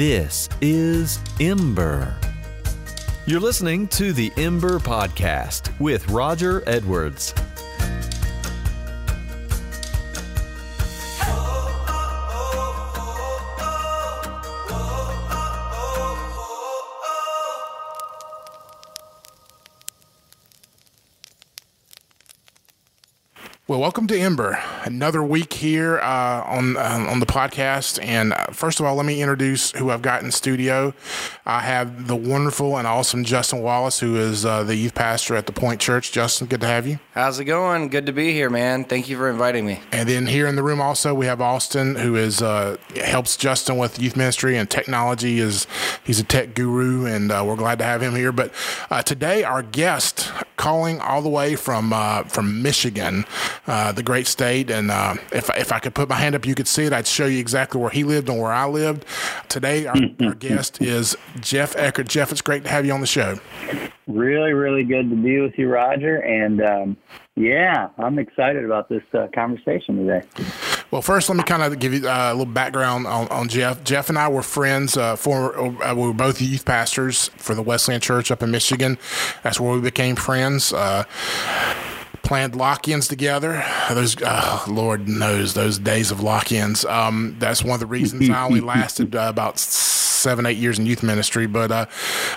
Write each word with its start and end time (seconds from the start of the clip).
This 0.00 0.48
is 0.62 1.18
Ember. 1.40 2.16
You're 3.26 3.38
listening 3.38 3.86
to 3.88 4.14
the 4.14 4.32
Ember 4.38 4.78
Podcast 4.78 5.78
with 5.78 6.08
Roger 6.08 6.62
Edwards. 6.66 7.34
Well, 23.70 23.78
welcome 23.78 24.08
to 24.08 24.18
Ember. 24.18 24.60
Another 24.82 25.22
week 25.22 25.52
here 25.52 26.00
uh, 26.00 26.42
on 26.44 26.76
uh, 26.76 27.06
on 27.08 27.20
the 27.20 27.26
podcast. 27.26 28.02
And 28.02 28.34
first 28.52 28.80
of 28.80 28.86
all, 28.86 28.94
let 28.94 29.06
me 29.06 29.20
introduce 29.20 29.72
who 29.72 29.90
I've 29.90 30.02
got 30.02 30.22
in 30.22 30.30
studio. 30.30 30.94
I 31.46 31.60
have 31.60 32.06
the 32.06 32.16
wonderful 32.16 32.76
and 32.76 32.86
awesome 32.86 33.24
Justin 33.24 33.62
Wallace, 33.62 34.00
who 34.00 34.16
is 34.16 34.44
uh, 34.44 34.62
the 34.62 34.76
youth 34.76 34.94
pastor 34.94 35.36
at 35.36 35.46
the 35.46 35.52
Point 35.52 35.80
Church. 35.80 36.12
Justin, 36.12 36.46
good 36.46 36.60
to 36.60 36.66
have 36.66 36.86
you. 36.86 36.98
How's 37.12 37.40
it 37.40 37.44
going? 37.46 37.88
Good 37.88 38.06
to 38.06 38.12
be 38.12 38.32
here, 38.32 38.50
man. 38.50 38.84
Thank 38.84 39.08
you 39.08 39.16
for 39.16 39.30
inviting 39.30 39.66
me. 39.66 39.80
And 39.92 40.08
then 40.08 40.26
here 40.26 40.46
in 40.46 40.56
the 40.56 40.62
room 40.62 40.80
also 40.80 41.14
we 41.14 41.26
have 41.26 41.40
Austin, 41.40 41.94
who 41.94 42.16
is 42.16 42.42
uh, 42.42 42.76
helps 42.96 43.36
Justin 43.36 43.78
with 43.78 43.98
youth 43.98 44.16
ministry 44.16 44.56
and 44.56 44.68
technology. 44.68 45.38
is 45.38 45.66
He's 46.04 46.20
a 46.20 46.24
tech 46.24 46.54
guru, 46.54 47.06
and 47.06 47.32
uh, 47.32 47.42
we're 47.46 47.56
glad 47.56 47.78
to 47.78 47.84
have 47.84 48.02
him 48.02 48.14
here. 48.14 48.32
But 48.32 48.52
today, 49.04 49.42
our 49.42 49.62
guest 49.62 50.30
calling 50.56 51.00
all 51.00 51.22
the 51.22 51.28
way 51.28 51.56
from 51.56 51.90
from 52.28 52.62
Michigan 52.62 53.24
uh, 53.66 53.92
the 53.92 54.02
great 54.02 54.26
state. 54.26 54.70
And 54.70 54.90
uh, 54.90 55.14
if, 55.32 55.48
if 55.56 55.72
I 55.72 55.78
could 55.78 55.94
put 55.94 56.08
my 56.08 56.16
hand 56.16 56.34
up, 56.34 56.46
you 56.46 56.54
could 56.54 56.68
see 56.68 56.84
it. 56.84 56.92
I'd 56.92 57.06
show 57.06 57.26
you 57.26 57.38
exactly 57.38 57.80
where 57.80 57.90
he 57.90 58.04
lived 58.04 58.28
and 58.28 58.40
where 58.40 58.52
I 58.52 58.66
lived. 58.66 59.04
Today, 59.48 59.86
our, 59.86 59.96
our 60.22 60.34
guest 60.38 60.82
is 60.82 61.16
Jeff 61.40 61.74
Eckart. 61.76 62.08
Jeff, 62.08 62.32
it's 62.32 62.40
great 62.40 62.64
to 62.64 62.70
have 62.70 62.84
you 62.84 62.92
on 62.92 63.00
the 63.00 63.06
show. 63.06 63.38
Really, 64.06 64.52
really 64.52 64.84
good 64.84 65.08
to 65.10 65.16
be 65.16 65.40
with 65.40 65.56
you, 65.56 65.68
Roger. 65.68 66.16
And 66.16 66.60
um, 66.62 66.96
yeah, 67.36 67.88
I'm 67.98 68.18
excited 68.18 68.64
about 68.64 68.88
this 68.88 69.02
uh, 69.14 69.28
conversation 69.34 70.06
today. 70.06 70.26
Well, 70.90 71.02
first, 71.02 71.28
let 71.28 71.36
me 71.36 71.44
kind 71.44 71.62
of 71.62 71.78
give 71.78 71.94
you 71.94 72.08
uh, 72.08 72.30
a 72.32 72.34
little 72.34 72.52
background 72.52 73.06
on, 73.06 73.28
on, 73.28 73.48
Jeff. 73.48 73.84
Jeff 73.84 74.08
and 74.08 74.18
I 74.18 74.28
were 74.28 74.42
friends. 74.42 74.96
Uh, 74.96 75.14
for 75.14 75.56
uh, 75.56 75.94
we 75.94 76.08
were 76.08 76.12
both 76.12 76.40
youth 76.40 76.64
pastors 76.64 77.28
for 77.36 77.54
the 77.54 77.62
Wesleyan 77.62 78.00
Church 78.00 78.32
up 78.32 78.42
in 78.42 78.50
Michigan. 78.50 78.98
That's 79.44 79.60
where 79.60 79.72
we 79.72 79.80
became 79.80 80.16
friends. 80.16 80.72
Uh, 80.72 81.04
planned 82.22 82.56
lock-ins 82.56 83.08
together. 83.08 83.64
Those, 83.88 84.20
uh, 84.22 84.64
Lord 84.68 85.08
knows, 85.08 85.54
those 85.54 85.78
days 85.78 86.10
of 86.10 86.20
lock-ins. 86.20 86.84
Um, 86.84 87.36
that's 87.38 87.64
one 87.64 87.74
of 87.74 87.80
the 87.80 87.86
reasons 87.86 88.28
I 88.28 88.44
only 88.44 88.60
lasted 88.72 89.14
uh, 89.14 89.26
about 89.28 89.58
seven, 90.20 90.46
eight 90.46 90.58
years 90.58 90.78
in 90.78 90.86
youth 90.86 91.02
ministry. 91.02 91.46
But, 91.46 91.70
uh, 91.70 91.86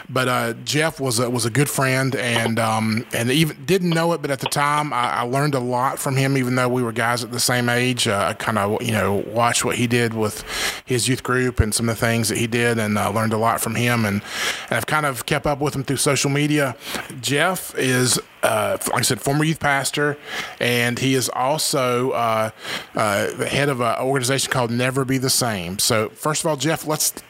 but 0.09 0.27
uh, 0.27 0.53
Jeff 0.63 0.99
was 0.99 1.19
a, 1.19 1.29
was 1.29 1.45
a 1.45 1.49
good 1.49 1.69
friend, 1.69 2.15
and 2.15 2.59
um, 2.59 3.05
and 3.13 3.29
even 3.31 3.65
didn't 3.65 3.89
know 3.89 4.13
it, 4.13 4.21
but 4.21 4.31
at 4.31 4.39
the 4.39 4.47
time, 4.47 4.93
I, 4.93 5.11
I, 5.11 5.21
learned 5.21 5.55
a 5.55 5.59
lot 5.59 5.99
from 5.99 6.15
him. 6.15 6.37
Even 6.37 6.55
though 6.55 6.69
we 6.69 6.83
were 6.83 6.91
guys 6.91 7.23
at 7.23 7.31
the 7.31 7.39
same 7.39 7.69
age, 7.69 8.07
uh, 8.07 8.27
I 8.29 8.33
kind 8.33 8.57
of 8.57 8.81
you 8.81 8.91
know 8.91 9.23
watched 9.27 9.65
what 9.65 9.75
he 9.75 9.87
did 9.87 10.13
with 10.13 10.43
his 10.85 11.07
youth 11.07 11.23
group 11.23 11.59
and 11.59 11.73
some 11.73 11.89
of 11.89 11.99
the 11.99 12.05
things 12.05 12.29
that 12.29 12.37
he 12.37 12.47
did, 12.47 12.77
and 12.77 12.97
uh, 12.97 13.09
learned 13.09 13.33
a 13.33 13.37
lot 13.37 13.61
from 13.61 13.75
him. 13.75 14.05
And, 14.05 14.21
and 14.69 14.77
I've 14.77 14.85
kind 14.85 15.05
of 15.05 15.25
kept 15.25 15.45
up 15.45 15.59
with 15.59 15.75
him 15.75 15.83
through 15.83 15.97
social 15.97 16.29
media. 16.29 16.75
Jeff 17.21 17.77
is 17.77 18.19
uh, 18.43 18.77
like 18.87 18.99
I 18.99 19.01
said, 19.01 19.21
former 19.21 19.45
youth 19.45 19.59
pastor, 19.59 20.17
and 20.59 20.99
he 20.99 21.15
is 21.15 21.29
also 21.29 22.11
uh, 22.11 22.49
uh, 22.93 23.31
the 23.33 23.47
head 23.47 23.69
of 23.69 23.79
an 23.79 23.99
organization 23.99 24.51
called 24.51 24.69
Never 24.69 25.05
Be 25.05 25.17
the 25.17 25.29
Same. 25.29 25.79
So, 25.79 26.09
first 26.09 26.43
of 26.43 26.47
all, 26.47 26.57
Jeff, 26.57 26.85
let's 26.85 27.13
let's 27.13 27.23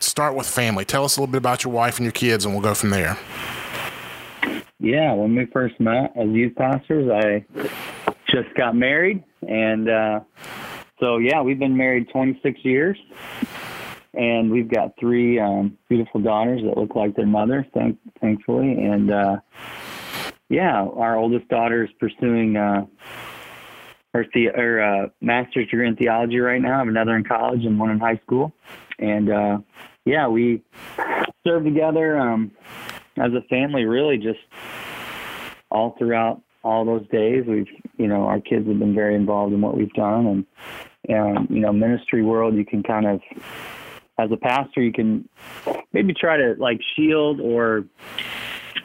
start 0.00 0.34
with 0.34 0.46
family. 0.46 0.84
Tell 0.84 1.04
us 1.04 1.16
a 1.16 1.20
little 1.20 1.30
bit 1.30 1.38
about 1.38 1.64
your 1.64 1.72
wife 1.72 1.96
and 1.98 2.04
your 2.04 2.12
kids, 2.12 2.44
and 2.44 2.54
we'll 2.54 2.62
go 2.62 2.74
from 2.74 2.90
there. 2.90 3.18
Yeah, 4.78 5.12
when 5.12 5.34
we 5.36 5.46
first 5.46 5.78
met 5.78 6.12
as 6.16 6.28
youth 6.30 6.54
pastors, 6.56 7.10
I 7.10 7.44
just 8.28 8.54
got 8.56 8.74
married, 8.74 9.22
and 9.46 9.88
uh, 9.90 10.20
so 10.98 11.18
yeah, 11.18 11.42
we've 11.42 11.58
been 11.58 11.76
married 11.76 12.08
26 12.10 12.64
years, 12.64 12.98
and 14.14 14.50
we've 14.50 14.68
got 14.68 14.94
three 14.98 15.38
um, 15.38 15.76
beautiful 15.90 16.20
daughters 16.20 16.62
that 16.64 16.78
look 16.78 16.94
like 16.96 17.14
their 17.14 17.26
mother, 17.26 17.66
thank, 17.74 17.98
thankfully, 18.22 18.72
and 18.72 19.10
uh, 19.12 19.36
yeah, 20.48 20.82
our 20.82 21.16
oldest 21.16 21.46
daughter 21.48 21.84
is 21.84 21.90
pursuing 22.00 22.56
uh, 22.56 22.86
her, 24.14 24.26
the- 24.32 24.46
her 24.56 24.82
uh, 24.82 25.08
master's 25.20 25.68
degree 25.68 25.86
in 25.88 25.94
theology 25.96 26.38
right 26.38 26.60
now. 26.60 26.76
I 26.76 26.78
have 26.78 26.88
another 26.88 27.16
in 27.16 27.24
college 27.24 27.64
and 27.66 27.78
one 27.78 27.90
in 27.90 28.00
high 28.00 28.16
school. 28.24 28.52
And 28.98 29.30
uh, 29.30 29.58
yeah, 30.10 30.26
we 30.26 30.62
serve 31.46 31.64
together 31.64 32.18
um, 32.18 32.50
as 33.16 33.32
a 33.32 33.42
family, 33.48 33.84
really, 33.84 34.18
just 34.18 34.40
all 35.70 35.94
throughout 35.98 36.42
all 36.64 36.84
those 36.84 37.06
days. 37.08 37.44
We've, 37.46 37.68
you 37.96 38.08
know, 38.08 38.24
our 38.24 38.40
kids 38.40 38.66
have 38.66 38.78
been 38.78 38.94
very 38.94 39.14
involved 39.14 39.54
in 39.54 39.60
what 39.60 39.76
we've 39.76 39.92
done, 39.92 40.26
and 40.26 40.46
and 41.08 41.48
you 41.48 41.60
know, 41.60 41.72
ministry 41.72 42.24
world, 42.24 42.56
you 42.56 42.64
can 42.64 42.82
kind 42.82 43.06
of, 43.06 43.20
as 44.18 44.32
a 44.32 44.36
pastor, 44.36 44.82
you 44.82 44.92
can 44.92 45.28
maybe 45.92 46.12
try 46.12 46.36
to 46.36 46.56
like 46.58 46.80
shield 46.96 47.40
or 47.40 47.84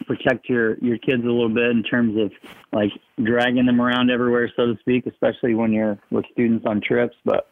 protect 0.06 0.48
your 0.48 0.78
your 0.78 0.98
kids 0.98 1.24
a 1.24 1.26
little 1.26 1.48
bit 1.48 1.70
in 1.70 1.82
terms 1.82 2.16
of 2.18 2.30
like 2.72 2.92
dragging 3.22 3.66
them 3.66 3.80
around 3.80 4.10
everywhere, 4.10 4.48
so 4.54 4.66
to 4.66 4.78
speak, 4.78 5.06
especially 5.06 5.54
when 5.54 5.72
you're 5.72 5.98
with 6.10 6.24
students 6.32 6.64
on 6.66 6.80
trips. 6.80 7.16
But 7.24 7.50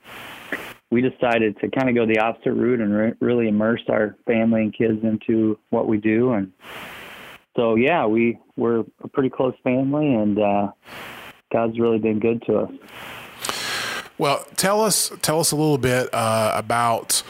we 0.94 1.00
decided 1.00 1.58
to 1.58 1.68
kind 1.70 1.88
of 1.88 1.96
go 1.96 2.06
the 2.06 2.20
opposite 2.20 2.52
route 2.52 2.80
and 2.80 2.94
re- 2.94 3.14
really 3.18 3.48
immerse 3.48 3.82
our 3.88 4.16
family 4.28 4.62
and 4.62 4.72
kids 4.72 5.02
into 5.02 5.58
what 5.70 5.88
we 5.88 5.98
do. 5.98 6.34
And 6.34 6.52
so, 7.56 7.74
yeah, 7.74 8.06
we 8.06 8.38
we're 8.56 8.84
a 9.02 9.08
pretty 9.08 9.28
close 9.28 9.54
family, 9.64 10.14
and 10.14 10.38
uh, 10.38 10.70
God's 11.52 11.80
really 11.80 11.98
been 11.98 12.20
good 12.20 12.40
to 12.46 12.58
us. 12.58 12.70
Well, 14.18 14.46
tell 14.54 14.82
us 14.82 15.10
tell 15.20 15.40
us 15.40 15.50
a 15.50 15.56
little 15.56 15.78
bit 15.78 16.14
uh, 16.14 16.52
about 16.54 17.24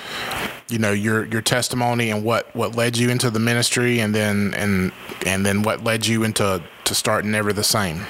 you 0.68 0.78
know 0.78 0.92
your 0.92 1.24
your 1.24 1.40
testimony 1.40 2.10
and 2.10 2.22
what 2.22 2.54
what 2.54 2.76
led 2.76 2.98
you 2.98 3.08
into 3.08 3.30
the 3.30 3.40
ministry, 3.40 3.98
and 3.98 4.14
then 4.14 4.52
and 4.54 4.92
and 5.24 5.46
then 5.46 5.62
what 5.62 5.82
led 5.82 6.06
you 6.06 6.22
into 6.22 6.62
to 6.84 6.94
starting 6.94 7.30
Never 7.30 7.54
the 7.54 7.64
Same. 7.64 8.02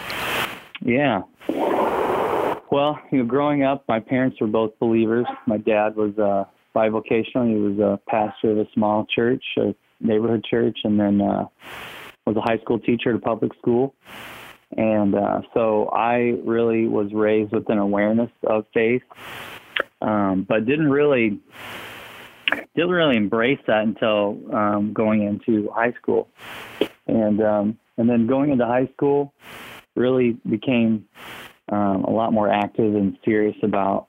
Yeah. 0.81 1.23
Well, 2.75 2.99
you 3.13 3.19
know, 3.19 3.25
growing 3.25 3.63
up, 3.63 3.85
my 3.87 4.01
parents 4.01 4.41
were 4.41 4.49
both 4.49 4.77
believers. 4.81 5.27
My 5.47 5.59
dad 5.59 5.95
was 5.95 6.11
uh, 6.19 6.43
bivocational. 6.75 7.49
He 7.49 7.55
was 7.55 7.79
a 7.79 8.01
pastor 8.11 8.51
of 8.51 8.59
a 8.59 8.67
small 8.75 9.07
church, 9.15 9.45
a 9.59 9.77
neighborhood 10.01 10.45
church, 10.45 10.79
and 10.83 10.99
then 10.99 11.21
uh, 11.21 11.45
was 12.27 12.35
a 12.35 12.41
high 12.41 12.59
school 12.63 12.81
teacher 12.81 13.11
at 13.11 13.15
a 13.15 13.21
public 13.21 13.53
school. 13.61 13.95
And 14.77 15.15
uh, 15.15 15.43
so 15.55 15.89
I 15.91 16.35
really 16.45 16.89
was 16.89 17.13
raised 17.13 17.53
with 17.53 17.71
an 17.71 17.79
awareness 17.79 18.33
of 18.43 18.65
faith, 18.75 19.03
um, 20.03 20.45
but 20.49 20.67
didn't 20.67 20.91
really 20.91 21.39
didn't 22.75 22.91
really 22.91 23.17
embrace 23.17 23.61
that 23.69 23.85
until 23.85 24.37
um, 24.53 24.93
going 24.93 25.23
into 25.23 25.71
high 25.71 25.93
school, 25.93 26.29
and 27.07 27.41
um, 27.41 27.79
and 27.99 28.11
then 28.11 28.27
going 28.27 28.51
into 28.51 28.67
high 28.67 28.89
school 28.95 29.33
really 29.95 30.37
became 30.51 31.05
um, 31.71 32.05
a 32.05 32.11
lot 32.11 32.33
more 32.33 32.49
active 32.49 32.95
and 32.95 33.17
serious 33.25 33.57
about 33.63 34.09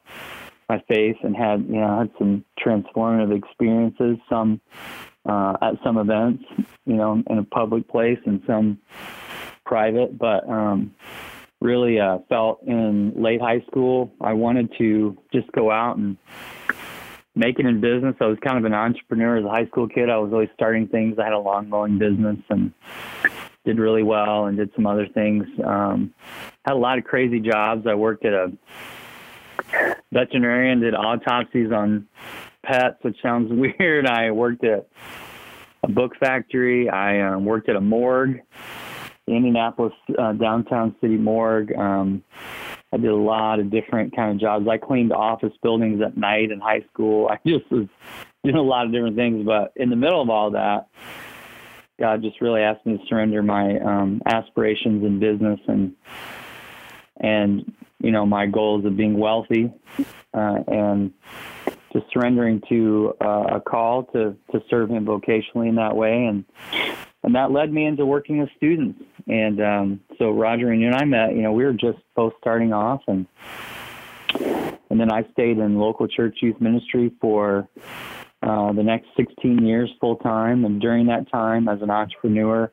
my 0.69 0.81
faith, 0.87 1.17
and 1.23 1.35
had 1.35 1.61
you 1.67 1.79
know 1.79 1.99
had 1.99 2.11
some 2.17 2.43
transformative 2.59 3.37
experiences, 3.37 4.17
some 4.29 4.59
uh, 5.25 5.55
at 5.61 5.75
some 5.83 5.97
events, 5.97 6.43
you 6.85 6.95
know, 6.95 7.23
in 7.29 7.37
a 7.37 7.43
public 7.43 7.87
place, 7.87 8.19
and 8.25 8.41
some 8.47 8.79
private, 9.65 10.17
but 10.17 10.47
um, 10.49 10.93
really 11.61 11.99
uh, 11.99 12.19
felt 12.29 12.61
in 12.63 13.11
late 13.21 13.41
high 13.41 13.61
school 13.67 14.11
I 14.21 14.33
wanted 14.33 14.71
to 14.77 15.17
just 15.33 15.51
go 15.51 15.71
out 15.71 15.97
and 15.97 16.17
make 17.35 17.59
it 17.59 17.65
in 17.65 17.81
business. 17.81 18.15
I 18.21 18.27
was 18.27 18.37
kind 18.45 18.57
of 18.57 18.65
an 18.65 18.73
entrepreneur 18.73 19.37
as 19.37 19.45
a 19.45 19.49
high 19.49 19.65
school 19.67 19.87
kid. 19.87 20.09
I 20.09 20.17
was 20.17 20.31
always 20.31 20.49
starting 20.53 20.87
things. 20.87 21.17
I 21.19 21.25
had 21.25 21.33
a 21.33 21.39
long 21.39 21.69
going 21.69 21.97
business 21.97 22.37
and 22.49 22.71
did 23.65 23.79
really 23.79 24.03
well 24.03 24.45
and 24.45 24.57
did 24.57 24.69
some 24.75 24.85
other 24.85 25.07
things. 25.07 25.45
Um, 25.63 26.13
had 26.65 26.73
a 26.73 26.77
lot 26.77 26.97
of 26.97 27.03
crazy 27.03 27.39
jobs. 27.39 27.85
I 27.87 27.95
worked 27.95 28.25
at 28.25 28.33
a 28.33 28.51
veterinarian, 30.11 30.81
did 30.81 30.93
autopsies 30.93 31.71
on 31.71 32.07
pets, 32.63 32.97
which 33.01 33.17
sounds 33.21 33.51
weird. 33.79 34.07
I 34.07 34.31
worked 34.31 34.63
at 34.63 34.87
a 35.83 35.87
book 35.87 36.13
factory. 36.19 36.89
I 36.89 37.21
um, 37.21 37.45
worked 37.45 37.69
at 37.69 37.75
a 37.75 37.81
morgue 37.81 38.41
Indianapolis 39.27 39.93
uh, 40.17 40.33
downtown 40.33 40.95
city 41.01 41.17
morgue. 41.17 41.73
Um, 41.75 42.23
I 42.93 42.97
did 42.97 43.09
a 43.09 43.15
lot 43.15 43.59
of 43.59 43.71
different 43.71 44.15
kind 44.15 44.31
of 44.31 44.39
jobs. 44.39 44.67
I 44.67 44.77
cleaned 44.77 45.11
office 45.11 45.53
buildings 45.63 46.01
at 46.01 46.15
night 46.15 46.51
in 46.51 46.59
high 46.59 46.85
school. 46.93 47.27
I 47.31 47.39
just 47.45 47.69
was 47.71 47.87
doing 48.43 48.55
a 48.55 48.61
lot 48.61 48.85
of 48.85 48.91
different 48.91 49.15
things. 49.15 49.45
But 49.45 49.73
in 49.75 49.89
the 49.89 49.95
middle 49.95 50.21
of 50.21 50.29
all 50.29 50.51
that, 50.51 50.87
God 51.99 52.21
just 52.21 52.41
really 52.41 52.61
asked 52.61 52.85
me 52.85 52.97
to 52.97 53.03
surrender 53.07 53.41
my 53.41 53.79
um, 53.79 54.21
aspirations 54.25 55.03
in 55.03 55.19
business 55.19 55.59
and 55.67 55.95
and 57.17 57.71
you 57.99 58.11
know 58.11 58.25
my 58.25 58.45
goals 58.45 58.85
of 58.85 58.97
being 58.97 59.17
wealthy 59.17 59.71
uh, 60.33 60.57
and 60.67 61.13
just 61.93 62.05
surrendering 62.11 62.61
to 62.67 63.13
uh, 63.21 63.55
a 63.55 63.61
call 63.61 64.03
to 64.13 64.35
to 64.51 64.61
serve 64.69 64.89
Him 64.89 65.05
vocationally 65.05 65.69
in 65.69 65.75
that 65.75 65.95
way, 65.95 66.25
and 66.25 66.43
and 67.23 67.35
that 67.35 67.51
led 67.51 67.71
me 67.71 67.85
into 67.85 68.05
working 68.05 68.39
with 68.39 68.49
students. 68.57 69.01
And 69.27 69.61
um, 69.61 69.99
so 70.17 70.31
Roger 70.31 70.71
and 70.71 70.81
you 70.81 70.87
and 70.87 70.95
I 70.95 71.05
met. 71.05 71.35
You 71.35 71.41
know, 71.41 71.53
we 71.53 71.63
were 71.63 71.73
just 71.73 71.99
both 72.15 72.33
starting 72.41 72.73
off, 72.73 73.01
and 73.07 73.25
and 74.89 74.99
then 74.99 75.11
I 75.11 75.23
stayed 75.31 75.57
in 75.57 75.77
local 75.77 76.07
church 76.07 76.39
youth 76.41 76.59
ministry 76.59 77.11
for 77.21 77.69
uh, 78.43 78.73
the 78.73 78.83
next 78.83 79.07
16 79.17 79.65
years 79.65 79.89
full 79.99 80.17
time. 80.17 80.65
And 80.65 80.81
during 80.81 81.07
that 81.07 81.29
time, 81.31 81.67
as 81.67 81.81
an 81.81 81.89
entrepreneur, 81.89 82.71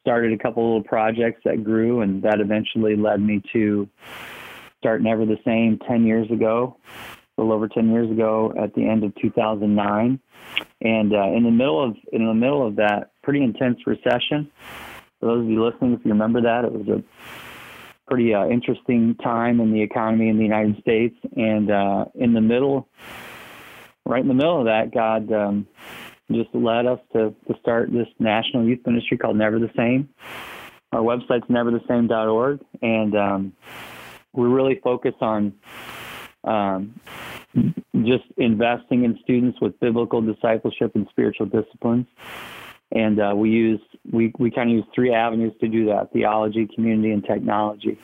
started 0.00 0.32
a 0.32 0.38
couple 0.38 0.64
little 0.64 0.84
projects 0.84 1.40
that 1.44 1.64
grew, 1.64 2.00
and 2.00 2.22
that 2.22 2.40
eventually 2.40 2.96
led 2.96 3.20
me 3.20 3.42
to 3.52 3.88
start 4.78 5.00
Never 5.00 5.24
the 5.24 5.38
Same 5.44 5.78
10 5.86 6.04
years 6.04 6.30
ago, 6.30 6.76
a 7.38 7.40
little 7.40 7.54
over 7.54 7.68
10 7.68 7.90
years 7.90 8.10
ago 8.10 8.52
at 8.60 8.74
the 8.74 8.86
end 8.86 9.04
of 9.04 9.14
2009. 9.22 10.20
And 10.80 11.14
uh, 11.14 11.36
in 11.36 11.44
the 11.44 11.50
middle 11.50 11.82
of 11.82 11.96
in 12.12 12.26
the 12.26 12.34
middle 12.34 12.66
of 12.66 12.76
that 12.76 13.12
pretty 13.22 13.42
intense 13.42 13.78
recession, 13.86 14.50
for 15.20 15.26
those 15.26 15.44
of 15.44 15.50
you 15.50 15.64
listening, 15.64 15.94
if 15.94 16.00
you 16.04 16.10
remember 16.10 16.42
that, 16.42 16.64
it 16.64 16.72
was 16.72 16.88
a 16.88 17.02
pretty 18.08 18.34
uh, 18.34 18.46
interesting 18.46 19.14
time 19.22 19.60
in 19.60 19.72
the 19.72 19.80
economy 19.80 20.28
in 20.28 20.36
the 20.36 20.42
United 20.42 20.80
States. 20.80 21.14
And 21.36 21.70
uh, 21.70 22.06
in 22.16 22.34
the 22.34 22.40
middle, 22.40 22.88
right 24.12 24.20
in 24.20 24.28
the 24.28 24.34
middle 24.34 24.58
of 24.58 24.66
that, 24.66 24.92
God 24.92 25.32
um, 25.32 25.66
just 26.30 26.54
led 26.54 26.84
us 26.84 27.00
to, 27.14 27.34
to 27.48 27.58
start 27.60 27.90
this 27.90 28.06
national 28.18 28.64
youth 28.66 28.80
ministry 28.86 29.16
called 29.16 29.36
Never 29.36 29.58
the 29.58 29.70
Same. 29.74 30.10
Our 30.92 31.00
website's 31.00 31.48
neverthesame.org, 31.48 32.60
and 32.82 33.16
um, 33.16 33.52
we 34.34 34.46
really 34.46 34.78
focus 34.84 35.14
on 35.22 35.54
um, 36.44 37.00
just 38.04 38.24
investing 38.36 39.04
in 39.04 39.18
students 39.24 39.58
with 39.62 39.80
biblical 39.80 40.20
discipleship 40.20 40.92
and 40.94 41.06
spiritual 41.10 41.46
disciplines. 41.46 42.06
And 42.94 43.18
uh, 43.18 43.32
we 43.34 43.48
use 43.48 43.80
we, 44.10 44.34
we 44.38 44.50
kind 44.50 44.68
of 44.68 44.76
use 44.76 44.84
three 44.94 45.14
avenues 45.14 45.54
to 45.62 45.68
do 45.68 45.86
that: 45.86 46.12
theology, 46.12 46.68
community, 46.74 47.12
and 47.12 47.24
technology. 47.24 47.98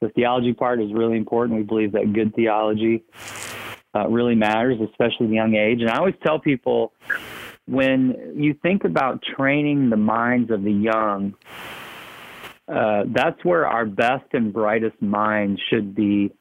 The 0.00 0.08
theology 0.08 0.54
part 0.54 0.82
is 0.82 0.92
really 0.92 1.16
important. 1.16 1.56
We 1.58 1.62
believe 1.62 1.92
that 1.92 2.12
good 2.12 2.34
theology 2.34 3.04
uh, 3.94 4.08
really 4.08 4.34
matters, 4.34 4.78
especially 4.80 5.26
at 5.26 5.32
a 5.32 5.34
young 5.34 5.54
age. 5.54 5.80
And 5.80 5.90
I 5.90 5.98
always 5.98 6.14
tell 6.24 6.38
people 6.38 6.92
when 7.66 8.34
you 8.36 8.54
think 8.62 8.84
about 8.84 9.22
training 9.36 9.90
the 9.90 9.96
minds 9.96 10.50
of 10.50 10.62
the 10.62 10.72
young, 10.72 11.34
uh, 12.68 13.02
that's 13.08 13.44
where 13.44 13.66
our 13.66 13.84
best 13.84 14.26
and 14.32 14.52
brightest 14.52 15.00
minds 15.02 15.60
should 15.70 15.94
be 15.94 16.32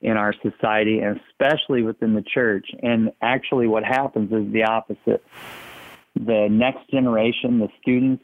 in 0.00 0.16
our 0.16 0.34
society, 0.42 1.00
and 1.00 1.20
especially 1.30 1.82
within 1.82 2.14
the 2.14 2.22
church. 2.22 2.66
And 2.82 3.12
actually, 3.20 3.66
what 3.66 3.84
happens 3.84 4.32
is 4.32 4.52
the 4.52 4.64
opposite. 4.64 5.24
The 6.14 6.48
next 6.50 6.88
generation, 6.90 7.58
the 7.58 7.68
students, 7.80 8.22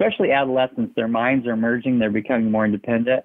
especially 0.00 0.32
adolescents, 0.32 0.94
their 0.96 1.08
minds 1.08 1.46
are 1.46 1.56
merging, 1.56 1.98
they're 1.98 2.10
becoming 2.10 2.50
more 2.50 2.64
independent. 2.64 3.24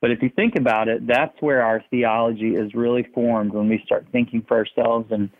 But 0.00 0.10
if 0.10 0.22
you 0.22 0.30
think 0.36 0.56
about 0.56 0.88
it, 0.88 1.06
that's 1.06 1.34
where 1.40 1.62
our 1.62 1.82
theology 1.90 2.56
is 2.56 2.74
really 2.74 3.04
formed 3.14 3.52
when 3.52 3.68
we 3.68 3.82
start 3.86 4.06
thinking 4.12 4.44
for 4.46 4.58
ourselves 4.58 5.10
and 5.10 5.30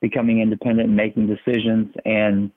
becoming 0.00 0.40
independent 0.40 0.88
and 0.88 0.96
making 0.96 1.26
decisions. 1.26 1.92
And 2.04 2.52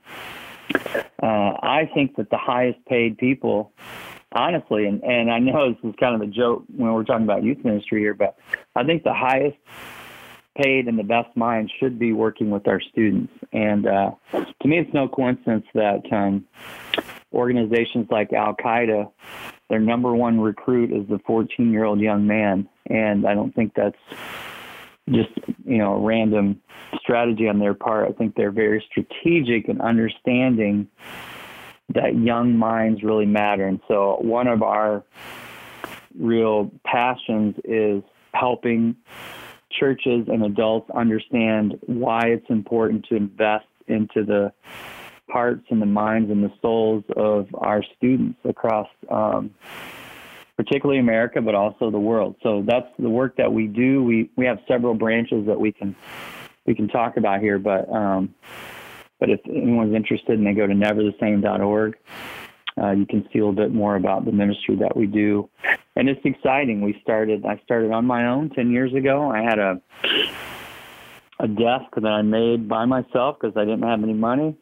uh, 1.24 1.54
I 1.64 1.90
think 1.94 2.16
that 2.18 2.30
the 2.30 2.38
highest 2.38 2.86
paid 2.86 3.18
people, 3.18 3.72
honestly, 4.32 4.86
and, 4.86 5.04
and 5.04 5.32
I 5.32 5.40
know 5.40 5.74
this 5.74 5.90
is 5.90 5.96
kind 6.00 6.14
of 6.14 6.22
a 6.22 6.32
joke 6.32 6.64
when 6.76 6.94
we're 6.94 7.04
talking 7.04 7.24
about 7.24 7.44
youth 7.44 7.64
ministry 7.64 8.02
here, 8.02 8.14
but 8.14 8.38
I 8.76 8.84
think 8.84 9.04
the 9.04 9.14
highest 9.14 9.58
paid 10.62 10.88
and 10.88 10.98
the 10.98 11.04
best 11.04 11.36
minds 11.36 11.72
should 11.80 11.98
be 12.00 12.14
working 12.14 12.50
with 12.50 12.68
our 12.68 12.82
students. 12.82 13.32
And 13.54 13.88
uh, 13.88 14.12
to 14.34 14.68
me, 14.68 14.80
it's 14.80 14.94
no 14.94 15.08
coincidence 15.08 15.66
that 15.74 16.02
um, 16.12 16.46
organizations 17.34 18.08
like 18.10 18.34
Al 18.34 18.56
Qaeda, 18.56 19.12
their 19.70 19.80
number 19.80 20.16
one 20.16 20.40
recruit 20.40 20.92
is 20.92 21.08
the 21.10 21.20
14 21.26 21.72
year 21.72 21.84
old 21.84 22.00
young 22.00 22.26
man. 22.26 22.68
And 22.90 23.28
I 23.28 23.34
don't 23.34 23.54
think 23.54 23.74
that's 23.76 23.98
just 25.10 25.30
you 25.66 25.78
know 25.78 25.96
a 25.96 26.00
random 26.00 26.62
strategy 27.00 27.48
on 27.48 27.60
their 27.60 27.74
part. 27.74 28.10
I 28.10 28.14
think 28.14 28.36
they're 28.36 28.52
very 28.52 28.84
strategic 28.90 29.70
in 29.70 29.82
understanding 29.82 30.88
that 31.94 32.18
young 32.18 32.58
minds 32.58 33.04
really 33.04 33.26
matter. 33.26 33.66
And 33.66 33.80
so 33.88 34.18
one 34.22 34.48
of 34.48 34.62
our 34.62 35.04
real 36.18 36.72
passions 36.86 37.56
is 37.64 38.04
helping 38.34 38.96
churches 39.72 40.28
and 40.28 40.44
adults 40.44 40.90
understand 40.96 41.80
why 41.86 42.26
it's 42.28 42.50
important 42.50 43.06
to 43.10 43.16
invest 43.16 43.66
into 43.88 44.24
the 44.24 44.52
hearts 45.30 45.66
and 45.70 45.82
the 45.82 45.86
minds 45.86 46.32
and 46.32 46.44
the 46.44 46.52
souls 46.62 47.04
of 47.16 47.48
our 47.56 47.84
students 47.98 48.40
across 48.46 48.88
um, 49.10 49.52
particularly 50.58 51.00
America, 51.00 51.42
but 51.42 51.56
also 51.56 51.92
the 51.92 52.00
world. 52.00 52.36
So 52.42 52.64
that's 52.68 52.88
the 52.98 53.10
work 53.10 53.38
that 53.38 53.52
we 53.52 53.68
do. 53.68 54.04
We 54.04 54.30
we 54.36 54.46
have 54.46 54.60
several 54.68 54.96
branches 54.96 55.46
that 55.46 55.60
we 55.60 55.72
can 55.72 55.96
we 56.66 56.76
can 56.76 56.88
talk 56.88 57.18
about 57.18 57.42
here, 57.42 57.60
but 57.60 57.90
um, 57.90 58.34
but 59.20 59.30
if 59.30 59.40
anyone's 59.46 59.96
interested 59.96 60.38
and 60.38 60.46
they 60.46 60.54
go 60.54 60.68
to 60.68 60.74
neverthesame.org, 60.74 61.98
uh, 62.82 62.92
you 62.92 63.06
can 63.06 63.28
see 63.32 63.40
a 63.40 63.46
little 63.46 63.54
bit 63.54 63.74
more 63.74 63.96
about 63.96 64.26
the 64.26 64.32
ministry 64.32 64.76
that 64.76 64.96
we 64.96 65.06
do, 65.06 65.50
and 65.96 66.10
it's 66.10 66.22
exciting. 66.26 66.82
We 66.82 67.00
started. 67.02 67.46
I 67.46 67.62
started 67.64 67.92
on 67.92 68.06
my 68.06 68.28
own 68.28 68.50
ten 68.50 68.72
years 68.72 68.94
ago. 68.94 69.32
I 69.32 69.42
had 69.42 69.60
a 69.60 69.82
a 71.40 71.48
desk 71.48 71.94
that 71.96 72.06
I 72.06 72.24
made 72.24 72.68
by 72.68 72.86
myself 72.86 73.38
because 73.40 73.56
I 73.56 73.64
didn't 73.64 73.84
have 73.84 74.02
any 74.02 74.14
money. 74.14 74.56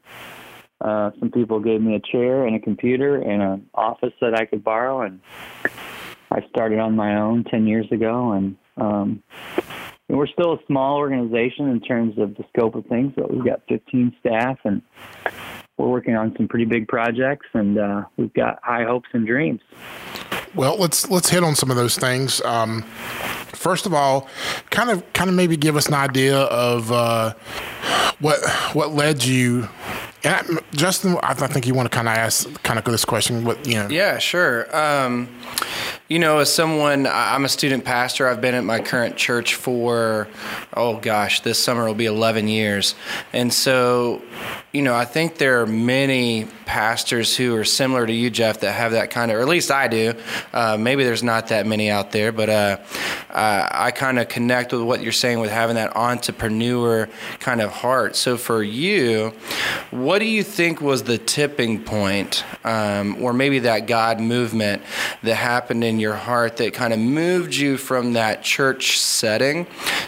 Uh, 0.86 1.10
some 1.20 1.32
people 1.32 1.60
gave 1.60 1.82
me 1.82 1.96
a 1.96 2.00
chair 2.00 2.46
and 2.46 2.56
a 2.56 2.60
computer 2.60 3.16
and 3.16 3.42
an 3.42 3.66
office 3.74 4.14
that 4.22 4.40
I 4.40 4.46
could 4.46 4.64
borrow, 4.64 5.02
and 5.02 5.20
I 6.30 6.42
started 6.50 6.78
on 6.78 6.96
my 6.96 7.20
own 7.20 7.44
10 7.44 7.66
years 7.66 7.88
ago, 7.92 8.34
and 8.34 8.56
um, 8.78 9.24
we're 10.08 10.28
still 10.28 10.54
a 10.54 10.60
small 10.68 10.98
organization 10.98 11.70
in 11.70 11.82
terms 11.82 12.20
of 12.20 12.36
the 12.36 12.44
scope 12.56 12.76
of 12.76 12.86
things, 12.86 13.14
but 13.16 13.34
we've 13.34 13.44
got 13.44 13.62
15 13.68 14.16
staff, 14.20 14.60
and 14.64 14.84
we're 15.78 15.88
working 15.88 16.16
on 16.16 16.36
some 16.38 16.48
pretty 16.48 16.66
big 16.66 16.88
projects, 16.88 17.48
and 17.56 17.80
uh, 17.80 18.04
we've 18.18 18.34
got 18.36 18.60
high 18.62 18.84
hopes 18.84 19.10
and 19.14 19.26
dreams. 19.26 19.62
Well, 20.54 20.78
let's 20.78 21.10
let's 21.10 21.30
hit 21.30 21.44
on 21.44 21.56
some 21.56 21.72
of 21.72 21.78
those 21.78 21.98
things. 21.98 22.42
Um, 22.44 22.84
first 22.84 23.88
of 23.88 23.94
all, 23.96 24.30
kind 24.70 24.92
of 24.92 25.12
kind 25.14 25.32
of 25.32 25.36
maybe 25.36 25.58
give 25.58 25.76
us 25.76 25.88
an 25.88 25.96
idea 25.96 26.38
of 26.38 26.92
uh, 26.92 27.34
what 28.20 28.40
what 28.74 28.94
led 28.94 29.26
you 29.26 29.68
and 30.26 30.60
Justin, 30.74 31.18
I 31.22 31.34
think 31.34 31.68
you 31.68 31.74
want 31.74 31.92
to 31.92 31.96
kind 31.96 32.08
of 32.08 32.16
ask 32.16 32.52
kind 32.64 32.80
of 32.80 32.86
this 32.86 33.06
question. 33.06 33.46
What 33.46 33.66
you 33.68 33.76
know? 33.76 33.90
Yeah, 33.90 34.18
sure. 34.18 34.76
Um, 34.76 35.30
you 36.08 36.20
know, 36.20 36.38
as 36.38 36.54
someone, 36.54 37.08
I'm 37.08 37.46
a 37.46 37.50
student 37.50 37.84
pastor. 37.84 38.28
I've 38.28 38.40
been 38.40 38.54
at 38.54 38.64
my 38.64 38.80
current 38.80 39.18
church 39.18 39.56
for, 39.56 40.28
oh 40.76 40.98
gosh, 40.98 41.42
this 41.42 41.58
summer 41.58 41.86
will 41.86 41.96
be 41.96 42.06
11 42.06 42.48
years. 42.48 42.94
And 43.34 43.52
so, 43.52 44.22
you 44.72 44.84
know, 44.84 44.94
I 44.94 45.06
think 45.06 45.40
there 45.40 45.62
are 45.62 45.66
many 45.66 46.46
pastors 46.66 47.36
who 47.36 47.56
are 47.56 47.64
similar 47.64 48.06
to 48.06 48.14
you, 48.14 48.30
Jeff, 48.30 48.60
that 48.60 48.74
have 48.74 48.92
that 48.92 49.10
kind 49.10 49.32
of, 49.32 49.38
or 49.38 49.42
at 49.42 49.48
least 49.48 49.72
I 49.72 49.88
do. 49.88 50.14
Uh, 50.54 50.78
maybe 50.78 51.04
there's 51.04 51.24
not 51.24 51.48
that 51.48 51.66
many 51.66 51.90
out 51.90 52.12
there, 52.12 52.32
but 52.32 52.50
uh, 52.50 52.78
I 53.32 53.92
kind 53.92 54.20
of 54.20 54.28
connect 54.30 54.74
with 54.74 54.82
what 54.82 55.02
you're 55.02 55.12
saying 55.12 55.40
with 55.40 55.50
having 55.50 55.76
that 55.76 55.96
entrepreneur 55.96 57.10
kind 57.40 57.62
of 57.62 57.72
heart. 57.72 58.16
So 58.16 58.38
for 58.38 58.62
you, 58.62 59.34
what 59.92 60.20
do 60.20 60.26
you 60.26 60.44
think 60.44 60.82
was 60.82 61.04
the 61.04 61.18
tipping 61.18 61.84
point, 61.84 62.44
um, 62.64 63.22
or 63.24 63.34
maybe 63.34 63.60
that 63.60 63.88
God 63.88 64.20
movement 64.20 64.84
that 65.24 65.36
happened 65.36 65.84
in 65.84 65.95
your 66.00 66.16
heart 66.16 66.58
that 66.58 66.74
kind 66.74 66.94
of 66.94 67.00
moved 67.00 67.56
you 67.56 67.78
from 67.78 68.14
that 68.14 68.44
church 68.44 69.00
setting 69.00 69.68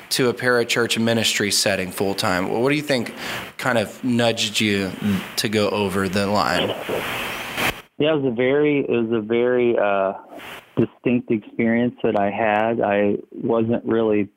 to 0.10 0.30
a 0.30 0.34
parachurch 0.34 1.02
ministry 1.02 1.52
setting 1.52 1.92
full 1.92 2.14
time? 2.14 2.50
What 2.50 2.70
do 2.70 2.76
you 2.76 2.82
think 2.82 3.14
kind 3.58 3.78
of 3.78 4.04
nudged 4.04 4.60
you 4.60 4.92
to 5.38 5.50
go 5.50 5.70
over 5.70 6.08
the 6.08 6.28
line? 6.28 6.70
Yeah, 8.00 8.14
it 8.14 8.22
was 8.22 8.32
a 8.32 8.36
very, 8.36 8.80
it 8.80 8.90
was 8.90 9.12
a 9.12 9.22
very 9.22 9.78
uh, 9.78 10.14
distinct 10.78 11.32
experience 11.32 11.96
that 12.04 12.20
I 12.20 12.30
had. 12.30 12.82
I 12.82 13.18
wasn't 13.32 13.84
really. 13.86 14.30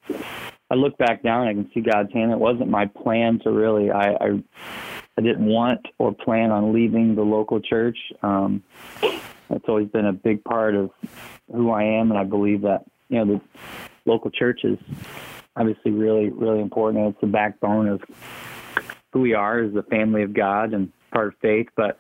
I 0.73 0.77
look 0.77 0.97
back 0.99 1.23
down, 1.23 1.49
I 1.49 1.53
can 1.53 1.69
see 1.75 1.81
God's 1.81 2.13
hand. 2.13 2.31
It 2.31 2.39
wasn't 2.39 2.71
my 2.71 2.87
plan 2.87 3.41
to 3.41 3.51
really. 3.51 3.91
I, 3.91 4.15
I 4.21 4.43
I 5.21 5.23
didn't 5.23 5.47
want 5.47 5.87
or 5.99 6.15
plan 6.15 6.51
on 6.51 6.73
leaving 6.73 7.15
the 7.15 7.23
local 7.23 7.61
church. 7.61 7.99
Um, 8.23 8.63
that's 9.51 9.65
always 9.69 9.89
been 9.89 10.07
a 10.07 10.13
big 10.13 10.43
part 10.45 10.75
of 10.75 10.91
who 11.53 11.71
I 11.71 11.83
am, 11.83 12.11
and 12.11 12.19
I 12.19 12.25
believe 12.25 12.63
that 12.63 12.85
you 13.09 13.19
know 13.19 13.35
the 13.35 13.41
local 14.07 14.31
church 14.31 14.61
is 14.65 14.79
obviously 15.57 15.91
really, 15.91 16.31
really 16.31 16.61
important. 16.61 17.09
It's 17.09 17.21
the 17.21 17.27
backbone 17.27 17.89
of 17.89 18.03
who 19.13 19.21
we 19.21 19.35
are 19.35 19.59
as 19.59 19.75
the 19.75 19.83
family 19.83 20.23
of 20.23 20.33
God 20.33 20.73
and 20.73 20.93
part 21.13 21.29
of 21.29 21.35
faith. 21.43 21.67
But 21.77 21.99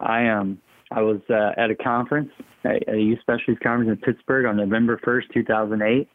I 0.00 0.28
um 0.28 0.58
I 0.90 1.02
was 1.02 1.20
uh, 1.28 1.52
at 1.56 1.70
a 1.70 1.74
conference, 1.74 2.30
a, 2.64 2.96
youth 2.96 3.20
specialties 3.20 3.58
conference 3.62 3.90
in 3.90 3.96
Pittsburgh 3.96 4.46
on 4.46 4.56
November 4.56 4.98
first, 5.04 5.28
two 5.32 5.44
thousand 5.44 5.82
eight, 5.82 6.08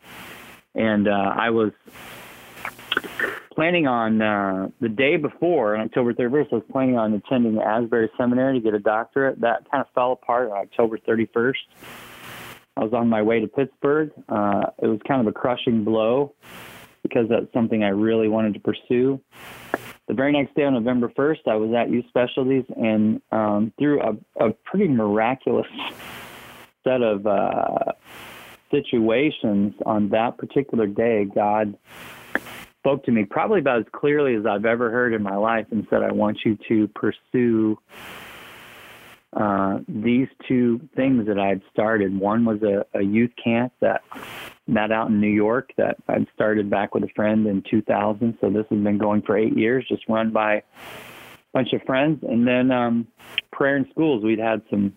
and 0.76 1.08
uh, 1.08 1.34
I 1.36 1.50
was 1.50 1.72
planning 3.62 3.86
on 3.86 4.20
uh, 4.24 4.70
the 4.80 4.90
day 4.90 5.18
before, 5.18 5.76
on 5.76 5.82
October 5.82 6.16
31st, 6.16 6.48
I 6.52 6.56
was 6.56 6.64
planning 6.72 6.98
on 6.98 7.14
attending 7.14 7.60
Asbury 7.60 8.10
Seminary 8.18 8.58
to 8.58 8.60
get 8.60 8.74
a 8.74 8.80
doctorate. 8.80 9.40
That 9.42 9.70
kind 9.70 9.82
of 9.82 9.88
fell 9.94 10.14
apart 10.14 10.50
on 10.50 10.58
October 10.58 10.98
31st. 10.98 11.54
I 12.76 12.84
was 12.84 12.92
on 12.92 13.08
my 13.08 13.22
way 13.22 13.40
to 13.40 13.48
Pittsburgh. 13.48 14.10
Uh, 14.28 14.64
it 14.82 14.88
was 14.88 15.00
kind 15.08 15.22
of 15.22 15.28
a 15.28 15.32
crushing 15.32 15.84
blow 15.84 16.34
because 17.04 17.30
that's 17.30 17.54
something 17.54 17.84
I 17.84 17.90
really 17.90 18.28
wanted 18.28 18.56
to 18.56 18.60
pursue. 18.60 19.22
The 20.08 20.16
very 20.16 20.32
next 20.32 20.56
day, 20.56 20.64
on 20.64 20.74
November 20.74 21.10
1st, 21.10 21.42
I 21.46 21.54
was 21.54 21.72
at 21.76 21.92
Youth 21.92 22.06
Specialties, 22.10 22.66
and 22.76 23.22
um, 23.32 23.74
through 23.78 24.02
a, 24.02 24.44
a, 24.44 24.54
pretty 24.66 24.88
miraculous 24.88 25.68
set 26.84 27.04
of 27.04 27.28
uh, 27.28 27.92
situations 28.72 29.76
on 29.86 30.10
that 30.10 30.40
particular 30.40 30.88
day, 30.88 31.26
God 31.26 31.78
spoke 32.82 33.04
to 33.04 33.12
me 33.12 33.26
probably 33.26 33.60
about 33.60 33.80
as 33.80 33.86
clearly 33.92 34.36
as 34.36 34.46
I've 34.48 34.66
ever 34.66 34.90
heard 34.90 35.14
in 35.14 35.22
my 35.22 35.36
life 35.36 35.68
and 35.70 35.86
said, 35.90 36.02
I 36.02 36.12
want 36.12 36.40
you 36.44 36.58
to 36.68 36.88
pursue 36.88 37.78
uh, 39.34 39.80
these 39.88 40.28
two 40.48 40.82
things 40.96 41.28
that 41.28 41.38
I 41.38 41.48
had 41.48 41.62
started. 41.72 42.20
One 42.20 42.44
was 42.44 42.64
a, 42.64 42.84
a 42.98 43.04
youth 43.04 43.32
camp 43.42 43.72
that 43.82 44.02
met 44.68 44.92
out 44.92 45.10
in 45.10 45.22
New 45.22 45.30
York 45.30 45.70
that 45.78 45.98
I'd 46.08 46.26
started 46.34 46.72
back 46.72 46.96
with 46.96 47.04
a 47.04 47.10
friend 47.16 47.46
in 47.46 47.64
2000. 47.70 48.38
So 48.42 48.50
this 48.50 48.66
has 48.70 48.80
been 48.80 48.98
going 48.98 49.22
for 49.22 49.38
eight 49.38 49.56
years, 49.56 49.86
just 49.88 50.04
run 50.10 50.32
by 50.32 50.56
a 50.56 50.64
bunch 51.54 51.74
of 51.74 51.84
friends. 51.84 52.24
And 52.28 52.48
then 52.48 52.72
um, 52.72 53.08
prayer 53.52 53.78
in 53.78 53.88
schools. 53.92 54.24
We'd 54.24 54.40
had 54.40 54.64
some 54.72 54.94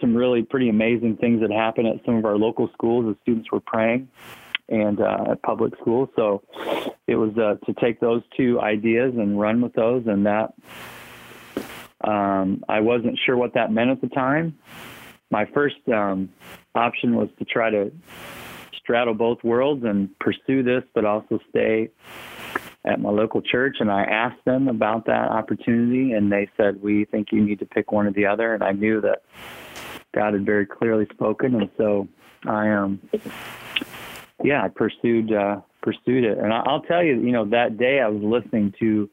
some 0.00 0.16
really 0.16 0.42
pretty 0.42 0.68
amazing 0.68 1.16
things 1.18 1.40
that 1.42 1.52
happened 1.52 1.86
at 1.86 2.04
some 2.04 2.16
of 2.16 2.24
our 2.24 2.36
local 2.36 2.68
schools 2.72 3.06
as 3.08 3.14
students 3.22 3.52
were 3.52 3.60
praying 3.60 4.08
and 4.72 5.00
uh, 5.00 5.32
at 5.32 5.42
public 5.42 5.74
schools. 5.80 6.08
So 6.16 6.42
it 7.06 7.14
was 7.16 7.36
uh, 7.36 7.64
to 7.66 7.74
take 7.80 8.00
those 8.00 8.22
two 8.36 8.60
ideas 8.60 9.12
and 9.16 9.38
run 9.38 9.60
with 9.60 9.74
those, 9.74 10.04
and 10.06 10.26
that 10.26 10.54
um, 12.02 12.64
I 12.68 12.80
wasn't 12.80 13.18
sure 13.24 13.36
what 13.36 13.54
that 13.54 13.70
meant 13.70 13.90
at 13.90 14.00
the 14.00 14.08
time. 14.08 14.58
My 15.30 15.46
first 15.54 15.76
um, 15.92 16.30
option 16.74 17.14
was 17.14 17.28
to 17.38 17.44
try 17.44 17.70
to 17.70 17.92
straddle 18.76 19.14
both 19.14 19.44
worlds 19.44 19.84
and 19.84 20.08
pursue 20.18 20.62
this, 20.62 20.82
but 20.94 21.04
also 21.04 21.38
stay 21.50 21.90
at 22.84 23.00
my 23.00 23.10
local 23.10 23.40
church. 23.40 23.76
And 23.78 23.90
I 23.90 24.02
asked 24.02 24.44
them 24.44 24.68
about 24.68 25.06
that 25.06 25.30
opportunity, 25.30 26.12
and 26.12 26.32
they 26.32 26.50
said, 26.56 26.82
We 26.82 27.04
think 27.04 27.28
you 27.30 27.44
need 27.44 27.60
to 27.60 27.66
pick 27.66 27.92
one 27.92 28.06
or 28.06 28.12
the 28.12 28.26
other. 28.26 28.54
And 28.54 28.64
I 28.64 28.72
knew 28.72 29.00
that 29.02 29.22
God 30.14 30.34
had 30.34 30.44
very 30.44 30.66
clearly 30.66 31.06
spoken. 31.12 31.54
And 31.54 31.70
so 31.76 32.08
I, 32.46 32.70
um, 32.70 33.00
yeah, 34.44 34.62
I 34.64 34.68
pursued, 34.68 35.32
uh, 35.32 35.60
pursued 35.82 36.24
it. 36.24 36.38
And 36.38 36.52
I'll 36.52 36.82
tell 36.82 37.02
you, 37.02 37.20
you 37.20 37.32
know, 37.32 37.44
that 37.46 37.78
day 37.78 38.00
I 38.00 38.08
was 38.08 38.22
listening 38.22 38.74
to 38.80 39.08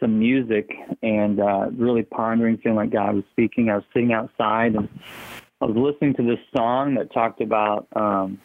some 0.00 0.18
music 0.18 0.70
and 1.02 1.40
uh, 1.40 1.68
really 1.76 2.02
pondering, 2.02 2.58
feeling 2.58 2.76
like 2.76 2.90
God 2.90 3.14
was 3.14 3.24
speaking. 3.32 3.70
I 3.70 3.76
was 3.76 3.84
sitting 3.92 4.12
outside 4.12 4.74
and 4.74 4.88
I 5.60 5.66
was 5.66 5.76
listening 5.76 6.14
to 6.14 6.22
this 6.24 6.40
song 6.56 6.96
that 6.96 7.12
talked 7.12 7.40
about 7.40 7.86
um, 7.94 8.40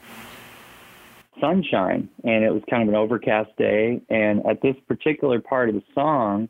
sunshine, 1.42 2.10
and 2.24 2.44
it 2.44 2.52
was 2.52 2.62
kind 2.70 2.84
of 2.84 2.90
an 2.90 2.96
overcast 2.96 3.50
day. 3.58 4.02
And 4.08 4.46
at 4.46 4.62
this 4.62 4.76
particular 4.88 5.40
part 5.40 5.70
of 5.70 5.76
the 5.76 5.84
song, 5.96 6.48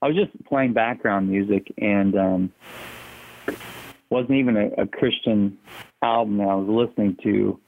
I 0.00 0.08
was 0.08 0.16
just 0.16 0.32
playing 0.46 0.72
background 0.72 1.28
music 1.28 1.72
and 1.76 2.16
um, 2.16 2.52
wasn't 4.08 4.38
even 4.38 4.56
a, 4.56 4.82
a 4.82 4.86
Christian 4.86 5.58
album 6.02 6.38
that 6.38 6.48
I 6.48 6.54
was 6.54 6.88
listening 6.88 7.18
to. 7.22 7.60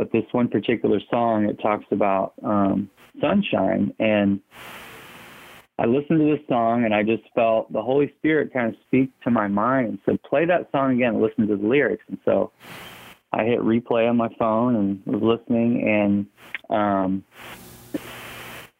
But 0.00 0.12
this 0.12 0.24
one 0.32 0.48
particular 0.48 0.98
song, 1.10 1.44
it 1.44 1.60
talks 1.60 1.84
about 1.90 2.32
um, 2.42 2.88
sunshine 3.20 3.92
and 3.98 4.40
I 5.78 5.84
listened 5.84 6.20
to 6.20 6.24
this 6.24 6.40
song 6.48 6.86
and 6.86 6.94
I 6.94 7.02
just 7.02 7.24
felt 7.34 7.70
the 7.70 7.82
Holy 7.82 8.10
Spirit 8.16 8.50
kind 8.50 8.68
of 8.68 8.80
speak 8.86 9.10
to 9.24 9.30
my 9.30 9.46
mind 9.46 9.88
and 9.88 9.98
said, 10.06 10.22
play 10.22 10.46
that 10.46 10.70
song 10.72 10.94
again 10.94 11.16
and 11.16 11.22
listen 11.22 11.46
to 11.48 11.56
the 11.58 11.66
lyrics. 11.66 12.02
And 12.08 12.16
so 12.24 12.50
I 13.30 13.44
hit 13.44 13.60
replay 13.60 14.08
on 14.08 14.16
my 14.16 14.30
phone 14.38 14.74
and 14.74 15.02
was 15.04 15.38
listening 15.38 15.86
and, 15.86 16.26
um, 16.74 17.22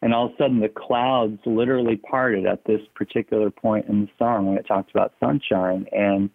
and 0.01 0.15
all 0.15 0.25
of 0.25 0.33
a 0.33 0.37
sudden 0.37 0.59
the 0.59 0.69
clouds 0.69 1.37
literally 1.45 1.97
parted 1.97 2.47
at 2.47 2.65
this 2.65 2.81
particular 2.95 3.51
point 3.51 3.85
in 3.85 4.05
the 4.05 4.09
song 4.17 4.47
when 4.47 4.57
it 4.57 4.65
talks 4.65 4.89
about 4.89 5.13
sunshine. 5.19 5.85
And 5.91 6.31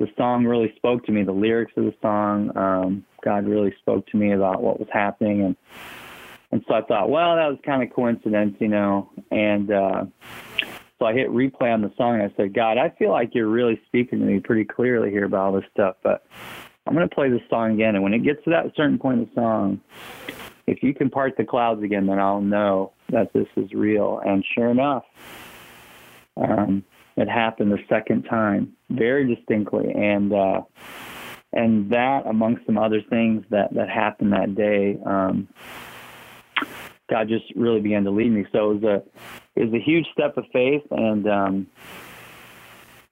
the 0.00 0.08
song 0.16 0.46
really 0.46 0.72
spoke 0.76 1.04
to 1.04 1.12
me, 1.12 1.22
the 1.22 1.30
lyrics 1.30 1.72
of 1.76 1.84
the 1.84 1.94
song, 2.00 2.56
um, 2.56 3.04
God 3.22 3.46
really 3.46 3.72
spoke 3.80 4.06
to 4.08 4.16
me 4.16 4.32
about 4.32 4.62
what 4.62 4.80
was 4.80 4.88
happening. 4.90 5.42
And, 5.42 5.56
and 6.50 6.64
so 6.66 6.74
I 6.74 6.80
thought, 6.80 7.10
well, 7.10 7.36
that 7.36 7.46
was 7.46 7.58
kind 7.64 7.82
of 7.82 7.94
coincidence, 7.94 8.56
you 8.60 8.68
know. 8.68 9.10
And 9.30 9.70
uh, 9.70 10.06
so 10.98 11.04
I 11.04 11.12
hit 11.12 11.28
replay 11.28 11.72
on 11.72 11.82
the 11.82 11.92
song. 11.98 12.14
And 12.14 12.22
I 12.22 12.34
said, 12.34 12.54
God, 12.54 12.78
I 12.78 12.88
feel 12.98 13.10
like 13.10 13.34
you're 13.34 13.46
really 13.46 13.78
speaking 13.86 14.20
to 14.20 14.24
me 14.24 14.40
pretty 14.40 14.64
clearly 14.64 15.10
here 15.10 15.26
about 15.26 15.40
all 15.40 15.52
this 15.52 15.70
stuff, 15.70 15.96
but 16.02 16.26
I'm 16.86 16.94
going 16.94 17.06
to 17.06 17.14
play 17.14 17.28
this 17.28 17.42
song 17.50 17.74
again. 17.74 17.94
And 17.94 18.02
when 18.02 18.14
it 18.14 18.24
gets 18.24 18.42
to 18.44 18.50
that 18.50 18.72
certain 18.74 18.98
point 18.98 19.20
in 19.20 19.24
the 19.26 19.30
song, 19.34 19.80
if 20.66 20.82
you 20.82 20.94
can 20.94 21.10
part 21.10 21.36
the 21.36 21.44
clouds 21.44 21.82
again, 21.82 22.06
then 22.06 22.18
I'll 22.18 22.40
know 22.40 22.92
that 23.10 23.34
this 23.34 23.48
is 23.56 23.70
real. 23.74 24.22
And 24.24 24.42
sure 24.54 24.70
enough, 24.70 25.04
um, 26.38 26.84
it 27.20 27.28
happened 27.28 27.72
the 27.72 27.78
second 27.88 28.22
time 28.24 28.72
very 28.88 29.34
distinctly. 29.34 29.92
And, 29.94 30.32
uh, 30.32 30.62
and 31.52 31.90
that 31.90 32.22
amongst 32.26 32.64
some 32.66 32.78
other 32.78 33.02
things 33.08 33.44
that, 33.50 33.74
that 33.74 33.88
happened 33.88 34.32
that 34.32 34.54
day, 34.54 34.98
um, 35.04 35.48
God 37.10 37.28
just 37.28 37.44
really 37.56 37.80
began 37.80 38.04
to 38.04 38.10
lead 38.10 38.30
me. 38.30 38.46
So 38.52 38.70
it 38.70 38.74
was 38.74 38.84
a 38.84 39.02
it 39.60 39.64
was 39.64 39.74
a 39.74 39.84
huge 39.84 40.06
step 40.12 40.36
of 40.36 40.44
faith, 40.52 40.82
and 40.92 41.28
um, 41.28 41.66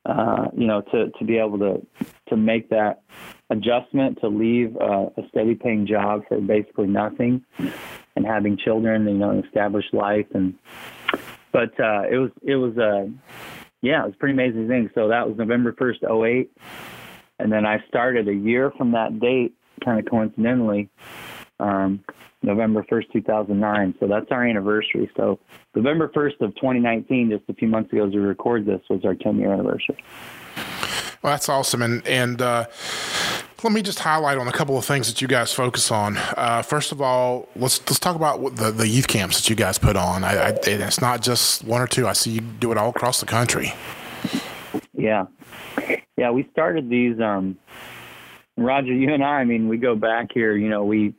uh, 0.06 0.46
you 0.56 0.66
know 0.66 0.80
to 0.92 1.10
to 1.18 1.24
be 1.24 1.36
able 1.36 1.58
to 1.58 1.84
to 2.28 2.36
make 2.36 2.70
that 2.70 3.02
adjustment 3.50 4.20
to 4.20 4.28
leave 4.28 4.76
uh, 4.76 5.06
a 5.16 5.28
steady 5.30 5.54
paying 5.54 5.86
job 5.86 6.22
for 6.28 6.40
basically 6.40 6.86
nothing, 6.86 7.44
and 8.16 8.24
having 8.24 8.56
children, 8.56 9.06
you 9.08 9.14
know, 9.14 9.30
an 9.30 9.44
established 9.44 9.92
life, 9.92 10.26
and 10.32 10.54
but 11.52 11.78
uh, 11.80 12.02
it 12.10 12.18
was 12.18 12.30
it 12.42 12.56
was 12.56 12.76
a 12.76 13.10
yeah, 13.82 14.02
it 14.02 14.06
was 14.06 14.14
pretty 14.18 14.34
amazing 14.34 14.68
thing. 14.68 14.90
So 14.94 15.08
that 15.08 15.28
was 15.28 15.36
November 15.36 15.74
first, 15.78 16.00
08. 16.02 16.50
and 17.38 17.52
then 17.52 17.66
I 17.66 17.82
started 17.88 18.28
a 18.28 18.34
year 18.34 18.72
from 18.76 18.92
that 18.92 19.20
date, 19.20 19.54
kind 19.84 19.98
of 19.98 20.10
coincidentally. 20.10 20.88
Um, 21.60 22.04
November 22.42 22.84
1st, 22.90 23.12
2009. 23.12 23.94
So 23.98 24.06
that's 24.06 24.26
our 24.30 24.46
anniversary. 24.46 25.10
So 25.16 25.40
November 25.74 26.08
1st 26.08 26.40
of 26.40 26.54
2019, 26.54 27.30
just 27.30 27.42
a 27.48 27.54
few 27.54 27.68
months 27.68 27.92
ago 27.92 28.06
as 28.06 28.12
we 28.12 28.20
record 28.20 28.64
this, 28.64 28.80
was 28.88 29.04
our 29.04 29.14
10 29.14 29.38
year 29.38 29.52
anniversary. 29.52 29.96
Well, 31.22 31.32
that's 31.32 31.48
awesome. 31.48 31.82
And, 31.82 32.06
and, 32.06 32.40
uh, 32.40 32.66
let 33.62 33.72
me 33.72 33.82
just 33.82 33.98
highlight 33.98 34.38
on 34.38 34.46
a 34.46 34.52
couple 34.52 34.78
of 34.78 34.84
things 34.84 35.08
that 35.08 35.20
you 35.20 35.28
guys 35.28 35.52
focus 35.52 35.90
on. 35.90 36.16
Uh, 36.36 36.62
first 36.62 36.92
of 36.92 37.00
all, 37.00 37.48
let's 37.56 37.80
let's 37.80 37.98
talk 37.98 38.14
about 38.14 38.56
the, 38.56 38.70
the 38.70 38.86
youth 38.86 39.08
camps 39.08 39.40
that 39.40 39.50
you 39.50 39.56
guys 39.56 39.78
put 39.78 39.96
on. 39.96 40.24
I, 40.24 40.48
I, 40.48 40.58
it's 40.64 41.00
not 41.00 41.22
just 41.22 41.64
one 41.64 41.80
or 41.80 41.86
two. 41.86 42.06
I 42.06 42.12
see 42.12 42.30
you 42.30 42.40
do 42.40 42.70
it 42.72 42.78
all 42.78 42.90
across 42.90 43.20
the 43.20 43.26
country. 43.26 43.72
Yeah, 44.94 45.26
yeah. 46.16 46.30
We 46.30 46.48
started 46.52 46.88
these. 46.88 47.20
Um, 47.20 47.58
Roger, 48.56 48.92
you 48.92 49.12
and 49.12 49.24
I. 49.24 49.40
I 49.40 49.44
mean, 49.44 49.68
we 49.68 49.76
go 49.76 49.94
back 49.94 50.28
here. 50.32 50.56
You 50.56 50.68
know, 50.68 50.84
we 50.84 51.14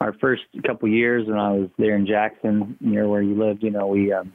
our 0.00 0.12
first 0.14 0.42
couple 0.66 0.88
years 0.88 1.26
when 1.26 1.38
I 1.38 1.52
was 1.52 1.70
there 1.78 1.96
in 1.96 2.06
Jackson, 2.06 2.76
near 2.80 3.08
where 3.08 3.22
you 3.22 3.34
lived, 3.34 3.62
you 3.62 3.70
know, 3.70 3.86
we 3.86 4.12
um, 4.12 4.32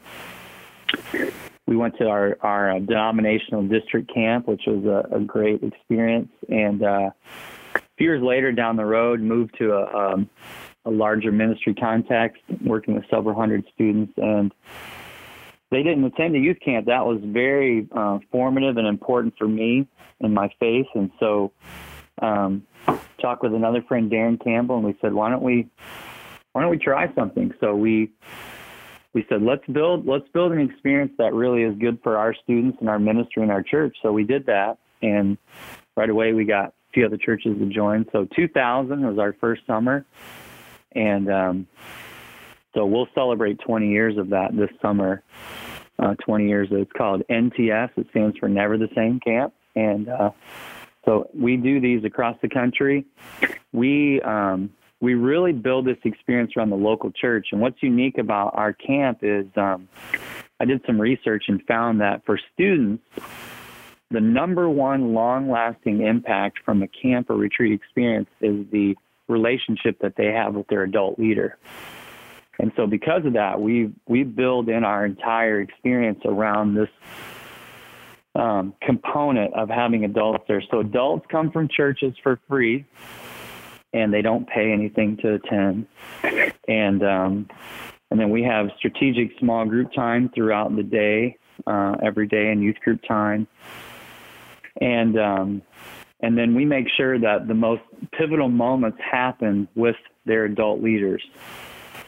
we 1.71 1.77
went 1.77 1.97
to 1.97 2.05
our 2.09 2.37
our 2.41 2.71
uh, 2.71 2.79
denominational 2.79 3.65
district 3.65 4.13
camp, 4.13 4.45
which 4.45 4.63
was 4.67 4.83
a, 4.83 5.15
a 5.15 5.19
great 5.21 5.63
experience. 5.63 6.27
And 6.49 6.83
uh, 6.83 7.11
a 7.75 7.81
few 7.97 8.07
years 8.07 8.21
later, 8.21 8.51
down 8.51 8.75
the 8.75 8.83
road, 8.83 9.21
moved 9.21 9.57
to 9.59 9.71
a, 9.71 9.83
um, 9.97 10.29
a 10.83 10.91
larger 10.91 11.31
ministry 11.31 11.73
context, 11.73 12.41
working 12.65 12.93
with 12.95 13.05
several 13.09 13.39
hundred 13.39 13.63
students. 13.73 14.11
And 14.17 14.53
they 15.69 15.81
didn't 15.81 16.03
attend 16.03 16.35
a 16.35 16.39
youth 16.39 16.57
camp. 16.59 16.87
That 16.87 17.05
was 17.05 17.21
very 17.23 17.87
uh, 17.95 18.19
formative 18.33 18.75
and 18.75 18.85
important 18.85 19.35
for 19.37 19.47
me 19.47 19.87
in 20.19 20.33
my 20.33 20.49
faith. 20.59 20.87
And 20.93 21.09
so 21.21 21.53
um, 22.21 22.67
talked 23.21 23.43
with 23.43 23.53
another 23.53 23.81
friend, 23.87 24.11
Darren 24.11 24.43
Campbell, 24.43 24.75
and 24.75 24.85
we 24.85 24.97
said, 24.99 25.13
why 25.13 25.29
don't 25.29 25.41
we, 25.41 25.69
why 26.51 26.63
don't 26.63 26.71
we 26.71 26.77
try 26.77 27.13
something? 27.15 27.53
So 27.61 27.73
we, 27.73 28.11
we 29.13 29.25
said, 29.27 29.41
let's 29.41 29.65
build, 29.71 30.07
let's 30.07 30.27
build 30.33 30.51
an 30.51 30.59
experience 30.59 31.11
that 31.17 31.33
really 31.33 31.63
is 31.63 31.77
good 31.77 31.99
for 32.01 32.17
our 32.17 32.33
students 32.33 32.77
and 32.79 32.89
our 32.89 32.99
ministry 32.99 33.43
and 33.43 33.51
our 33.51 33.61
church. 33.61 33.97
So 34.01 34.11
we 34.11 34.23
did 34.23 34.45
that, 34.45 34.77
and 35.01 35.37
right 35.97 36.09
away 36.09 36.33
we 36.33 36.45
got 36.45 36.67
a 36.67 36.73
few 36.93 37.05
other 37.05 37.17
churches 37.17 37.57
to 37.59 37.65
join. 37.65 38.05
So 38.11 38.27
2000 38.35 39.05
was 39.05 39.19
our 39.19 39.33
first 39.33 39.61
summer, 39.67 40.05
and 40.93 41.29
um, 41.29 41.67
so 42.73 42.85
we'll 42.85 43.09
celebrate 43.13 43.59
20 43.59 43.89
years 43.89 44.17
of 44.17 44.29
that 44.29 44.55
this 44.55 44.69
summer. 44.81 45.23
Uh, 45.99 46.15
20 46.25 46.47
years. 46.47 46.67
It's 46.71 46.91
called 46.93 47.21
NTS. 47.29 47.91
It 47.95 48.07
stands 48.09 48.35
for 48.39 48.49
Never 48.49 48.75
the 48.75 48.87
Same 48.95 49.19
Camp, 49.19 49.53
and 49.75 50.09
uh, 50.09 50.31
so 51.05 51.29
we 51.31 51.57
do 51.57 51.79
these 51.79 52.03
across 52.03 52.35
the 52.41 52.49
country. 52.49 53.05
We 53.71 54.19
um, 54.21 54.71
we 55.01 55.15
really 55.15 55.51
build 55.51 55.85
this 55.85 55.97
experience 56.03 56.53
around 56.55 56.69
the 56.69 56.77
local 56.77 57.11
church. 57.11 57.47
And 57.51 57.59
what's 57.59 57.81
unique 57.81 58.17
about 58.19 58.51
our 58.55 58.71
camp 58.71 59.19
is 59.23 59.47
um, 59.57 59.89
I 60.59 60.65
did 60.65 60.81
some 60.85 61.01
research 61.01 61.45
and 61.47 61.61
found 61.63 62.01
that 62.01 62.23
for 62.25 62.39
students, 62.53 63.03
the 64.11 64.21
number 64.21 64.69
one 64.69 65.13
long 65.13 65.49
lasting 65.49 66.01
impact 66.01 66.59
from 66.63 66.83
a 66.83 66.87
camp 66.87 67.29
or 67.29 67.35
retreat 67.35 67.73
experience 67.73 68.29
is 68.41 68.65
the 68.71 68.95
relationship 69.27 69.97
that 70.01 70.15
they 70.17 70.27
have 70.27 70.53
with 70.53 70.67
their 70.67 70.83
adult 70.83 71.17
leader. 71.17 71.57
And 72.59 72.71
so 72.75 72.85
because 72.85 73.25
of 73.25 73.33
that, 73.33 73.59
we 73.59 73.91
we 74.07 74.23
build 74.23 74.69
in 74.69 74.83
our 74.83 75.03
entire 75.03 75.61
experience 75.61 76.19
around 76.25 76.75
this 76.75 76.89
um, 78.35 78.75
component 78.81 79.53
of 79.55 79.69
having 79.69 80.05
adults 80.05 80.43
there. 80.47 80.61
So 80.69 80.81
adults 80.81 81.25
come 81.31 81.51
from 81.51 81.69
churches 81.69 82.13
for 82.21 82.39
free, 82.47 82.85
and 83.93 84.13
they 84.13 84.21
don't 84.21 84.47
pay 84.47 84.71
anything 84.71 85.17
to 85.17 85.33
attend. 85.35 85.87
And 86.67 87.03
um, 87.03 87.47
and 88.09 88.19
then 88.19 88.29
we 88.29 88.43
have 88.43 88.69
strategic 88.77 89.31
small 89.39 89.65
group 89.65 89.93
time 89.93 90.29
throughout 90.35 90.75
the 90.75 90.83
day, 90.83 91.37
uh, 91.65 91.95
every 92.03 92.27
day, 92.27 92.49
and 92.51 92.61
youth 92.61 92.77
group 92.83 93.01
time. 93.07 93.47
And 94.79 95.17
um, 95.17 95.61
and 96.21 96.37
then 96.37 96.53
we 96.55 96.65
make 96.65 96.87
sure 96.95 97.19
that 97.19 97.47
the 97.47 97.53
most 97.53 97.81
pivotal 98.11 98.49
moments 98.49 98.99
happen 98.99 99.67
with 99.75 99.95
their 100.25 100.45
adult 100.45 100.81
leaders 100.81 101.23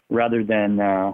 rather 0.10 0.44
than 0.44 0.80
uh, 0.80 1.13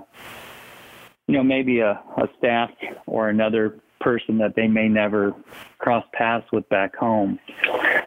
you 1.28 1.36
know 1.36 1.44
maybe 1.44 1.80
a, 1.80 1.92
a 2.18 2.28
staff 2.38 2.72
or 3.06 3.30
another 3.30 3.80
person 4.02 4.38
that 4.38 4.56
they 4.56 4.68
may 4.68 4.88
never 4.88 5.34
cross 5.78 6.06
paths 6.14 6.46
with 6.52 6.68
back 6.70 6.96
home. 6.96 7.40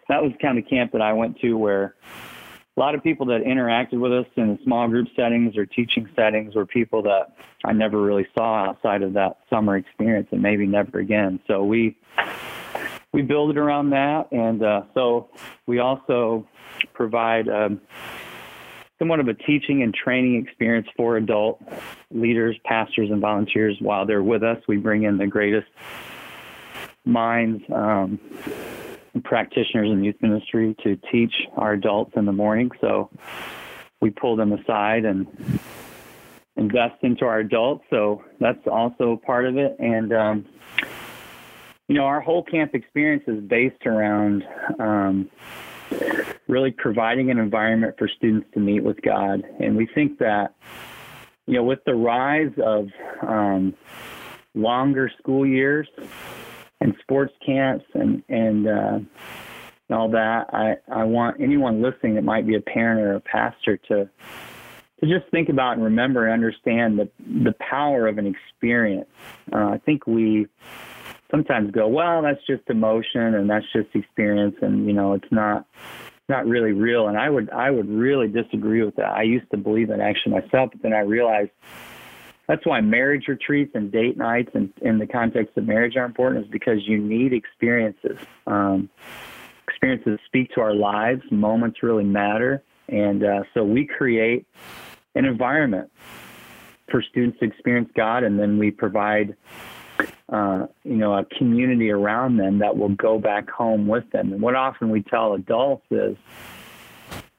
That 0.09 0.23
was 0.23 0.33
kind 0.41 0.59
of 0.59 0.67
camp 0.69 0.93
that 0.93 1.03
I 1.03 1.13
went 1.13 1.39
to 1.41 1.55
where 1.55 1.95
a 2.77 2.81
lot 2.81 2.95
of 2.95 3.03
people 3.03 3.27
that 3.27 3.43
interacted 3.43 4.01
with 4.01 4.13
us 4.13 4.27
in 4.37 4.59
small 4.65 4.89
group 4.89 5.09
settings 5.15 5.57
or 5.57 5.67
teaching 5.67 6.09
settings 6.17 6.55
were 6.55 6.65
people 6.65 7.03
that 7.03 7.35
I 7.65 7.73
never 7.73 8.01
really 8.01 8.27
saw 8.35 8.65
outside 8.67 9.03
of 9.03 9.13
that 9.13 9.39
summer 9.51 9.77
experience 9.77 10.29
and 10.33 10.41
maybe 10.41 10.67
never 10.67 10.99
again. 10.99 11.41
So 11.47 11.65
we 11.65 11.99
we 13.13 13.21
build 13.21 13.51
it 13.51 13.59
around 13.59 13.91
that, 13.91 14.33
and 14.33 14.63
uh, 14.63 14.83
so 14.95 15.29
we 15.67 15.81
also 15.81 16.49
provide 16.95 17.47
um, 17.47 17.81
somewhat 18.99 19.21
of 19.21 19.29
a 19.29 19.35
teaching 19.35 19.83
and 19.83 19.93
training 19.93 20.43
experience 20.43 20.87
for 20.97 21.19
adult 21.19 21.61
leaders, 22.11 22.57
pastors, 22.65 23.11
and 23.11 23.21
volunteers 23.21 23.77
while 23.81 24.07
they're 24.07 24.23
with 24.23 24.43
us. 24.43 24.57
We 24.67 24.79
bring 24.79 25.03
in 25.03 25.19
the 25.19 25.27
greatest 25.27 25.69
minds, 27.05 27.63
um, 27.71 28.19
practitioners 29.21 29.91
in 29.91 30.03
youth 30.03 30.17
ministry 30.21 30.75
to 30.83 30.97
teach 31.11 31.35
our 31.57 31.73
adults 31.73 32.13
in 32.17 32.25
the 32.25 32.33
morning. 32.33 32.71
So 32.81 33.11
we 34.01 34.11
pull 34.11 34.37
them 34.37 34.53
aside 34.53 35.05
and 35.05 35.27
invest 36.57 36.97
into 37.03 37.25
our 37.25 37.41
adults. 37.41 37.85
So 37.91 38.25
that's 38.41 38.67
also 38.67 39.21
part 39.25 39.47
of 39.47 39.57
it. 39.57 39.77
And 39.79 40.13
um, 40.13 40.47
you 41.89 41.97
know, 41.97 42.05
our 42.05 42.21
whole 42.21 42.43
camp 42.43 42.75
experience 42.75 43.25
is 43.27 43.43
based 43.43 43.87
around 43.87 44.45
um, 44.79 45.29
really 46.49 46.71
providing 46.71 47.31
an 47.31 47.39
environment 47.39 47.97
for 47.99 48.09
students 48.09 48.47
to 48.55 48.61
meet 48.61 48.83
with 48.83 49.01
God. 49.03 49.43
And 49.61 49.77
we 49.77 49.87
think 49.95 50.19
that, 50.19 50.55
you 51.47 51.55
know, 51.55 51.65
with 51.65 51.81
the 51.85 51.95
rise 51.95 52.53
of 52.65 52.89
um, 53.21 53.75
longer 54.55 55.11
school 55.19 55.47
years 55.47 55.89
and 56.83 56.95
sports 57.01 57.33
camps 57.45 57.85
and, 57.95 58.23
and, 58.29 58.69
uh, 58.69 58.99
and 59.89 59.99
all 59.99 60.11
that, 60.11 60.49
I, 60.53 60.77
I 60.91 61.05
want 61.05 61.41
anyone 61.41 61.83
listening 61.83 62.15
that 62.15 62.25
might 62.25 62.47
be 62.47 62.57
a 62.57 62.61
parent 62.61 63.01
or 63.01 63.15
a 63.15 63.21
pastor 63.21 63.77
to 63.89 64.09
to 65.03 65.09
just 65.09 65.31
think 65.33 65.49
about 65.49 65.73
and 65.75 65.85
remember 65.85 66.25
and 66.25 66.33
understand 66.33 66.99
the 66.99 67.09
the 67.45 67.55
power 67.59 68.07
of 68.07 68.19
an 68.19 68.27
experience. 68.27 69.09
Uh, 69.53 69.71
I 69.71 69.81
think 69.85 70.07
we 70.07 70.47
sometimes 71.31 71.73
go, 71.73 71.89
well, 71.89 72.23
that's 72.23 72.41
just 72.47 72.63
emotion 72.69 73.35
and 73.35 73.51
that's 73.51 73.67
just 73.73 73.89
experience, 73.95 74.55
and 74.63 74.87
you 74.87 74.93
know, 74.93 75.15
it's 75.15 75.31
not 75.31 75.67
not 76.29 76.47
really 76.47 76.73
real. 76.73 77.09
And 77.09 77.19
I 77.19 77.29
would 77.29 77.51
I 77.51 77.71
would 77.71 77.89
really 77.89 78.29
disagree 78.29 78.83
with 78.83 78.97
that. 78.97 79.11
I 79.11 79.23
used 79.23 79.51
to 79.51 79.57
believe 79.57 79.89
that 79.89 80.01
actually 80.01 80.41
myself, 80.41 80.71
but 80.73 80.83
then 80.83 80.93
I 80.93 81.01
realized 81.01 81.51
that's 82.53 82.67
why 82.67 82.83
marriage 82.83 83.29
retreats 83.29 83.71
and 83.75 83.91
date 83.91 84.19
nights 84.19 84.51
and 84.53 84.71
in 84.83 84.99
the 84.99 85.07
context 85.07 85.57
of 85.57 85.67
marriage 85.67 85.97
are 85.97 86.05
important 86.05 86.45
is 86.45 86.51
because 86.51 86.87
you 86.87 86.99
need 86.99 87.33
experiences. 87.33 88.19
Um, 88.47 88.91
experiences 89.67 90.19
speak 90.27 90.51
to 90.57 90.61
our 90.61 90.75
lives. 90.75 91.23
Moments 91.31 91.83
really 91.83 92.05
matter, 92.05 92.63
and 92.91 93.25
uh, 93.25 93.45
so 93.55 93.65
we 93.65 93.87
create 93.87 94.47
an 95.15 95.25
environment 95.25 95.91
for 96.91 97.01
students 97.01 97.39
to 97.39 97.47
experience 97.47 97.89
God, 97.97 98.23
and 98.23 98.39
then 98.39 98.59
we 98.59 98.71
provide 98.71 99.35
uh, 100.29 100.67
you 100.85 100.97
know, 100.97 101.15
a 101.15 101.25
community 101.25 101.91
around 101.91 102.37
them 102.37 102.59
that 102.59 102.77
will 102.77 102.95
go 102.97 103.19
back 103.19 103.49
home 103.49 103.87
with 103.87 104.11
them. 104.11 104.31
And 104.31 104.43
what 104.43 104.57
often 104.57 104.91
we 104.91 105.03
tell 105.03 105.33
adults 105.33 105.87
is, 105.91 106.19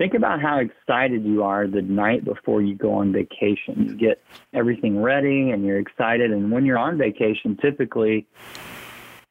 think 0.03 0.15
about 0.15 0.41
how 0.41 0.59
excited 0.59 1.23
you 1.23 1.43
are 1.43 1.65
the 1.65 1.81
night 1.81 2.25
before 2.25 2.61
you 2.61 2.75
go 2.75 2.93
on 2.95 3.13
vacation. 3.13 3.87
You 3.87 3.95
get 3.95 4.21
everything 4.53 5.01
ready 5.01 5.51
and 5.51 5.65
you're 5.65 5.79
excited. 5.79 6.29
And 6.29 6.51
when 6.51 6.65
you're 6.65 6.77
on 6.77 6.97
vacation, 6.97 7.55
typically 7.61 8.27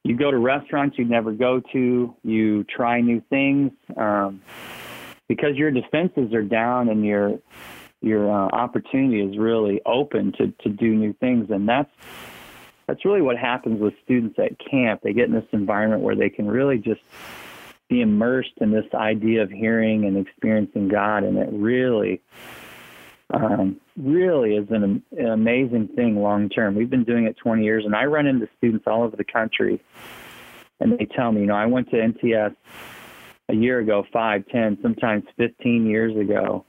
you 0.03 0.17
go 0.17 0.31
to 0.31 0.39
restaurants 0.39 0.97
you'd 0.97 1.11
never 1.11 1.31
go 1.31 1.61
to, 1.75 2.17
you 2.25 2.65
try 2.75 3.03
new 3.03 3.23
things 3.29 3.71
um, 3.99 4.41
because 5.29 5.57
your 5.57 5.71
defenses 5.71 6.33
are 6.33 6.43
down 6.43 6.89
and 6.89 7.05
your 7.05 7.39
your 8.01 8.33
uh, 8.33 8.49
opportunity 8.49 9.21
is 9.21 9.37
really 9.37 9.83
open 9.85 10.33
to 10.39 10.55
to 10.63 10.71
do 10.71 10.95
new 10.95 11.13
things. 11.21 11.51
And 11.51 11.69
that's 11.69 11.91
that's 12.87 13.05
really 13.05 13.21
what 13.21 13.37
happens 13.37 13.79
with 13.79 13.93
students 14.05 14.39
at 14.39 14.53
camp. 14.71 15.03
They 15.03 15.13
get 15.13 15.27
in 15.27 15.35
this 15.35 15.45
environment 15.53 16.01
where 16.01 16.17
they 16.17 16.31
can 16.31 16.49
really 16.49 16.79
just 16.79 17.03
be 17.93 18.01
immersed 18.01 18.53
in 18.63 18.71
this 18.71 18.87
idea 18.95 19.43
of 19.43 19.51
hearing 19.51 20.07
and 20.07 20.17
experiencing 20.17 20.89
God, 20.89 21.25
and 21.25 21.37
it 21.37 21.51
really, 21.53 22.23
um, 23.35 23.77
really 23.99 24.57
is 24.57 24.67
an, 24.71 25.03
an 25.13 25.27
amazing 25.27 25.89
thing 25.95 26.17
long 26.17 26.49
term. 26.49 26.75
We've 26.75 26.89
been 26.89 27.05
doing 27.05 27.27
it 27.27 27.37
20 27.37 27.63
years, 27.63 27.85
and 27.85 27.95
I 27.95 28.05
run 28.07 28.27
into 28.27 28.49
students 28.57 28.85
all 28.87 29.03
over 29.03 29.15
the 29.15 29.25
country, 29.25 29.79
and 30.81 30.99
they 30.99 31.05
tell 31.05 31.33
me, 31.33 31.43
you 31.43 31.47
know, 31.47 31.55
I 31.55 31.67
went 31.67 31.91
to 31.91 31.97
NTS 31.97 32.57
a 33.51 33.55
year 33.55 33.81
ago, 33.81 34.07
five, 34.11 34.45
ten, 34.51 34.79
sometimes 34.81 35.25
15 35.37 35.85
years 35.87 36.17
ago, 36.17 36.65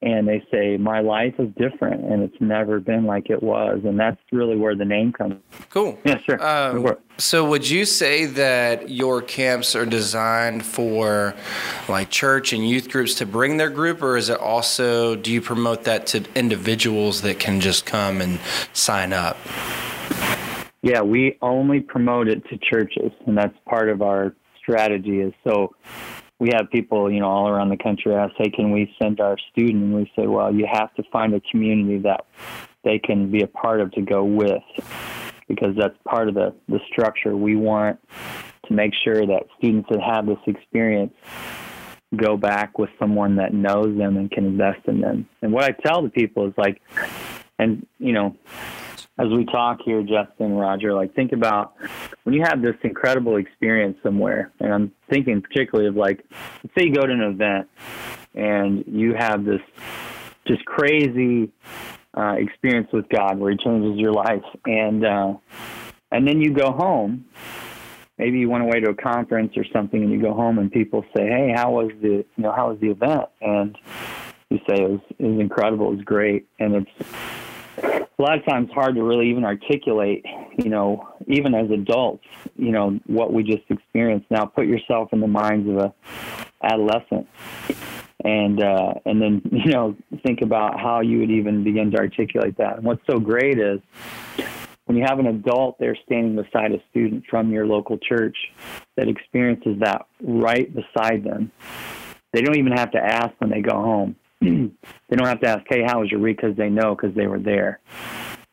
and 0.00 0.28
they 0.28 0.44
say 0.50 0.76
my 0.76 1.00
life 1.00 1.34
is 1.38 1.48
different 1.56 2.04
and 2.04 2.22
it's 2.22 2.40
never 2.40 2.78
been 2.78 3.04
like 3.04 3.30
it 3.30 3.42
was 3.42 3.80
and 3.84 3.98
that's 3.98 4.20
really 4.30 4.56
where 4.56 4.76
the 4.76 4.84
name 4.84 5.12
comes 5.12 5.34
cool. 5.70 5.98
Yeah 6.04 6.18
sure. 6.18 6.40
Um, 6.44 6.96
so 7.18 7.48
would 7.48 7.68
you 7.68 7.84
say 7.84 8.26
that 8.26 8.90
your 8.90 9.20
camps 9.22 9.74
are 9.74 9.86
designed 9.86 10.64
for 10.64 11.34
like 11.88 12.10
church 12.10 12.52
and 12.52 12.68
youth 12.68 12.90
groups 12.90 13.14
to 13.16 13.26
bring 13.26 13.56
their 13.56 13.70
group 13.70 14.00
or 14.00 14.16
is 14.16 14.28
it 14.28 14.38
also 14.38 15.16
do 15.16 15.32
you 15.32 15.40
promote 15.40 15.84
that 15.84 16.06
to 16.08 16.24
individuals 16.36 17.22
that 17.22 17.40
can 17.40 17.60
just 17.60 17.84
come 17.84 18.20
and 18.20 18.38
sign 18.72 19.12
up? 19.12 19.36
Yeah 20.82 21.00
we 21.00 21.36
only 21.42 21.80
promote 21.80 22.28
it 22.28 22.48
to 22.50 22.58
churches 22.58 23.10
and 23.26 23.36
that's 23.36 23.56
part 23.68 23.88
of 23.88 24.00
our 24.00 24.34
strategy 24.60 25.20
is 25.20 25.32
so 25.42 25.74
we 26.38 26.50
have 26.54 26.70
people, 26.70 27.10
you 27.10 27.20
know, 27.20 27.28
all 27.28 27.48
around 27.48 27.68
the 27.68 27.76
country 27.76 28.14
ask, 28.14 28.34
"Hey, 28.36 28.50
can 28.50 28.70
we 28.70 28.94
send 29.00 29.20
our 29.20 29.36
student?" 29.50 29.82
And 29.82 29.94
we 29.94 30.10
say, 30.16 30.26
"Well, 30.26 30.54
you 30.54 30.66
have 30.70 30.94
to 30.94 31.02
find 31.04 31.34
a 31.34 31.40
community 31.40 31.98
that 31.98 32.24
they 32.84 32.98
can 32.98 33.30
be 33.30 33.42
a 33.42 33.46
part 33.46 33.80
of 33.80 33.90
to 33.92 34.02
go 34.02 34.22
with, 34.24 34.62
because 35.48 35.74
that's 35.76 35.96
part 36.04 36.28
of 36.28 36.34
the 36.34 36.54
the 36.68 36.80
structure. 36.90 37.36
We 37.36 37.56
want 37.56 37.98
to 38.66 38.72
make 38.72 38.92
sure 38.94 39.26
that 39.26 39.46
students 39.58 39.88
that 39.90 40.00
have 40.00 40.26
this 40.26 40.38
experience 40.46 41.12
go 42.16 42.36
back 42.36 42.78
with 42.78 42.90
someone 42.98 43.36
that 43.36 43.52
knows 43.52 43.96
them 43.98 44.16
and 44.16 44.30
can 44.30 44.46
invest 44.46 44.80
in 44.86 45.00
them. 45.00 45.28
And 45.42 45.52
what 45.52 45.64
I 45.64 45.72
tell 45.72 46.02
the 46.02 46.08
people 46.08 46.46
is 46.46 46.54
like, 46.56 46.80
and 47.58 47.86
you 47.98 48.12
know, 48.12 48.36
as 49.18 49.28
we 49.28 49.44
talk 49.46 49.80
here, 49.84 50.02
Justin, 50.02 50.54
Roger, 50.54 50.94
like 50.94 51.14
think 51.14 51.32
about 51.32 51.74
when 52.22 52.34
you 52.34 52.42
have 52.42 52.62
this 52.62 52.76
incredible 52.82 53.36
experience 53.36 53.98
somewhere, 54.02 54.52
and 54.60 54.72
I'm 54.72 54.92
thinking 55.10 55.42
particularly 55.42 55.88
of 55.88 55.96
like, 55.96 56.24
let's 56.30 56.74
say 56.76 56.86
you 56.86 56.94
go 56.94 57.04
to 57.06 57.12
an 57.12 57.22
event 57.22 57.68
and 58.34 58.84
you 58.86 59.14
have 59.18 59.44
this 59.44 59.60
just 60.46 60.64
crazy 60.64 61.50
uh, 62.16 62.34
experience 62.38 62.88
with 62.92 63.08
God 63.08 63.38
where 63.38 63.50
He 63.50 63.58
changes 63.58 63.98
your 63.98 64.12
life, 64.12 64.44
and 64.64 65.04
uh, 65.04 65.34
and 66.12 66.26
then 66.26 66.40
you 66.40 66.52
go 66.52 66.72
home. 66.72 67.26
Maybe 68.18 68.40
you 68.40 68.48
went 68.48 68.64
away 68.64 68.80
to 68.80 68.90
a 68.90 68.94
conference 68.94 69.52
or 69.56 69.64
something, 69.72 70.02
and 70.02 70.10
you 70.12 70.20
go 70.20 70.32
home, 70.32 70.58
and 70.58 70.70
people 70.70 71.04
say, 71.16 71.26
"Hey, 71.26 71.52
how 71.54 71.72
was 71.72 71.90
the 72.00 72.08
you 72.08 72.26
know 72.36 72.52
how 72.52 72.70
was 72.70 72.80
the 72.80 72.90
event?" 72.90 73.26
And 73.40 73.76
you 74.50 74.58
say 74.68 74.82
it 74.82 74.90
was 74.90 75.00
it 75.18 75.24
was 75.24 75.40
incredible, 75.40 75.92
it 75.92 75.96
was 75.96 76.04
great, 76.04 76.46
and 76.58 76.74
it's 76.74 77.08
a 78.18 78.22
lot 78.22 78.36
of 78.36 78.44
times 78.44 78.68
hard 78.74 78.96
to 78.96 79.02
really 79.02 79.30
even 79.30 79.44
articulate, 79.44 80.24
you 80.58 80.70
know, 80.70 81.08
even 81.28 81.54
as 81.54 81.70
adults, 81.70 82.24
you 82.56 82.72
know, 82.72 82.98
what 83.06 83.32
we 83.32 83.44
just 83.44 83.62
experienced. 83.68 84.26
Now 84.30 84.44
put 84.44 84.66
yourself 84.66 85.12
in 85.12 85.20
the 85.20 85.28
minds 85.28 85.68
of 85.68 85.76
a 85.76 85.94
adolescent 86.62 87.28
and 88.24 88.62
uh, 88.62 88.94
and 89.04 89.22
then 89.22 89.42
you 89.52 89.72
know 89.72 89.96
think 90.24 90.42
about 90.42 90.78
how 90.78 91.00
you 91.00 91.18
would 91.18 91.30
even 91.30 91.64
begin 91.64 91.90
to 91.92 91.98
articulate 91.98 92.56
that. 92.58 92.78
And 92.78 92.84
what's 92.84 93.02
so 93.08 93.18
great 93.18 93.58
is 93.58 93.80
when 94.86 94.96
you 94.96 95.04
have 95.06 95.18
an 95.18 95.26
adult 95.26 95.78
there 95.78 95.96
standing 96.06 96.34
beside 96.34 96.72
a 96.72 96.82
student 96.90 97.24
from 97.28 97.52
your 97.52 97.66
local 97.66 97.98
church 97.98 98.36
that 98.96 99.08
experiences 99.08 99.76
that 99.80 100.06
right 100.22 100.74
beside 100.74 101.24
them, 101.24 101.52
they 102.32 102.40
don't 102.40 102.56
even 102.56 102.72
have 102.72 102.90
to 102.92 102.98
ask 102.98 103.32
when 103.38 103.50
they 103.50 103.60
go 103.60 103.74
home. 103.74 104.16
they 104.40 105.16
don't 105.16 105.26
have 105.26 105.40
to 105.40 105.48
ask, 105.48 105.62
"Hey, 105.68 105.82
how 105.84 106.00
was 106.00 106.10
your 106.10 106.20
week?" 106.20 106.40
because 106.40 106.56
they 106.56 106.70
know 106.70 106.94
because 106.94 107.14
they 107.14 107.26
were 107.26 107.40
there. 107.40 107.80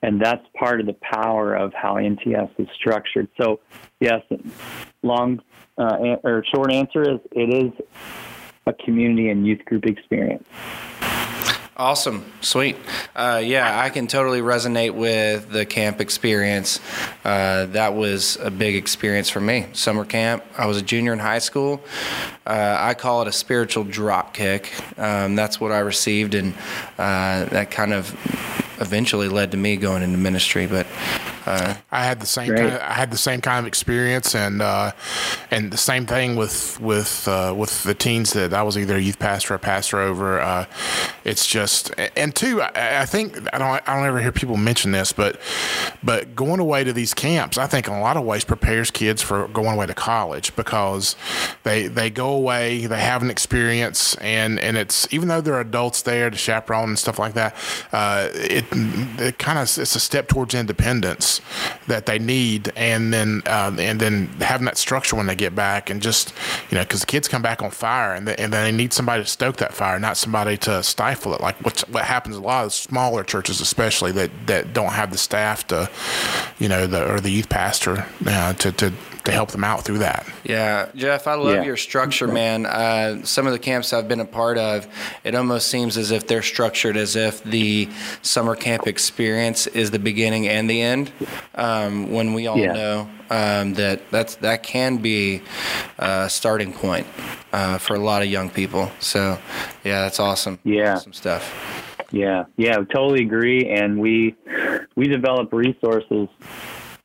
And 0.02 0.22
that's 0.22 0.46
part 0.58 0.80
of 0.80 0.86
the 0.86 0.96
power 1.02 1.56
of 1.56 1.74
how 1.74 1.96
NTS 1.96 2.52
is 2.60 2.68
structured. 2.76 3.28
So, 3.42 3.60
yes, 4.00 4.22
long 5.02 5.42
uh, 5.78 6.18
or 6.24 6.44
short 6.54 6.72
answer 6.72 7.02
is 7.02 7.20
it 7.32 7.52
is 7.52 7.72
a 8.68 8.74
community 8.74 9.30
and 9.30 9.46
youth 9.46 9.64
group 9.66 9.86
experience. 9.86 10.48
Awesome, 11.78 12.24
sweet. 12.40 12.78
Uh, 13.14 13.42
yeah, 13.44 13.82
I 13.82 13.90
can 13.90 14.08
totally 14.08 14.40
resonate 14.40 14.92
with 14.92 15.50
the 15.50 15.66
camp 15.66 16.00
experience. 16.00 16.80
Uh, 17.26 17.66
that 17.66 17.94
was 17.94 18.38
a 18.38 18.50
big 18.50 18.78
experience 18.78 19.30
for 19.30 19.42
me. 19.42 19.66
Summer 19.74 20.06
camp. 20.06 20.46
I 20.58 20.68
was 20.68 20.78
a 20.78 20.82
junior 20.82 21.12
in 21.12 21.20
high 21.20 21.40
school. 21.40 21.84
Uh, 22.48 22.78
I 22.80 22.94
call 22.94 23.24
it 23.24 23.28
a 23.28 23.34
spiritual 23.34 23.84
drop 23.84 24.34
kick. 24.34 24.72
Um, 24.98 25.36
that's 25.36 25.60
what 25.60 25.74
I 25.74 25.80
received, 25.80 26.34
and 26.34 26.54
uh, 26.98 27.44
that 27.44 27.72
kind 27.72 27.92
of 27.92 28.10
eventually 28.80 29.28
led 29.28 29.52
to 29.52 29.58
me 29.58 29.76
going 29.76 30.02
into 30.02 30.18
ministry. 30.18 30.68
But 30.68 30.88
uh, 31.46 31.76
I 31.92 32.06
had 32.06 32.20
the 32.20 32.26
same. 32.26 32.56
Kind 32.56 32.74
of, 32.74 32.82
I 32.82 32.94
had 32.94 33.12
the 33.12 33.18
same 33.18 33.42
kind 33.42 33.60
of 33.60 33.68
experience, 33.68 34.34
and 34.34 34.62
uh, 34.62 34.92
and 35.52 35.72
the 35.72 35.78
same 35.78 36.06
thing 36.06 36.36
with 36.36 36.80
with 36.80 37.28
uh, 37.28 37.54
with 37.56 37.84
the 37.84 37.94
teens 37.94 38.34
that 38.34 38.54
I 38.54 38.64
was 38.64 38.78
either 38.78 38.96
a 38.96 39.00
youth 39.00 39.20
pastor 39.20 39.54
or 39.54 39.58
pastor 39.58 40.00
over. 40.00 40.40
Uh, 40.40 40.66
it's 41.24 41.46
just, 41.46 41.92
and 42.16 42.36
two, 42.36 42.62
I, 42.62 43.02
I, 43.02 43.06
think 43.06 43.38
I 43.54 43.58
don't 43.58 43.90
I 43.90 43.96
don't 43.96 44.06
ever 44.06 44.22
hear 44.22 44.32
people 44.32 44.58
mention 44.58 44.92
this, 44.92 45.12
but 45.12 45.40
but 46.04 46.36
going 46.36 46.60
away 46.60 46.84
to 46.84 46.94
these 46.94 47.14
camps, 47.14 47.58
I 47.58 47.68
think 47.68 47.88
in 47.88 47.94
a 47.94 48.02
lot 48.02 48.18
of 48.18 48.24
ways 48.24 48.44
prepares 48.44 48.92
kids 48.92 49.22
for 49.22 49.48
going 49.50 49.76
away 49.76 49.86
to 49.86 49.94
college 49.94 50.56
because 50.56 51.16
they 51.64 51.88
they 51.88 52.10
go 52.10 52.30
away, 52.30 52.86
they 52.86 53.00
have 53.00 53.22
an 53.22 53.30
experience, 53.30 54.16
and 54.16 54.60
and 54.60 54.78
it's 54.78 55.12
even 55.14 55.28
though 55.28 55.42
there 55.42 55.56
are 55.56 55.62
adults 55.62 56.02
there 56.02 56.30
to 56.30 56.38
chaperone 56.38 56.90
and 56.90 57.00
stuff 57.00 57.20
like 57.20 57.34
that, 57.34 57.56
uh, 57.92 58.30
it 58.34 58.66
it 59.20 59.38
kind 59.38 59.60
of 59.60 59.64
it's 59.64 59.96
a 59.96 60.00
step 60.00 60.28
towards 60.28 60.56
independence 60.56 61.35
that 61.88 62.06
they 62.06 62.20
need, 62.20 62.72
and 62.76 63.14
then 63.14 63.42
uh, 63.46 63.76
and 63.80 64.00
then 64.00 64.28
having 64.40 64.66
that 64.66 64.78
structure 64.78 65.16
when 65.16 65.28
they 65.28 65.36
get 65.36 65.56
back, 65.56 65.90
and 65.90 66.02
just 66.02 66.34
you 66.70 66.76
know, 66.76 66.84
because 66.84 67.02
the 67.02 67.08
kids 67.08 67.28
come 67.28 67.42
back 67.42 67.62
on 67.62 67.72
fire, 67.72 68.14
and, 68.14 68.28
and 68.30 68.54
then 68.54 68.64
they 68.64 68.72
need 68.72 68.94
somebody 68.94 69.24
to 69.24 69.30
stoke 69.30 69.58
that 69.58 69.74
fire, 69.74 70.00
not 70.00 70.18
somebody 70.18 70.58
to 70.58 70.84
stifle 70.84 71.34
it. 71.34 71.42
Like 71.42 71.56
what's, 71.64 71.88
what 71.90 72.06
happens 72.06 72.36
a 72.36 72.42
lot 72.42 72.66
of 72.66 72.74
smaller 72.74 73.24
churches, 73.24 73.62
especially 73.62 74.12
that 74.14 74.32
that 74.48 74.74
don't 74.74 74.94
have 74.94 75.12
the 75.12 75.18
staff 75.18 75.68
to, 75.68 75.90
you 76.60 76.70
know, 76.70 76.88
the 76.88 77.12
or 77.12 77.20
the 77.20 77.30
youth 77.30 77.50
pastor 77.50 78.06
uh, 78.26 78.54
to 78.54 78.72
to 78.74 78.94
to 79.26 79.32
help 79.32 79.52
them 79.52 79.64
out 79.64 79.84
through 79.84 79.98
that. 79.98 80.28
Yeah, 80.44 80.90
Jeff, 80.96 81.28
I 81.28 81.34
love 81.34 81.56
yeah. 81.56 81.64
your 81.64 81.78
structure, 81.78 82.28
man. 82.28 82.66
Uh, 82.66 83.24
some 83.26 83.48
of 83.48 83.54
the 83.54 83.60
camps 83.60 83.92
I've 83.92 84.08
been 84.08 84.20
a 84.20 84.26
part 84.26 84.58
of, 84.58 84.88
it 85.24 85.34
almost 85.34 85.68
seems 85.68 85.98
as 85.98 86.12
if 86.12 86.28
they're 86.28 86.44
structured 86.44 86.96
as 86.96 87.16
if 87.16 87.44
the 87.44 87.90
summer 88.22 88.56
camp 88.56 88.88
experience 88.88 89.66
is 89.68 89.92
the 89.92 90.00
beginning 90.00 90.48
and 90.48 90.70
the 90.70 90.82
end. 90.82 91.12
Um, 91.56 92.12
when 92.12 92.34
we 92.34 92.48
all 92.48 92.58
yeah. 92.58 92.74
know 92.74 93.10
um, 93.30 93.74
that 93.76 94.10
that's 94.12 94.36
that 94.38 94.64
can 94.64 94.98
be 94.98 95.42
a 95.98 96.30
starting 96.30 96.74
point 96.74 97.08
uh, 97.54 97.78
for 97.78 97.96
a 97.96 98.00
lot 98.00 98.22
of 98.22 98.28
young 98.28 98.50
people. 98.50 98.92
So, 99.00 99.40
yeah, 99.84 100.02
that's 100.02 100.20
awesome. 100.20 100.60
Yeah, 100.64 100.96
some 100.96 101.14
stuff. 101.14 101.44
Yeah, 102.12 102.46
yeah, 102.58 102.76
totally 102.94 103.24
agree. 103.24 103.70
And 103.70 104.00
we 104.00 104.36
we 104.96 105.08
develop 105.08 105.52
resources 105.54 106.28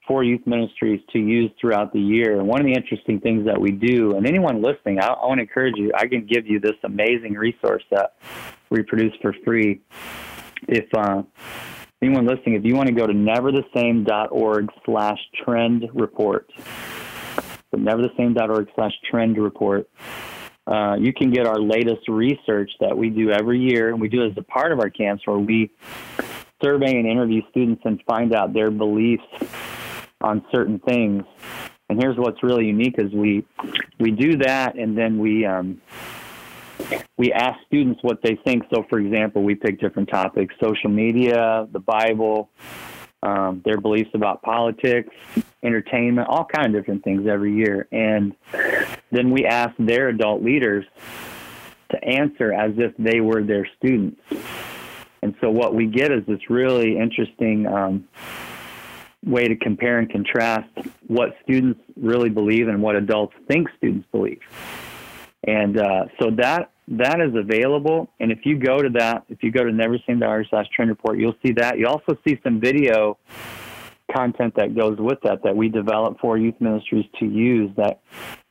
for 0.06 0.24
youth 0.24 0.44
ministries 0.44 1.00
to 1.12 1.20
use 1.20 1.52
throughout 1.60 1.92
the 1.92 2.00
year. 2.00 2.38
And 2.38 2.48
one 2.48 2.60
of 2.60 2.66
the 2.66 2.72
interesting 2.72 3.20
things 3.20 3.46
that 3.46 3.60
we 3.60 3.70
do, 3.70 4.16
and 4.16 4.26
anyone 4.26 4.60
listening, 4.60 4.98
I, 4.98 5.06
I 5.06 5.26
want 5.26 5.38
to 5.38 5.42
encourage 5.42 5.76
you, 5.76 5.92
I 5.96 6.08
can 6.08 6.26
give 6.26 6.48
you 6.48 6.58
this 6.58 6.74
amazing 6.82 7.34
resource 7.34 7.84
that 7.92 8.16
we 8.70 8.82
produce 8.82 9.14
for 9.22 9.32
free. 9.44 9.80
If 10.66 10.86
uh, 10.96 11.22
anyone 12.02 12.26
listening, 12.26 12.54
if 12.54 12.64
you 12.64 12.74
want 12.74 12.88
to 12.88 12.94
go 12.94 13.06
to 13.06 13.12
neverthesame.org 13.12 14.68
slash 14.84 15.18
trend 15.44 15.88
report, 15.94 16.50
so 16.56 17.76
neverthesame.org 17.76 18.68
slash 18.74 18.92
trend 19.10 19.38
report, 19.38 19.88
uh, 20.66 20.96
you 20.98 21.12
can 21.12 21.30
get 21.30 21.46
our 21.46 21.58
latest 21.58 22.08
research 22.08 22.70
that 22.80 22.96
we 22.96 23.10
do 23.10 23.30
every 23.30 23.58
year, 23.58 23.90
and 23.90 24.00
we 24.00 24.08
do 24.08 24.22
it 24.22 24.30
as 24.30 24.36
a 24.38 24.42
part 24.42 24.72
of 24.72 24.80
our 24.80 24.90
camps 24.90 25.26
where 25.26 25.38
we 25.38 25.70
survey 26.62 26.96
and 26.96 27.06
interview 27.06 27.42
students 27.50 27.82
and 27.84 28.02
find 28.06 28.34
out 28.34 28.52
their 28.52 28.70
beliefs 28.70 29.24
on 30.20 30.44
certain 30.52 30.78
things. 30.80 31.24
And 31.88 32.00
here's 32.00 32.16
what's 32.16 32.42
really 32.42 32.66
unique 32.66 32.94
is 32.98 33.12
we 33.12 33.44
we 33.98 34.12
do 34.12 34.36
that 34.38 34.76
and 34.76 34.96
then 34.96 35.18
we 35.18 35.44
um, 35.44 35.80
we 37.16 37.32
ask 37.32 37.58
students 37.66 38.02
what 38.02 38.22
they 38.22 38.36
think. 38.44 38.64
So, 38.72 38.84
for 38.88 38.98
example, 38.98 39.42
we 39.42 39.54
pick 39.54 39.80
different 39.80 40.08
topics: 40.08 40.54
social 40.62 40.90
media, 40.90 41.66
the 41.72 41.80
Bible, 41.80 42.50
um, 43.22 43.62
their 43.64 43.78
beliefs 43.80 44.10
about 44.14 44.42
politics, 44.42 45.14
entertainment, 45.62 46.28
all 46.28 46.44
kind 46.44 46.66
of 46.66 46.72
different 46.72 47.04
things 47.04 47.26
every 47.26 47.54
year. 47.54 47.88
And 47.92 48.34
then 49.10 49.30
we 49.30 49.44
ask 49.44 49.74
their 49.78 50.08
adult 50.08 50.42
leaders 50.42 50.84
to 51.90 52.04
answer 52.04 52.52
as 52.52 52.72
if 52.76 52.92
they 52.98 53.20
were 53.20 53.42
their 53.42 53.68
students. 53.76 54.20
And 55.22 55.34
so, 55.40 55.50
what 55.50 55.74
we 55.74 55.86
get 55.86 56.12
is 56.12 56.24
this 56.26 56.48
really 56.48 56.96
interesting. 56.96 57.66
Um, 57.66 58.08
way 59.24 59.46
to 59.46 59.56
compare 59.56 59.98
and 59.98 60.10
contrast 60.10 60.68
what 61.06 61.36
students 61.42 61.78
really 61.96 62.30
believe 62.30 62.68
and 62.68 62.82
what 62.82 62.96
adults 62.96 63.34
think 63.48 63.68
students 63.76 64.06
believe. 64.12 64.40
And 65.44 65.78
uh, 65.78 66.06
so 66.20 66.30
that 66.36 66.70
that 66.90 67.20
is 67.20 67.34
available. 67.34 68.08
And 68.20 68.32
if 68.32 68.40
you 68.44 68.58
go 68.58 68.82
to 68.82 68.88
that, 68.98 69.24
if 69.28 69.42
you 69.42 69.50
go 69.50 69.64
to 69.64 69.70
neversame.org 69.70 70.46
slash 70.50 70.66
trend 70.74 70.90
report, 70.90 71.18
you'll 71.18 71.36
see 71.44 71.52
that. 71.52 71.78
You 71.78 71.86
also 71.86 72.16
see 72.26 72.38
some 72.42 72.60
video 72.60 73.16
content 74.14 74.54
that 74.56 74.74
goes 74.74 74.98
with 74.98 75.18
that 75.22 75.40
that 75.44 75.54
we 75.54 75.68
develop 75.68 76.18
for 76.20 76.36
youth 76.36 76.56
ministries 76.58 77.04
to 77.20 77.26
use 77.26 77.70
that 77.76 78.00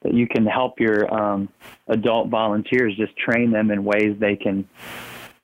that 0.01 0.13
you 0.13 0.25
can 0.25 0.45
help 0.45 0.79
your 0.79 1.13
um, 1.13 1.49
adult 1.89 2.29
volunteers 2.29 2.95
just 2.95 3.11
train 3.17 3.51
them 3.51 3.69
in 3.69 3.83
ways 3.83 4.15
they 4.19 4.37
can 4.37 4.65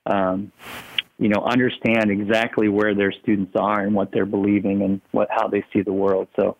um, 0.05 0.53
you 1.17 1.29
know, 1.29 1.41
understand 1.45 2.11
exactly 2.11 2.67
where 2.67 2.93
their 2.93 3.11
students 3.11 3.53
are 3.55 3.81
and 3.81 3.93
what 3.93 4.11
they're 4.11 4.25
believing 4.25 4.81
and 4.81 5.01
what 5.11 5.29
how 5.31 5.47
they 5.47 5.63
see 5.71 5.81
the 5.81 5.93
world. 5.93 6.27
So, 6.35 6.57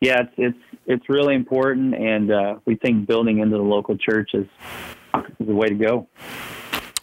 yeah, 0.00 0.20
it's 0.20 0.32
it's 0.36 0.80
it's 0.86 1.08
really 1.08 1.34
important, 1.34 1.94
and 1.94 2.30
uh, 2.30 2.54
we 2.66 2.76
think 2.76 3.06
building 3.06 3.38
into 3.38 3.56
the 3.56 3.62
local 3.62 3.96
church 3.96 4.30
is 4.34 4.46
is 5.40 5.46
the 5.46 5.54
way 5.54 5.68
to 5.68 5.74
go. 5.74 6.06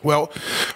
Well, 0.03 0.31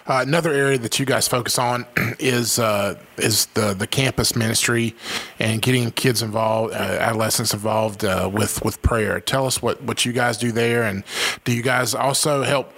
uh, 0.05 0.23
another 0.25 0.53
area 0.53 0.77
that 0.77 0.99
you 0.99 1.05
guys 1.05 1.27
focus 1.27 1.57
on 1.57 1.85
is 2.19 2.59
uh, 2.59 2.99
is 3.17 3.47
the 3.47 3.73
the 3.73 3.87
campus 3.87 4.35
ministry 4.35 4.95
and 5.39 5.61
getting 5.61 5.89
kids 5.91 6.21
involved, 6.21 6.73
uh, 6.73 6.77
adolescents 6.77 7.53
involved 7.53 8.05
uh, 8.05 8.29
with 8.31 8.63
with 8.63 8.81
prayer. 8.83 9.19
Tell 9.19 9.47
us 9.47 9.61
what 9.61 9.81
what 9.81 10.05
you 10.05 10.13
guys 10.13 10.37
do 10.37 10.51
there, 10.51 10.83
and 10.83 11.03
do 11.43 11.53
you 11.53 11.63
guys 11.63 11.95
also 11.95 12.43
help 12.43 12.71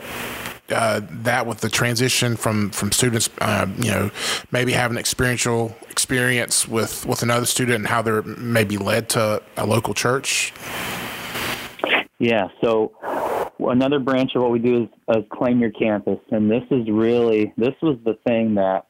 uh, 0.70 1.02
that 1.10 1.46
with 1.48 1.60
the 1.60 1.70
transition 1.70 2.38
from 2.38 2.70
from 2.70 2.94
students, 2.94 3.30
uh, 3.40 3.68
you 3.78 3.92
know, 3.92 4.10
maybe 4.52 4.72
having 4.72 4.98
experiential 4.98 5.76
experience 5.90 6.66
with 6.66 7.06
with 7.06 7.24
another 7.24 7.46
student 7.46 7.76
and 7.76 7.88
how 7.88 8.02
they're 8.02 8.24
maybe 8.24 8.78
led 8.78 9.10
to 9.10 9.42
a 9.58 9.66
local 9.66 9.94
church? 9.94 10.54
Yeah. 12.20 12.48
So 12.62 12.94
another 13.60 14.00
branch 14.00 14.32
of 14.36 14.42
what 14.42 14.52
we 14.52 14.60
do 14.60 14.84
is, 14.84 15.16
is 15.16 15.24
claim 15.32 15.60
your 15.60 15.72
campus, 15.72 16.20
and 16.32 16.50
this 16.50 16.64
is 16.72 16.90
really 16.90 17.54
this 17.58 17.76
was 17.82 17.98
the 18.06 18.18
thing 18.28 18.56
that 18.56 18.88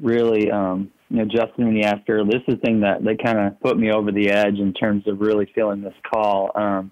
really. 0.00 0.50
Um, 0.50 0.90
you 1.08 1.18
know, 1.18 1.24
Justin, 1.24 1.80
asked 1.84 2.08
her, 2.08 2.24
this 2.24 2.42
is 2.48 2.54
the 2.54 2.60
thing 2.64 2.80
that, 2.80 3.04
that 3.04 3.22
kind 3.22 3.38
of 3.38 3.60
put 3.60 3.78
me 3.78 3.92
over 3.92 4.10
the 4.10 4.28
edge 4.28 4.58
in 4.58 4.72
terms 4.72 5.06
of 5.06 5.20
really 5.20 5.48
feeling 5.54 5.80
this 5.80 5.94
call. 6.02 6.50
Um, 6.56 6.90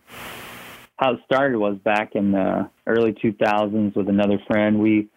how 0.96 1.14
it 1.14 1.20
started 1.24 1.58
was 1.58 1.76
back 1.84 2.14
in 2.14 2.30
the 2.30 2.70
early 2.86 3.12
2000s 3.12 3.96
with 3.96 4.08
another 4.08 4.38
friend. 4.46 4.78
We 4.78 5.08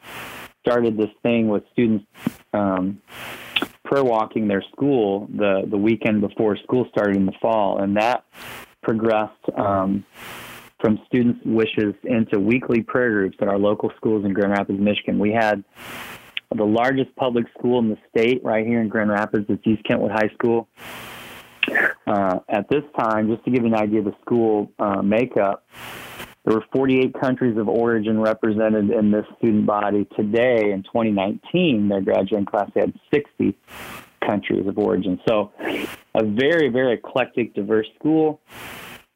started 0.65 0.97
this 0.97 1.11
thing 1.21 1.47
with 1.47 1.63
students 1.73 2.05
um, 2.53 3.01
prayer 3.85 4.03
walking 4.03 4.47
their 4.47 4.63
school 4.73 5.27
the 5.33 5.63
the 5.69 5.77
weekend 5.77 6.21
before 6.21 6.57
school 6.57 6.87
started 6.89 7.15
in 7.15 7.25
the 7.25 7.33
fall, 7.41 7.81
and 7.81 7.95
that 7.97 8.25
progressed 8.81 9.33
um, 9.55 10.05
from 10.79 10.99
students' 11.07 11.39
wishes 11.45 11.95
into 12.03 12.39
weekly 12.39 12.81
prayer 12.81 13.11
groups 13.11 13.37
at 13.41 13.47
our 13.47 13.57
local 13.57 13.91
schools 13.97 14.25
in 14.25 14.33
Grand 14.33 14.51
Rapids, 14.51 14.79
Michigan. 14.79 15.19
We 15.19 15.31
had 15.31 15.63
the 16.55 16.63
largest 16.63 17.15
public 17.15 17.45
school 17.57 17.79
in 17.79 17.89
the 17.89 17.97
state 18.09 18.43
right 18.43 18.65
here 18.65 18.81
in 18.81 18.87
Grand 18.87 19.09
Rapids. 19.09 19.45
It's 19.49 19.65
East 19.65 19.83
Kentwood 19.83 20.11
High 20.11 20.29
School. 20.33 20.67
Uh, 22.05 22.39
at 22.47 22.69
this 22.69 22.83
time, 22.97 23.29
just 23.29 23.43
to 23.43 23.51
give 23.51 23.63
you 23.63 23.67
an 23.67 23.75
idea 23.75 23.99
of 23.99 24.05
the 24.05 24.15
school 24.21 24.71
uh, 24.79 25.01
makeup, 25.01 25.65
there 26.45 26.55
were 26.55 26.63
48 26.71 27.13
countries 27.19 27.57
of 27.57 27.67
origin 27.67 28.21
represented 28.21 28.89
in 28.89 29.11
this 29.11 29.25
student 29.37 29.65
body. 29.65 30.07
Today, 30.15 30.71
in 30.71 30.83
2019, 30.83 31.89
their 31.89 32.01
graduating 32.01 32.45
class 32.45 32.71
had 32.73 32.93
60 33.13 33.57
countries 34.25 34.65
of 34.65 34.77
origin. 34.77 35.19
So, 35.27 35.51
a 36.15 36.23
very, 36.23 36.69
very 36.69 36.93
eclectic, 36.93 37.53
diverse 37.53 37.87
school. 37.99 38.39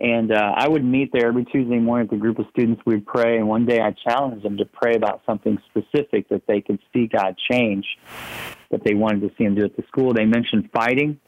And 0.02 0.32
uh, 0.32 0.54
I 0.58 0.68
would 0.68 0.84
meet 0.84 1.12
there 1.14 1.28
every 1.28 1.46
Tuesday 1.46 1.78
morning 1.78 2.08
with 2.10 2.18
a 2.18 2.20
group 2.20 2.40
of 2.40 2.48
students. 2.50 2.82
We'd 2.88 3.06
pray, 3.06 3.38
and 3.38 3.48
one 3.48 3.68
day 3.68 3.80
I 3.80 3.92
challenged 3.92 4.44
them 4.44 4.58
to 4.58 4.66
pray 4.66 4.96
about 4.96 5.22
something 5.28 5.60
specific 5.70 6.28
that 6.30 6.42
they 6.48 6.60
could 6.60 6.80
see 6.92 7.06
God 7.06 7.36
change, 7.52 7.86
that 8.72 8.84
they 8.84 8.96
wanted 8.96 9.22
to 9.22 9.36
see 9.38 9.44
Him 9.44 9.54
do 9.54 9.64
at 9.64 9.78
the 9.78 9.84
school. 9.88 10.12
They 10.12 10.26
mentioned 10.26 10.72
fighting. 10.74 11.20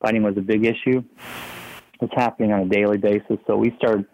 Fighting 0.00 0.24
was 0.24 0.36
a 0.36 0.40
big 0.40 0.66
issue. 0.66 1.04
It's 2.00 2.12
happening 2.16 2.52
on 2.52 2.62
a 2.62 2.68
daily 2.68 2.98
basis. 2.98 3.38
So 3.46 3.56
we 3.56 3.72
started 3.78 4.06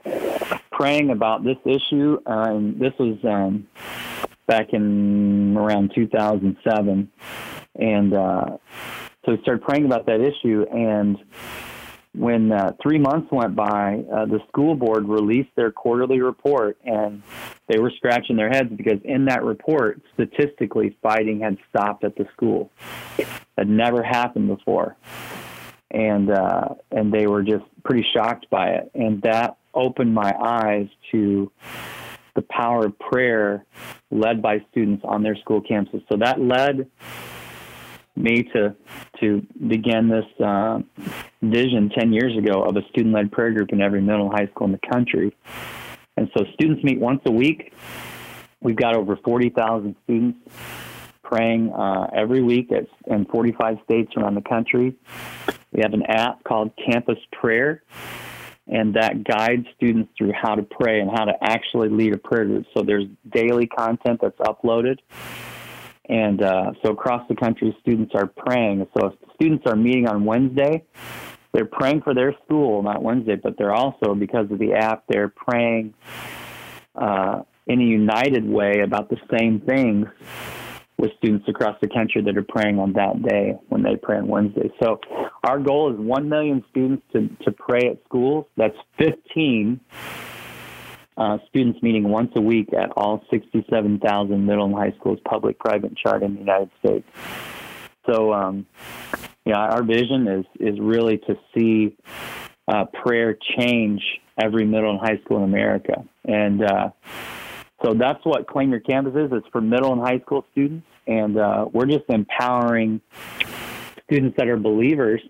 praying 0.71 1.09
about 1.09 1.43
this 1.43 1.57
issue, 1.65 2.19
uh, 2.27 2.45
and 2.49 2.79
this 2.79 2.93
was 2.99 3.17
um, 3.25 3.69
back 4.47 4.75
in 4.75 5.57
around 5.57 5.93
2007. 5.95 7.11
And 7.77 8.13
uh, 8.13 8.59
so 9.25 9.33
we 9.33 9.39
started 9.41 9.63
praying 9.63 9.87
about 9.87 10.05
that 10.05 10.21
issue, 10.21 10.67
and 10.71 11.17
when 12.15 12.53
uh, 12.53 12.73
three 12.83 12.99
months 12.99 13.29
went 13.31 13.55
by, 13.55 14.05
uh, 14.13 14.27
the 14.27 14.41
school 14.49 14.75
board 14.75 15.09
released 15.09 15.51
their 15.57 15.71
quarterly 15.71 16.21
report, 16.21 16.79
and 16.85 17.23
they 17.69 17.79
were 17.79 17.93
scratching 17.97 18.37
their 18.37 18.49
heads 18.49 18.71
because 18.75 19.01
in 19.05 19.27
that 19.27 19.45
report, 19.45 20.01
statistically, 20.15 20.97
fighting 21.03 21.41
had 21.41 21.59
stopped 21.69 22.05
at 22.05 22.17
the 22.17 22.27
school. 22.33 22.71
Had 23.57 23.69
never 23.69 24.03
happened 24.03 24.49
before, 24.49 24.97
and 25.91 26.31
uh, 26.31 26.75
and 26.91 27.13
they 27.13 27.27
were 27.27 27.43
just 27.43 27.65
pretty 27.85 28.07
shocked 28.15 28.49
by 28.51 28.69
it, 28.69 28.91
and 28.95 29.21
that 29.23 29.57
opened 29.75 30.15
my 30.15 30.33
eyes 30.41 30.89
to 31.11 31.51
the 32.35 32.43
power 32.43 32.87
of 32.87 32.99
prayer 32.99 33.65
led 34.11 34.41
by 34.41 34.65
students 34.71 35.05
on 35.05 35.23
their 35.23 35.37
school 35.37 35.61
campuses. 35.61 36.05
So 36.11 36.19
that 36.19 36.41
led 36.41 36.89
me 38.19 38.43
to 38.55 38.75
to 39.21 39.47
begin 39.69 40.09
this 40.09 40.45
uh, 40.45 40.81
vision 41.43 41.91
10 41.97 42.13
years 42.13 42.37
ago 42.37 42.63
of 42.63 42.77
a 42.77 42.83
student-led 42.91 43.33
prayer 43.33 43.53
group 43.53 43.73
in 43.73 43.81
every 43.81 44.01
middle 44.01 44.31
high 44.31 44.47
school 44.47 44.67
in 44.67 44.73
the 44.73 44.89
country. 44.93 45.35
And 46.17 46.31
so 46.37 46.45
students 46.55 46.83
meet 46.83 46.99
once 46.99 47.21
a 47.27 47.31
week. 47.31 47.73
We've 48.61 48.77
got 48.77 48.97
over 48.97 49.17
40,000 49.17 49.95
students 50.05 50.39
praying 51.23 51.73
uh, 51.73 52.09
every 52.15 52.43
week 52.43 52.73
at, 52.73 52.87
in 53.07 53.25
45 53.27 53.79
states 53.85 54.13
around 54.17 54.35
the 54.35 54.43
country. 54.43 54.97
We 55.73 55.83
have 55.83 55.93
an 55.93 56.03
app 56.09 56.43
called 56.43 56.73
Campus 56.91 57.19
Prayer, 57.33 57.83
and 58.67 58.95
that 58.95 59.23
guides 59.25 59.67
students 59.77 60.11
through 60.17 60.33
how 60.33 60.55
to 60.55 60.63
pray 60.63 61.01
and 61.01 61.11
how 61.11 61.25
to 61.25 61.35
actually 61.41 61.89
lead 61.89 62.15
a 62.15 62.19
prayer 62.19 62.47
group. 62.47 62.67
So 62.77 62.83
there's 62.83 63.05
daily 63.31 63.67
content 63.67 64.21
that's 64.23 64.39
uploaded 64.39 64.99
and 66.09 66.43
uh, 66.43 66.73
so 66.83 66.93
across 66.93 67.27
the 67.29 67.37
country, 67.37 67.77
students 67.81 68.13
are 68.15 68.27
praying. 68.27 68.87
So 68.97 69.09
if 69.09 69.15
students 69.35 69.65
are 69.67 69.77
meeting 69.77 70.09
on 70.09 70.25
Wednesday, 70.25 70.85
they're 71.53 71.67
praying 71.67 72.03
for 72.03 72.15
their 72.15 72.35
school, 72.45 72.83
not 72.83 73.03
Wednesday, 73.03 73.37
but 73.37 73.57
they're 73.59 73.75
also, 73.75 74.15
because 74.15 74.51
of 74.51 74.59
the 74.59 74.75
app, 74.75 75.05
they're 75.09 75.29
praying 75.29 75.95
uh, 76.95 77.43
in 77.67 77.81
a 77.81 77.85
united 77.85 78.49
way 78.49 78.81
about 78.85 79.11
the 79.11 79.17
same 79.39 79.61
things 79.61 80.07
with 80.99 81.13
students 81.19 81.47
across 81.49 81.77
the 81.81 81.89
country 81.89 82.23
that 82.23 82.37
are 82.37 82.47
praying 82.49 82.79
on 82.79 82.93
that 82.95 83.23
day 83.23 83.57
when 83.69 83.83
they 83.83 83.95
pray 83.97 84.17
on 84.17 84.27
Wednesday. 84.27 84.71
So 84.83 84.99
our 85.45 85.59
goal 85.61 85.93
is 85.93 85.99
1 85.99 86.29
million 86.29 86.65
students 86.71 87.05
to, 87.13 87.29
to 87.45 87.53
pray 87.53 87.89
at 87.91 88.03
schools. 88.07 88.47
That's 88.57 88.77
15 88.99 89.81
uh, 91.19 91.39
students 91.49 91.83
meeting 91.83 92.09
once 92.09 92.31
a 92.37 92.41
week 92.41 92.73
at 92.73 92.91
all 92.97 93.23
67,000 93.31 94.47
middle 94.47 94.65
and 94.67 94.75
high 94.75 94.95
schools, 94.99 95.19
public, 95.29 95.59
private, 95.59 95.89
and 95.89 95.97
charter 95.97 96.25
in 96.25 96.35
the 96.35 96.41
United 96.41 96.71
States. 96.79 97.09
So, 98.09 98.33
um, 98.33 98.67
yeah, 99.45 99.59
our 99.59 99.83
vision 99.83 100.29
is 100.29 100.45
is 100.61 100.79
really 100.81 101.19
to 101.19 101.37
see 101.55 101.97
uh, 102.69 102.85
prayer 103.03 103.37
change 103.59 104.01
every 104.41 104.65
middle 104.65 104.91
and 104.91 105.01
high 105.01 105.21
school 105.25 105.39
in 105.39 105.45
America, 105.45 106.05
and 106.25 106.63
uh, 106.63 106.91
so 107.85 107.95
that's 107.95 108.25
what 108.25 108.47
Claim 108.47 108.71
Your 108.71 108.81
Campus 108.81 109.15
is. 109.15 109.31
It's 109.33 109.47
for 109.51 109.61
middle 109.61 109.93
and 109.93 110.01
high 110.01 110.21
school 110.21 110.45
students, 110.53 110.87
and 111.07 111.39
uh, 111.39 111.67
we're 111.73 111.87
just 111.87 112.05
empowering 112.09 113.01
students 114.05 114.37
that 114.39 114.49
are 114.49 114.57
believers 114.57 115.21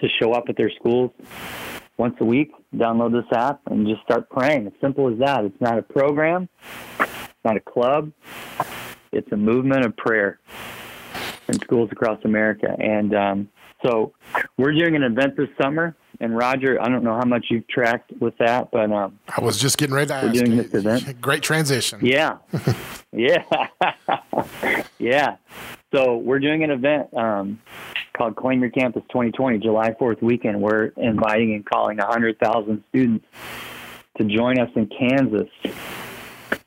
to 0.00 0.08
show 0.20 0.32
up 0.32 0.44
at 0.48 0.56
their 0.56 0.70
schools 0.70 1.12
once 1.98 2.16
a 2.20 2.24
week, 2.24 2.52
download 2.74 3.12
this 3.12 3.30
app 3.36 3.60
and 3.66 3.86
just 3.86 4.02
start 4.02 4.28
praying. 4.30 4.66
It's 4.66 4.80
simple 4.80 5.10
as 5.10 5.18
that. 5.18 5.44
It's 5.44 5.60
not 5.60 5.78
a 5.78 5.82
program, 5.82 6.48
it's 6.98 7.44
not 7.44 7.56
a 7.56 7.60
club, 7.60 8.12
it's 9.12 9.30
a 9.32 9.36
movement 9.36 9.84
of 9.84 9.96
prayer 9.96 10.40
in 11.48 11.54
schools 11.60 11.90
across 11.92 12.18
America. 12.24 12.74
And 12.78 13.14
um, 13.14 13.48
so 13.84 14.12
we're 14.56 14.72
doing 14.72 14.96
an 14.96 15.02
event 15.02 15.36
this 15.36 15.48
summer. 15.60 15.96
And 16.18 16.34
Roger, 16.34 16.80
I 16.80 16.88
don't 16.88 17.04
know 17.04 17.14
how 17.14 17.26
much 17.26 17.46
you've 17.50 17.68
tracked 17.68 18.10
with 18.20 18.36
that, 18.38 18.70
but 18.70 18.90
um, 18.90 19.18
I 19.36 19.42
was 19.42 19.58
just 19.58 19.76
getting 19.76 19.94
ready 19.94 20.08
to 20.08 20.14
we're 20.14 20.28
ask. 20.28 20.44
doing 20.44 20.56
this 20.56 20.72
event. 20.72 21.20
Great 21.20 21.42
transition. 21.42 22.00
Yeah, 22.02 22.38
yeah, 23.12 23.44
yeah. 24.98 25.36
So 25.96 26.18
we're 26.18 26.40
doing 26.40 26.62
an 26.62 26.70
event 26.70 27.08
um, 27.14 27.58
called 28.14 28.36
Claim 28.36 28.60
Your 28.60 28.68
Campus 28.70 29.02
2020, 29.08 29.60
July 29.60 29.92
4th 29.98 30.20
weekend. 30.20 30.60
We're 30.60 30.88
inviting 30.98 31.54
and 31.54 31.64
calling 31.64 31.96
100,000 31.96 32.84
students 32.90 33.24
to 34.18 34.24
join 34.24 34.58
us 34.58 34.68
in 34.76 34.88
Kansas 34.88 35.48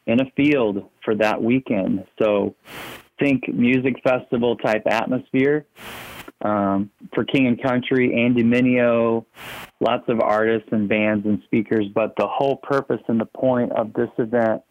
in 0.07 0.19
a 0.19 0.31
field 0.35 0.89
for 1.05 1.13
that 1.13 1.43
weekend. 1.43 2.07
So 2.19 2.55
think 3.19 3.47
music 3.53 4.01
festival 4.03 4.55
type 4.55 4.87
atmosphere. 4.87 5.67
Um, 6.41 6.89
for 7.13 7.23
King 7.23 7.45
and 7.45 7.61
Country, 7.61 8.23
Andy 8.25 8.43
Mineo, 8.43 9.25
lots 9.79 10.05
of 10.07 10.21
artists 10.21 10.69
and 10.71 10.89
bands 10.89 11.27
and 11.27 11.43
speakers. 11.43 11.85
But 11.93 12.15
the 12.17 12.25
whole 12.27 12.55
purpose 12.55 13.01
and 13.07 13.21
the 13.21 13.25
point 13.25 13.73
of 13.73 13.93
this 13.93 14.09
event 14.17 14.63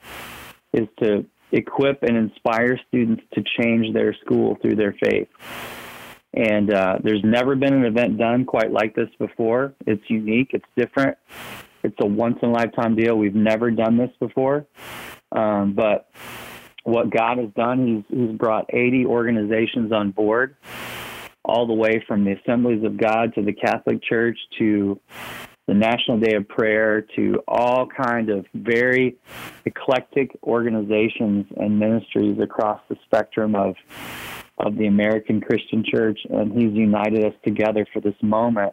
is 0.73 0.89
to 1.01 1.27
equip 1.53 2.03
and 2.03 2.17
inspire 2.17 2.79
students 2.89 3.23
to 3.35 3.43
change 3.61 3.93
their 3.95 4.15
school 4.25 4.57
through 4.61 4.77
their 4.77 4.95
faith. 5.03 5.29
And 6.35 6.73
uh, 6.73 6.99
there's 7.03 7.23
never 7.25 7.57
been 7.57 7.73
an 7.73 7.85
event 7.85 8.19
done 8.19 8.45
quite 8.45 8.71
like 8.71 8.95
this 8.95 9.09
before. 9.19 9.75
It's 9.87 10.03
unique, 10.09 10.51
it's 10.53 10.67
different, 10.77 11.17
it's 11.83 11.97
a 12.01 12.07
once 12.07 12.39
in 12.43 12.51
a 12.51 12.53
lifetime 12.53 12.97
deal. 12.97 13.17
We've 13.17 13.35
never 13.35 13.71
done 13.71 13.97
this 13.97 14.11
before. 14.21 14.67
Um, 15.33 15.75
but 15.75 16.11
what 16.85 17.11
God 17.11 17.39
has 17.39 17.51
done, 17.57 18.05
he's, 18.09 18.19
he's 18.19 18.37
brought 18.37 18.67
80 18.73 19.07
organizations 19.07 19.93
on 19.93 20.11
board 20.11 20.57
all 21.45 21.67
the 21.67 21.75
way 21.75 22.03
from 22.07 22.25
the 22.25 22.33
Assemblies 22.33 22.85
of 22.85 22.99
God 22.99 23.35
to 23.35 23.43
the 23.43 23.53
Catholic 23.53 24.03
Church 24.03 24.39
to 24.59 25.01
the 25.69 25.75
National 25.75 26.19
Day 26.19 26.35
of 26.35 26.49
Prayer 26.49 27.03
to 27.15 27.43
all 27.47 27.87
kind 27.87 28.31
of 28.31 28.47
very 28.55 29.17
eclectic 29.67 30.31
organizations 30.43 31.45
and 31.59 31.79
ministries 31.79 32.39
across 32.41 32.81
the 32.89 32.97
spectrum 33.05 33.55
of 33.55 33.77
of 34.57 34.77
the 34.77 34.87
American 34.87 35.41
Christian 35.41 35.85
Church, 35.89 36.19
and 36.31 36.53
He's 36.53 36.73
united 36.73 37.25
us 37.25 37.35
together 37.45 37.87
for 37.93 38.01
this 38.01 38.17
moment 38.23 38.73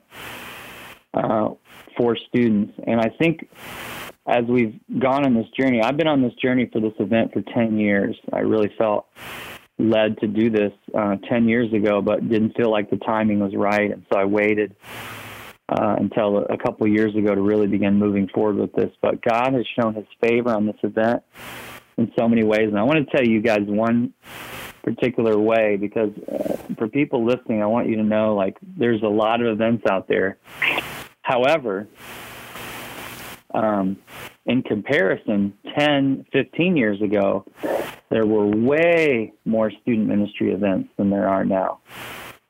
uh, 1.13 1.49
for 1.95 2.17
students. 2.29 2.73
And 2.88 2.99
I 2.99 3.10
think 3.19 3.47
as 4.25 4.45
we've 4.47 4.79
gone 4.97 5.25
on 5.25 5.36
this 5.36 5.45
journey, 5.60 5.81
I've 5.84 5.97
been 5.97 6.08
on 6.08 6.23
this 6.23 6.34
journey 6.41 6.67
for 6.73 6.79
this 6.79 6.93
event 6.97 7.34
for 7.34 7.43
10 7.53 7.77
years. 7.77 8.15
I 8.34 8.39
really 8.39 8.73
felt 8.79 9.05
led 9.77 10.17
to 10.19 10.27
do 10.27 10.49
this 10.49 10.71
uh, 10.97 11.17
10 11.29 11.47
years 11.47 11.71
ago, 11.71 12.01
but 12.01 12.27
didn't 12.27 12.55
feel 12.58 12.71
like 12.71 12.89
the 12.89 12.97
timing 12.97 13.41
was 13.41 13.53
right. 13.55 13.91
And 13.91 14.05
so 14.12 14.17
I 14.17 14.25
waited 14.25 14.75
uh, 15.69 15.95
until 15.97 16.45
a 16.49 16.58
couple 16.58 16.88
years 16.88 17.15
ago 17.15 17.34
to 17.34 17.41
really 17.41 17.67
begin 17.67 17.95
moving 17.95 18.28
forward 18.28 18.58
with 18.58 18.73
this. 18.73 18.91
But 19.01 19.21
God 19.21 19.54
has 19.54 19.65
shown 19.80 19.95
his 19.95 20.06
favor 20.21 20.51
on 20.51 20.65
this 20.65 20.75
event 20.84 21.23
in 21.97 22.12
so 22.17 22.28
many 22.28 22.43
ways. 22.43 22.67
And 22.67 22.78
I 22.78 22.84
want 22.84 23.08
to 23.08 23.15
tell 23.15 23.25
you 23.25 23.41
guys 23.41 23.62
one 23.62 24.13
particular 24.84 25.38
way 25.38 25.78
because 25.78 26.12
uh, 26.32 26.58
for 26.78 26.88
people 26.88 27.25
listening, 27.25 27.63
I 27.63 27.65
want 27.65 27.89
you 27.89 27.95
to 27.95 28.04
know 28.04 28.36
like 28.36 28.58
there's 28.78 29.01
a 29.01 29.08
lot 29.08 29.41
of 29.41 29.47
events 29.47 29.84
out 29.89 30.08
there. 30.08 30.38
However, 31.23 31.88
um, 33.54 33.97
in 34.45 34.62
comparison, 34.62 35.54
10, 35.78 36.25
15 36.32 36.78
years 36.78 37.01
ago, 37.01 37.45
there 38.12 38.28
were 38.28 38.45
way 38.45 39.34
more 39.45 39.71
student 39.82 40.08
ministry 40.08 40.51
events 40.54 40.89
than 40.97 41.10
there 41.10 41.28
are 41.28 41.43
now. 41.43 41.80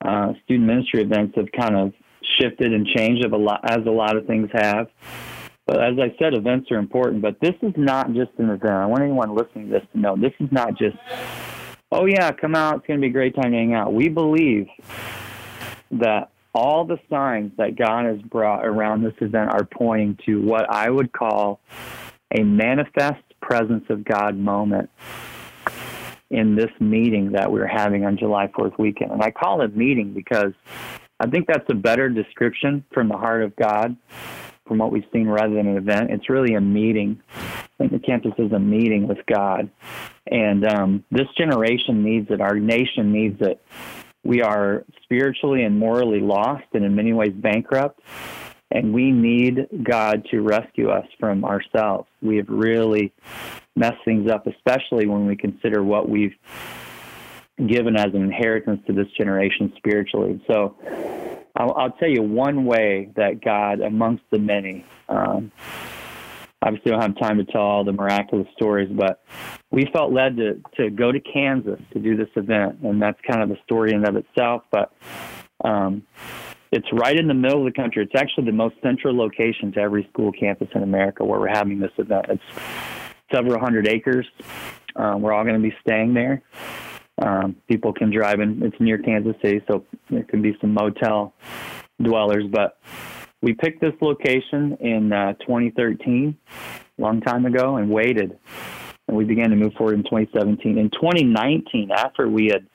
Uh, 0.03 0.33
student 0.43 0.67
ministry 0.67 1.01
events 1.01 1.35
have 1.37 1.47
kind 1.57 1.77
of 1.77 1.93
shifted 2.39 2.73
and 2.73 2.85
changed 2.87 3.25
a 3.25 3.37
lot, 3.37 3.61
as 3.63 3.85
a 3.85 3.91
lot 3.91 4.17
of 4.17 4.25
things 4.25 4.49
have. 4.53 4.87
But 5.65 5.81
as 5.81 5.97
I 5.99 6.15
said, 6.19 6.33
events 6.33 6.69
are 6.71 6.77
important. 6.77 7.21
But 7.21 7.39
this 7.41 7.55
is 7.61 7.73
not 7.75 8.13
just 8.13 8.31
an 8.37 8.49
event. 8.49 8.73
I 8.73 8.85
want 8.85 9.03
anyone 9.03 9.35
listening 9.35 9.67
to 9.67 9.79
this 9.79 9.87
to 9.93 9.99
know 9.99 10.15
this 10.15 10.33
is 10.39 10.51
not 10.51 10.77
just, 10.77 10.97
oh, 11.91 12.05
yeah, 12.05 12.31
come 12.31 12.55
out. 12.55 12.77
It's 12.77 12.87
going 12.87 12.99
to 12.99 13.01
be 13.01 13.09
a 13.09 13.13
great 13.13 13.35
time 13.35 13.51
to 13.51 13.57
hang 13.57 13.73
out. 13.73 13.93
We 13.93 14.09
believe 14.09 14.67
that 15.91 16.29
all 16.53 16.85
the 16.85 16.97
signs 17.09 17.51
that 17.57 17.75
God 17.75 18.05
has 18.05 18.21
brought 18.21 18.65
around 18.65 19.03
this 19.03 19.13
event 19.19 19.51
are 19.51 19.65
pointing 19.65 20.17
to 20.25 20.41
what 20.41 20.71
I 20.71 20.89
would 20.89 21.11
call 21.11 21.59
a 22.31 22.43
manifest 22.43 23.23
presence 23.41 23.85
of 23.89 24.05
God 24.05 24.37
moment 24.37 24.89
in 26.29 26.55
this 26.55 26.71
meeting 26.79 27.33
that 27.33 27.51
we're 27.51 27.67
having 27.67 28.05
on 28.05 28.17
July 28.17 28.47
4th 28.47 28.77
weekend. 28.79 29.11
And 29.11 29.21
I 29.21 29.31
call 29.31 29.61
it 29.61 29.75
meeting 29.75 30.13
because 30.13 30.53
I 31.19 31.27
think 31.27 31.47
that's 31.47 31.69
a 31.69 31.75
better 31.75 32.09
description 32.09 32.83
from 32.93 33.07
the 33.07 33.17
heart 33.17 33.43
of 33.43 33.55
God 33.55 33.95
from 34.67 34.79
what 34.79 34.91
we've 34.91 35.05
seen 35.13 35.27
rather 35.27 35.53
than 35.53 35.67
an 35.67 35.77
event. 35.77 36.11
It's 36.11 36.29
really 36.29 36.55
a 36.55 36.61
meeting. 36.61 37.21
I 37.35 37.69
think 37.77 37.91
the 37.91 37.99
campus 37.99 38.33
is 38.37 38.51
a 38.51 38.59
meeting 38.59 39.07
with 39.07 39.19
God. 39.27 39.69
And 40.27 40.65
um, 40.65 41.03
this 41.11 41.27
generation 41.37 42.03
needs 42.03 42.31
it. 42.31 42.41
Our 42.41 42.55
nation 42.55 43.11
needs 43.11 43.41
it. 43.41 43.61
We 44.23 44.41
are 44.41 44.83
spiritually 45.03 45.63
and 45.63 45.77
morally 45.77 46.19
lost 46.19 46.65
and 46.73 46.83
in 46.83 46.95
many 46.95 47.13
ways 47.13 47.31
bankrupt. 47.33 48.01
And 48.71 48.93
we 48.93 49.11
need 49.11 49.67
God 49.83 50.25
to 50.31 50.41
rescue 50.41 50.89
us 50.89 51.05
from 51.19 51.45
ourselves. 51.45 52.09
We 52.21 52.37
have 52.37 52.49
really 52.49 53.13
messed 53.75 54.03
things 54.03 54.29
up, 54.29 54.47
especially 54.47 55.05
when 55.05 55.27
we 55.27 55.35
consider 55.35 55.83
what 55.83 56.09
we've 56.09 56.33
given 57.67 57.95
as 57.95 58.07
an 58.13 58.23
inheritance 58.23 58.81
to 58.87 58.93
this 58.93 59.07
generation 59.17 59.73
spiritually. 59.77 60.43
So 60.47 60.75
I'll, 61.55 61.73
I'll 61.73 61.91
tell 61.91 62.09
you 62.09 62.21
one 62.21 62.65
way 62.65 63.09
that 63.15 63.43
God, 63.43 63.79
amongst 63.79 64.23
the 64.31 64.39
many, 64.39 64.85
um, 65.07 65.51
obviously 66.61 66.91
don't 66.91 67.01
have 67.01 67.17
time 67.17 67.37
to 67.37 67.45
tell 67.45 67.61
all 67.61 67.83
the 67.85 67.93
miraculous 67.93 68.47
stories, 68.57 68.89
but 68.91 69.23
we 69.71 69.87
felt 69.93 70.11
led 70.11 70.35
to, 70.37 70.61
to 70.77 70.89
go 70.89 71.11
to 71.11 71.19
Kansas 71.19 71.79
to 71.93 71.99
do 71.99 72.17
this 72.17 72.29
event, 72.35 72.79
and 72.83 73.01
that's 73.01 73.19
kind 73.29 73.41
of 73.41 73.49
the 73.49 73.57
story 73.63 73.93
in 73.93 74.05
of 74.05 74.15
itself. 74.15 74.63
But 74.71 74.91
um, 75.63 76.03
it's 76.71 76.87
right 76.91 77.17
in 77.17 77.27
the 77.27 77.33
middle 77.33 77.65
of 77.65 77.73
the 77.73 77.79
country. 77.79 78.03
It's 78.03 78.19
actually 78.19 78.45
the 78.45 78.51
most 78.51 78.75
central 78.81 79.15
location 79.15 79.71
to 79.73 79.79
every 79.79 80.07
school 80.11 80.31
campus 80.33 80.67
in 80.75 80.83
America 80.83 81.23
where 81.23 81.39
we're 81.39 81.47
having 81.47 81.79
this 81.79 81.91
event. 81.97 82.25
It's 82.29 82.43
several 83.33 83.59
hundred 83.59 83.87
acres. 83.87 84.27
Um, 84.97 85.21
we're 85.21 85.33
all 85.33 85.43
going 85.43 85.61
to 85.61 85.69
be 85.69 85.75
staying 85.81 86.13
there. 86.13 86.41
Um, 87.21 87.55
people 87.67 87.93
can 87.93 88.11
drive 88.11 88.39
in. 88.39 88.61
It's 88.63 88.75
near 88.79 88.97
Kansas 88.97 89.35
City, 89.41 89.61
so 89.67 89.85
there 90.09 90.23
can 90.23 90.41
be 90.41 90.57
some 90.59 90.73
motel 90.73 91.33
dwellers. 92.01 92.45
But 92.49 92.77
we 93.41 93.53
picked 93.53 93.81
this 93.81 93.93
location 94.01 94.77
in 94.79 95.13
uh, 95.13 95.33
2013, 95.33 96.37
a 96.97 97.01
long 97.01 97.21
time 97.21 97.45
ago, 97.45 97.77
and 97.77 97.89
waited. 97.89 98.37
And 99.07 99.15
we 99.15 99.23
began 99.23 99.49
to 99.51 99.55
move 99.55 99.73
forward 99.73 99.95
in 99.95 100.03
2017. 100.03 100.77
In 100.77 100.89
2019, 100.89 101.91
after 101.91 102.27
we 102.27 102.47
had 102.47 102.67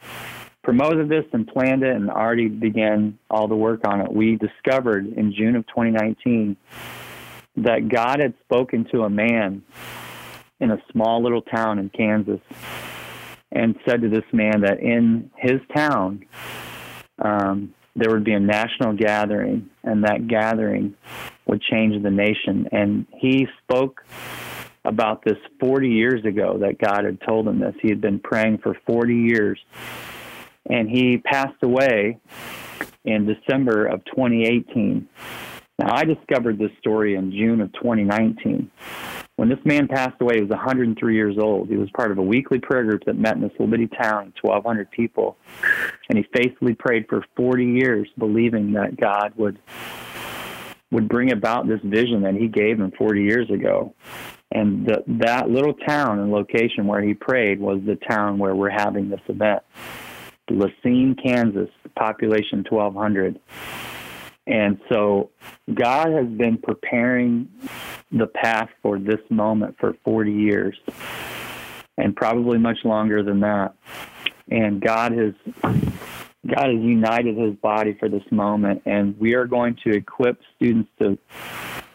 promoted 0.63 1.09
this 1.09 1.25
and 1.33 1.47
planned 1.47 1.83
it 1.83 1.95
and 1.95 2.11
already 2.11 2.49
began 2.49 3.19
all 3.29 3.49
the 3.49 3.57
work 3.57 3.87
on 3.87 4.01
it, 4.01 4.13
we 4.13 4.37
discovered 4.37 5.07
in 5.07 5.35
June 5.35 5.57
of 5.57 5.67
2019 5.67 6.57
that 7.57 7.89
God 7.89 8.21
had 8.21 8.35
spoken 8.45 8.87
to 8.93 9.03
a 9.03 9.11
man 9.11 9.63
in 10.61 10.71
a 10.71 10.79
small 10.93 11.23
little 11.23 11.43
town 11.43 11.79
in 11.79 11.89
Kansas 11.89 12.41
and 13.53 13.75
said 13.89 14.03
to 14.03 14.09
this 14.09 14.25
man 14.33 14.61
that 14.63 14.81
in 14.81 15.31
his 15.37 15.61
town 15.75 16.25
um, 17.19 17.75
there 17.97 18.11
would 18.11 18.25
be 18.25 18.33
a 18.33 18.41
national 18.41 18.95
gathering, 18.95 19.69
and 19.83 20.05
that 20.05 20.29
gathering 20.29 20.95
would 21.47 21.61
change 21.63 22.03
the 22.03 22.11
nation. 22.11 22.69
And 22.73 23.07
he 23.17 23.47
spoke 23.63 24.05
about 24.85 25.25
this 25.25 25.37
40 25.59 25.89
years 25.89 26.25
ago 26.25 26.59
that 26.61 26.79
God 26.79 27.05
had 27.05 27.19
told 27.27 27.47
him 27.47 27.59
this. 27.59 27.75
He 27.83 27.89
had 27.89 28.01
been 28.01 28.19
praying 28.19 28.59
for 28.59 28.77
40 28.87 29.15
years. 29.15 29.59
And 30.67 30.89
he 30.89 31.19
passed 31.19 31.63
away 31.63 32.19
in 33.05 33.27
December 33.27 33.87
of 33.87 34.05
2018. 34.05 35.09
Now, 35.79 35.95
I 35.95 36.05
discovered 36.05 36.59
this 36.59 36.71
story 36.79 37.15
in 37.17 37.33
June 37.33 37.61
of 37.61 37.73
2019. 37.73 38.71
When 39.41 39.49
this 39.49 39.65
man 39.65 39.89
passed 39.89 40.21
away, 40.21 40.35
he 40.35 40.43
was 40.43 40.51
103 40.51 41.15
years 41.15 41.39
old. 41.39 41.71
He 41.71 41.79
was 41.79 41.89
part 41.97 42.11
of 42.11 42.19
a 42.19 42.23
weekly 42.23 42.59
prayer 42.59 42.85
group 42.85 43.07
that 43.07 43.17
met 43.17 43.37
in 43.37 43.41
this 43.41 43.53
little 43.53 43.69
bitty 43.69 43.87
town, 43.87 44.35
1,200 44.43 44.91
people. 44.91 45.39
And 46.11 46.19
he 46.19 46.27
faithfully 46.37 46.75
prayed 46.75 47.07
for 47.09 47.25
40 47.37 47.65
years, 47.65 48.07
believing 48.19 48.75
that 48.75 49.01
God 49.01 49.33
would 49.37 49.59
would 50.91 51.09
bring 51.09 51.33
about 51.33 51.67
this 51.67 51.81
vision 51.83 52.21
that 52.21 52.35
he 52.35 52.49
gave 52.49 52.79
him 52.79 52.93
40 52.99 53.23
years 53.23 53.49
ago. 53.49 53.95
And 54.53 54.85
the, 54.85 55.05
that 55.25 55.49
little 55.49 55.73
town 55.73 56.19
and 56.19 56.31
location 56.31 56.87
where 56.87 57.01
he 57.01 57.15
prayed 57.15 57.61
was 57.61 57.81
the 57.87 57.97
town 57.97 58.37
where 58.37 58.55
we're 58.55 58.69
having 58.69 59.09
this 59.09 59.23
event. 59.27 59.63
Racine, 60.51 61.17
Kansas, 61.25 61.71
population 61.97 62.63
1,200. 62.69 63.41
And 64.47 64.81
so 64.89 65.31
God 65.73 66.13
has 66.13 66.27
been 66.27 66.59
preparing 66.59 67.49
the 68.11 68.27
path 68.27 68.69
for 68.83 68.99
this 68.99 69.21
moment 69.29 69.77
for 69.79 69.95
40 70.05 70.33
years 70.33 70.77
and 71.97 72.17
probably 72.17 72.59
much 72.59 72.79
longer 72.85 73.23
than 73.23 73.41
that. 73.41 73.75
And 74.51 74.81
God 74.81 75.13
has 75.13 75.35
God 75.63 76.67
has 76.67 76.81
united 76.81 77.37
his 77.37 77.55
body 77.57 77.95
for 78.01 78.09
this 78.09 78.25
moment 78.31 78.83
and 78.87 79.19
we 79.21 79.35
are 79.35 79.45
going 79.45 79.77
to 79.85 79.91
equip 79.91 80.41
students 80.57 80.91
to 80.99 81.19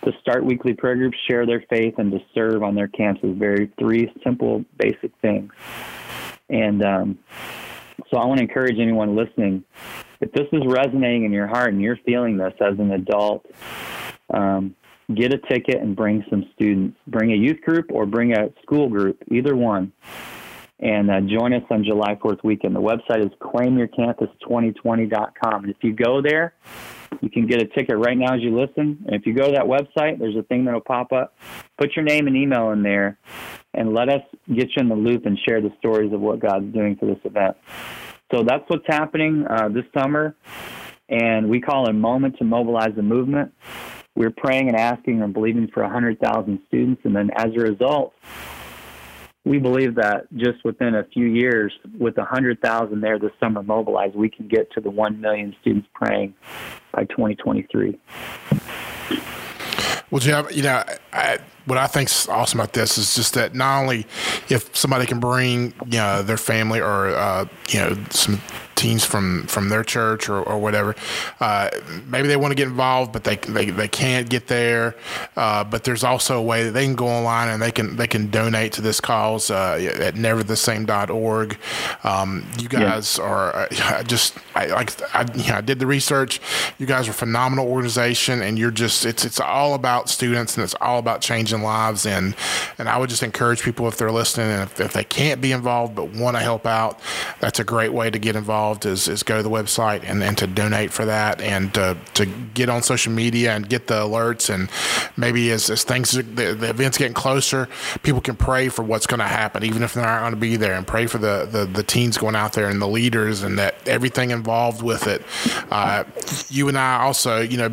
to 0.05 0.12
start 0.21 0.45
weekly 0.45 0.73
prayer 0.73 0.95
groups, 0.95 1.17
share 1.27 1.47
their 1.47 1.63
faith 1.67 1.95
and 1.97 2.12
to 2.12 2.19
serve 2.34 2.62
on 2.62 2.75
their 2.75 2.88
campuses. 2.88 3.38
Very 3.38 3.71
three 3.79 4.13
simple 4.23 4.63
basic 4.77 5.12
things. 5.19 5.51
And 6.47 6.86
um, 6.86 7.19
so 8.12 8.17
I 8.17 8.25
want 8.25 8.38
to 8.38 8.43
encourage 8.43 8.79
anyone 8.79 9.15
listening 9.15 9.63
if 10.25 10.31
this 10.31 10.47
is 10.51 10.63
resonating 10.65 11.25
in 11.25 11.31
your 11.31 11.45
heart 11.47 11.71
and 11.71 11.79
you're 11.81 11.99
feeling 12.05 12.38
this 12.38 12.53
as 12.59 12.77
an 12.79 12.91
adult, 12.91 13.45
um, 14.33 14.75
get 15.13 15.31
a 15.33 15.38
ticket 15.38 15.81
and 15.81 15.95
bring 15.95 16.25
some 16.29 16.49
students. 16.55 16.97
Bring 17.07 17.31
a 17.31 17.35
youth 17.35 17.61
group 17.61 17.91
or 17.91 18.07
bring 18.07 18.33
a 18.33 18.49
school 18.63 18.89
group, 18.89 19.21
either 19.31 19.55
one. 19.55 19.93
And 20.79 21.09
uh, 21.09 21.21
join 21.21 21.53
us 21.53 21.63
on 21.69 21.85
July 21.85 22.15
4th 22.15 22.43
weekend. 22.43 22.75
The 22.75 22.81
website 22.81 23.23
is 23.23 23.31
claimyourcampus2020.com. 23.39 25.63
And 25.63 25.69
if 25.69 25.77
you 25.81 25.93
go 25.93 26.21
there, 26.21 26.53
you 27.21 27.29
can 27.29 27.47
get 27.47 27.61
a 27.61 27.65
ticket 27.65 27.97
right 27.97 28.17
now 28.17 28.35
as 28.35 28.41
you 28.41 28.59
listen. 28.59 29.01
And 29.05 29.15
if 29.15 29.25
you 29.25 29.33
go 29.33 29.45
to 29.45 29.53
that 29.53 29.63
website, 29.63 30.19
there's 30.19 30.35
a 30.35 30.43
thing 30.43 30.65
that'll 30.65 30.81
pop 30.81 31.13
up. 31.13 31.33
Put 31.77 31.95
your 31.95 32.03
name 32.03 32.27
and 32.27 32.35
email 32.35 32.71
in 32.71 32.83
there 32.83 33.17
and 33.73 33.93
let 33.93 34.09
us 34.09 34.19
get 34.53 34.67
you 34.75 34.81
in 34.81 34.89
the 34.89 34.95
loop 34.95 35.25
and 35.25 35.39
share 35.47 35.61
the 35.61 35.71
stories 35.79 36.11
of 36.11 36.19
what 36.19 36.39
God's 36.39 36.73
doing 36.73 36.97
for 36.97 37.05
this 37.05 37.19
event. 37.23 37.55
So 38.33 38.43
that's 38.43 38.63
what's 38.67 38.88
happening 38.88 39.45
uh, 39.47 39.69
this 39.69 39.85
summer, 39.97 40.35
and 41.09 41.47
we 41.47 41.61
call 41.61 41.85
it 41.85 41.91
a 41.91 41.93
moment 41.93 42.38
to 42.39 42.43
mobilize 42.43 42.95
the 42.95 43.03
movement. 43.03 43.53
We're 44.15 44.31
praying 44.31 44.69
and 44.69 44.77
asking 44.77 45.21
and 45.21 45.33
believing 45.33 45.67
for 45.73 45.83
100,000 45.83 46.59
students, 46.67 47.01
and 47.05 47.15
then 47.15 47.29
as 47.35 47.47
a 47.55 47.59
result, 47.59 48.13
we 49.43 49.59
believe 49.59 49.93
that 49.95 50.25
just 50.35 50.65
within 50.65 50.95
a 50.95 51.03
few 51.13 51.27
years, 51.27 51.71
with 51.99 52.17
100,000 52.17 52.99
there 52.99 53.19
this 53.19 53.31
summer 53.39 53.61
mobilized, 53.61 54.15
we 54.15 54.29
can 54.29 54.47
get 54.47 54.71
to 54.71 54.81
the 54.81 54.89
1 54.89 55.21
million 55.21 55.55
students 55.61 55.88
praying 55.93 56.33
by 56.91 57.03
2023. 57.05 57.99
Well, 60.11 60.19
Jeff, 60.19 60.55
you 60.55 60.63
know, 60.63 60.83
I, 61.13 61.39
what 61.65 61.77
I 61.77 61.87
think's 61.87 62.29
awesome 62.29 62.59
about 62.59 62.73
this 62.73 62.97
is 62.97 63.15
just 63.15 63.33
that 63.33 63.55
not 63.55 63.81
only 63.81 64.05
if 64.49 64.75
somebody 64.75 65.05
can 65.05 65.19
bring 65.19 65.73
you 65.87 65.97
know 65.97 66.21
their 66.21 66.37
family 66.37 66.79
or 66.79 67.07
uh, 67.09 67.45
you 67.69 67.79
know 67.79 67.97
some 68.11 68.39
teens 68.75 69.05
from 69.05 69.47
from 69.47 69.69
their 69.69 69.83
church 69.83 70.29
or, 70.29 70.41
or 70.41 70.59
whatever. 70.59 70.95
Uh, 71.39 71.69
maybe 72.07 72.27
they 72.27 72.35
want 72.35 72.51
to 72.51 72.55
get 72.55 72.67
involved, 72.67 73.13
but 73.13 73.23
they 73.23 73.38
they, 73.38 73.69
they 73.69 73.88
can't 73.88 74.29
get 74.29 74.47
there. 74.47 74.95
Uh, 75.35 75.63
but 75.63 75.83
there's 75.83 76.03
also 76.03 76.38
a 76.38 76.41
way 76.41 76.63
that 76.63 76.71
they 76.71 76.86
can 76.86 76.95
go 76.95 77.07
online 77.07 77.49
and 77.49 77.61
they 77.61 77.71
can 77.71 77.95
they 77.95 78.07
can 78.07 78.30
donate 78.30 78.73
to 78.73 78.82
this 78.82 78.99
cause 78.99 79.49
uh, 79.49 79.80
at 79.99 80.15
neverthesame.org. 80.15 81.57
Um, 82.03 82.45
you 82.59 82.67
guys 82.67 83.17
yeah. 83.17 83.23
are 83.23 83.55
uh, 83.55 84.03
just 84.03 84.38
I, 84.55 84.67
like 84.67 85.15
I, 85.15 85.26
you 85.36 85.49
know, 85.49 85.57
I 85.57 85.61
did 85.61 85.80
the 85.80 85.88
research. 85.88 86.41
You 86.78 86.86
guys 86.86 87.07
are 87.07 87.11
a 87.11 87.15
phenomenal 87.15 87.67
organization, 87.67 88.41
and 88.41 88.59
you're 88.59 88.71
just 88.71 89.05
it's 89.05 89.23
it's 89.23 89.39
all 89.39 89.73
about 89.73 90.09
students 90.09 90.55
and 90.55 90.63
it's 90.63 90.76
all 90.82 90.99
about 90.99 91.21
changing 91.21 91.61
lives. 91.61 92.05
And 92.05 92.36
and 92.78 92.89
I 92.89 92.97
would 92.97 93.09
just 93.09 93.23
encourage 93.23 93.63
people 93.63 93.88
if 93.88 93.97
they're 93.97 94.11
listening 94.11 94.47
and 94.47 94.63
if, 94.63 94.80
if 94.80 94.93
they 94.93 95.03
can't 95.03 95.41
be 95.41 95.51
involved 95.51 95.95
but 95.95 96.13
want 96.13 96.36
to 96.36 96.43
help 96.43 96.65
out, 96.65 96.99
that's 97.39 97.59
a 97.59 97.63
great 97.63 97.93
way 97.93 98.09
to 98.09 98.19
get 98.19 98.36
involved 98.36 98.64
involved 98.66 98.86
is, 98.86 99.07
is 99.07 99.22
go 99.22 99.38
to 99.38 99.43
the 99.43 99.49
website 99.49 100.03
and, 100.03 100.24
and 100.24 100.38
to 100.38 100.47
donate 100.47 100.91
for 100.91 101.05
that 101.05 101.39
and 101.41 101.74
to, 101.74 101.95
to 102.16 102.26
get 102.26 102.68
on 102.68 102.82
social 102.82 103.11
media 103.11 103.55
and 103.55 103.70
get 103.70 103.88
the 103.88 103.93
alerts. 103.95 104.53
And 104.53 104.70
maybe 105.18 105.51
as, 105.51 105.70
as 105.70 105.84
things, 105.84 106.11
the, 106.11 106.24
the 106.24 106.70
event's 106.70 106.97
getting 106.97 107.13
closer, 107.13 107.68
people 108.01 108.22
can 108.22 108.36
pray 108.36 108.70
for 108.70 108.82
what's 108.82 109.05
going 109.05 109.20
to 109.20 109.28
happen, 109.28 109.63
even 109.63 109.84
if 109.84 109.93
they're 109.93 110.03
not 110.03 110.22
going 110.22 110.34
to 110.34 110.39
be 110.39 110.55
there, 110.55 110.74
and 110.74 110.88
pray 110.88 111.05
for 111.05 111.20
the, 111.20 111.47
the, 111.49 111.66
the 111.66 111.84
teens 111.84 112.18
going 112.18 112.36
out 112.36 112.53
there 112.53 112.68
and 112.68 112.82
the 112.82 112.88
leaders 112.88 113.43
and 113.43 113.59
that 113.59 113.76
everything 113.88 114.32
involved 114.32 114.82
with 114.82 115.05
it. 115.07 115.22
Uh, 115.70 116.03
you 116.49 116.68
and 116.68 116.78
I 116.78 117.01
also, 117.01 117.41
you 117.41 117.57
know, 117.57 117.72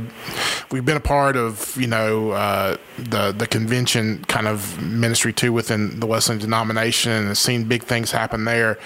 we've 0.71 0.85
been 0.85 0.97
a 0.97 1.01
part 1.01 1.37
of, 1.37 1.75
you 1.81 1.87
know, 1.87 2.33
uh, 2.33 2.77
the, 2.99 3.33
the 3.33 3.47
convention 3.47 4.25
kind 4.27 4.47
of 4.47 4.81
ministry 4.83 5.33
too 5.33 5.53
within 5.53 6.01
the 6.01 6.07
Wesleyan 6.07 6.41
denomination 6.41 7.13
and 7.13 7.39
seen 7.39 7.65
big 7.65 7.83
things 7.83 8.11
happen 8.11 8.45
there. 8.45 8.79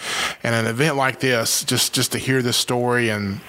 And 0.45 0.55
an 0.55 0.67
event 0.67 0.97
like 0.97 1.21
this 1.21 1.65
just 1.65 1.96
just 1.97 2.13
to 2.13 2.19
hear 2.19 2.43
this 2.43 2.57
story 2.57 3.09
and 3.09 3.41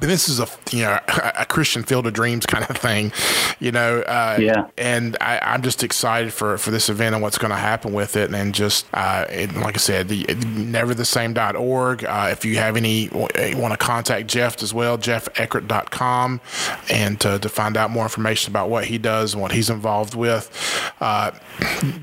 this 0.00 0.28
is 0.28 0.40
a 0.40 0.48
you 0.70 0.82
know 0.82 0.98
a 1.38 1.44
Christian 1.46 1.82
Field 1.82 2.06
of 2.06 2.12
Dreams 2.12 2.46
kind 2.46 2.68
of 2.68 2.76
thing, 2.76 3.12
you 3.60 3.72
know. 3.72 4.00
Uh, 4.00 4.38
yeah. 4.40 4.66
And 4.76 5.16
I, 5.20 5.54
am 5.54 5.62
just 5.62 5.82
excited 5.82 6.32
for, 6.32 6.58
for 6.58 6.70
this 6.70 6.88
event 6.88 7.14
and 7.14 7.22
what's 7.22 7.38
going 7.38 7.50
to 7.50 7.56
happen 7.56 7.92
with 7.92 8.16
it, 8.16 8.32
and 8.32 8.54
just 8.54 8.86
uh, 8.94 9.26
it, 9.28 9.54
like 9.54 9.76
I 9.76 9.78
said, 9.78 10.08
the 10.08 10.24
neverthesame.org. 10.24 12.04
Uh, 12.04 12.28
if 12.32 12.44
you 12.44 12.56
have 12.56 12.76
any 12.76 13.08
want 13.12 13.72
to 13.72 13.76
contact 13.76 14.28
Jeff 14.28 14.62
as 14.62 14.74
well, 14.74 14.98
jeffeckart.com, 14.98 16.40
and 16.90 17.20
to, 17.20 17.38
to 17.38 17.48
find 17.48 17.76
out 17.76 17.90
more 17.90 18.04
information 18.04 18.52
about 18.52 18.68
what 18.70 18.86
he 18.86 18.98
does 18.98 19.34
and 19.34 19.42
what 19.42 19.52
he's 19.52 19.70
involved 19.70 20.14
with. 20.14 20.92
Uh, 21.00 21.32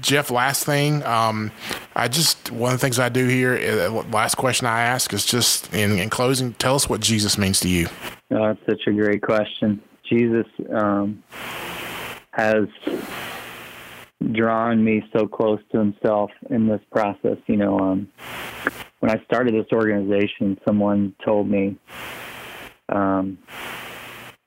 Jeff, 0.01 0.31
last 0.31 0.65
thing, 0.65 1.03
um, 1.03 1.51
I 1.99 2.07
just 2.07 2.49
one 2.49 2.73
of 2.73 2.79
the 2.79 2.81
things 2.81 2.97
I 2.97 3.09
do 3.09 3.27
here. 3.27 3.55
Uh, 3.55 3.89
last 4.09 4.35
question 4.35 4.65
I 4.67 4.83
ask 4.83 5.11
is 5.11 5.25
just 5.25 5.73
in, 5.73 5.99
in 5.99 6.09
closing, 6.09 6.53
tell 6.53 6.75
us 6.75 6.87
what 6.87 7.01
Jesus 7.01 7.37
means 7.37 7.59
to 7.59 7.67
you. 7.67 7.87
Oh, 8.31 8.47
that's 8.47 8.59
such 8.65 8.87
a 8.87 8.91
great 8.93 9.21
question. 9.21 9.81
Jesus 10.09 10.45
um, 10.73 11.21
has 12.31 12.67
drawn 14.31 14.81
me 14.81 15.03
so 15.13 15.27
close 15.27 15.59
to 15.73 15.79
himself 15.79 16.31
in 16.49 16.69
this 16.69 16.79
process. 16.89 17.37
You 17.47 17.57
know, 17.57 17.77
um, 17.77 18.09
when 18.99 19.11
I 19.11 19.21
started 19.25 19.53
this 19.53 19.67
organization, 19.73 20.57
someone 20.65 21.13
told 21.25 21.49
me, 21.49 21.77
um, 22.87 23.37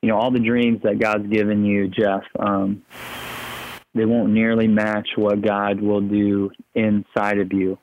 you 0.00 0.09
know, 0.09 0.16
all 0.16 0.30
the 0.30 0.40
dreams 0.40 0.80
that 0.84 0.98
God's 0.98 1.26
given 1.26 1.66
you, 1.66 1.88
Jeff, 1.88 2.22
um, 2.38 2.82
they 3.95 4.05
won't 4.05 4.32
nearly 4.32 4.68
match 4.68 5.09
what 5.16 5.43
God 5.43 5.80
will 5.80 6.01
do 6.01 6.51
inside 6.74 7.38
of 7.38 7.53
you. 7.53 7.78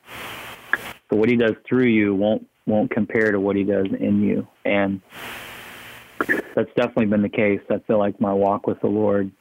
So 1.09 1.17
what 1.17 1.29
He 1.29 1.35
does 1.35 1.55
through 1.67 1.87
you 1.87 2.15
won't 2.15 2.47
won't 2.65 2.91
compare 2.91 3.31
to 3.31 3.39
what 3.39 3.55
He 3.55 3.63
does 3.63 3.87
in 3.99 4.21
you, 4.21 4.47
and 4.65 5.01
that's 6.55 6.69
definitely 6.75 7.07
been 7.07 7.21
the 7.21 7.29
case. 7.29 7.61
I 7.69 7.79
feel 7.87 7.97
like 7.97 8.19
my 8.19 8.33
walk 8.33 8.67
with 8.67 8.79
the 8.81 8.87
Lord 8.87 9.31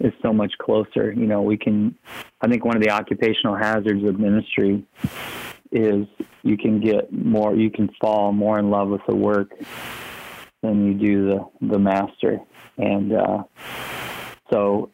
is 0.00 0.12
so 0.22 0.32
much 0.32 0.52
closer. 0.58 1.12
You 1.12 1.26
know, 1.26 1.42
we 1.42 1.56
can, 1.56 1.96
I 2.40 2.48
think 2.48 2.64
one 2.64 2.76
of 2.76 2.82
the 2.82 2.90
occupational 2.90 3.56
hazards 3.56 4.04
of 4.04 4.18
ministry 4.18 4.84
is 5.72 6.06
you 6.42 6.56
can 6.56 6.80
get 6.80 7.12
more, 7.12 7.54
you 7.54 7.70
can 7.70 7.90
fall 8.00 8.32
more 8.32 8.58
in 8.58 8.70
love 8.70 8.88
with 8.88 9.02
the 9.08 9.14
work 9.14 9.50
than 10.62 10.86
you 10.86 10.94
do 10.94 11.26
the, 11.26 11.66
the 11.68 11.78
master. 11.78 12.38
And 12.76 13.12
uh, 13.12 13.44
so, 14.52 14.90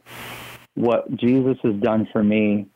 what 0.75 1.15
Jesus 1.17 1.57
has 1.63 1.75
done 1.77 2.09
for 2.13 2.23
me 2.23 2.67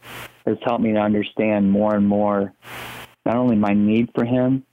has 0.46 0.56
helped 0.64 0.82
me 0.82 0.92
to 0.92 0.98
understand 0.98 1.70
more 1.70 1.94
and 1.94 2.06
more 2.06 2.54
not 3.24 3.36
only 3.36 3.56
my 3.56 3.74
need 3.74 4.08
for 4.14 4.24
Him, 4.24 4.64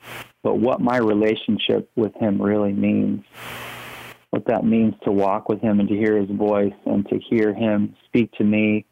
but 0.43 0.57
what 0.57 0.79
my 0.79 0.97
relationship 0.97 1.89
with 1.95 2.13
Him 2.15 2.41
really 2.41 2.71
means. 2.71 3.25
What 4.29 4.45
that 4.47 4.63
means 4.63 4.93
to 5.03 5.11
walk 5.11 5.49
with 5.49 5.61
Him 5.61 5.79
and 5.79 5.89
to 5.89 5.95
hear 5.95 6.17
His 6.17 6.29
voice 6.29 6.73
and 6.85 7.07
to 7.09 7.19
hear 7.19 7.53
Him 7.53 7.95
speak 8.05 8.31
to 8.33 8.43
me 8.43 8.85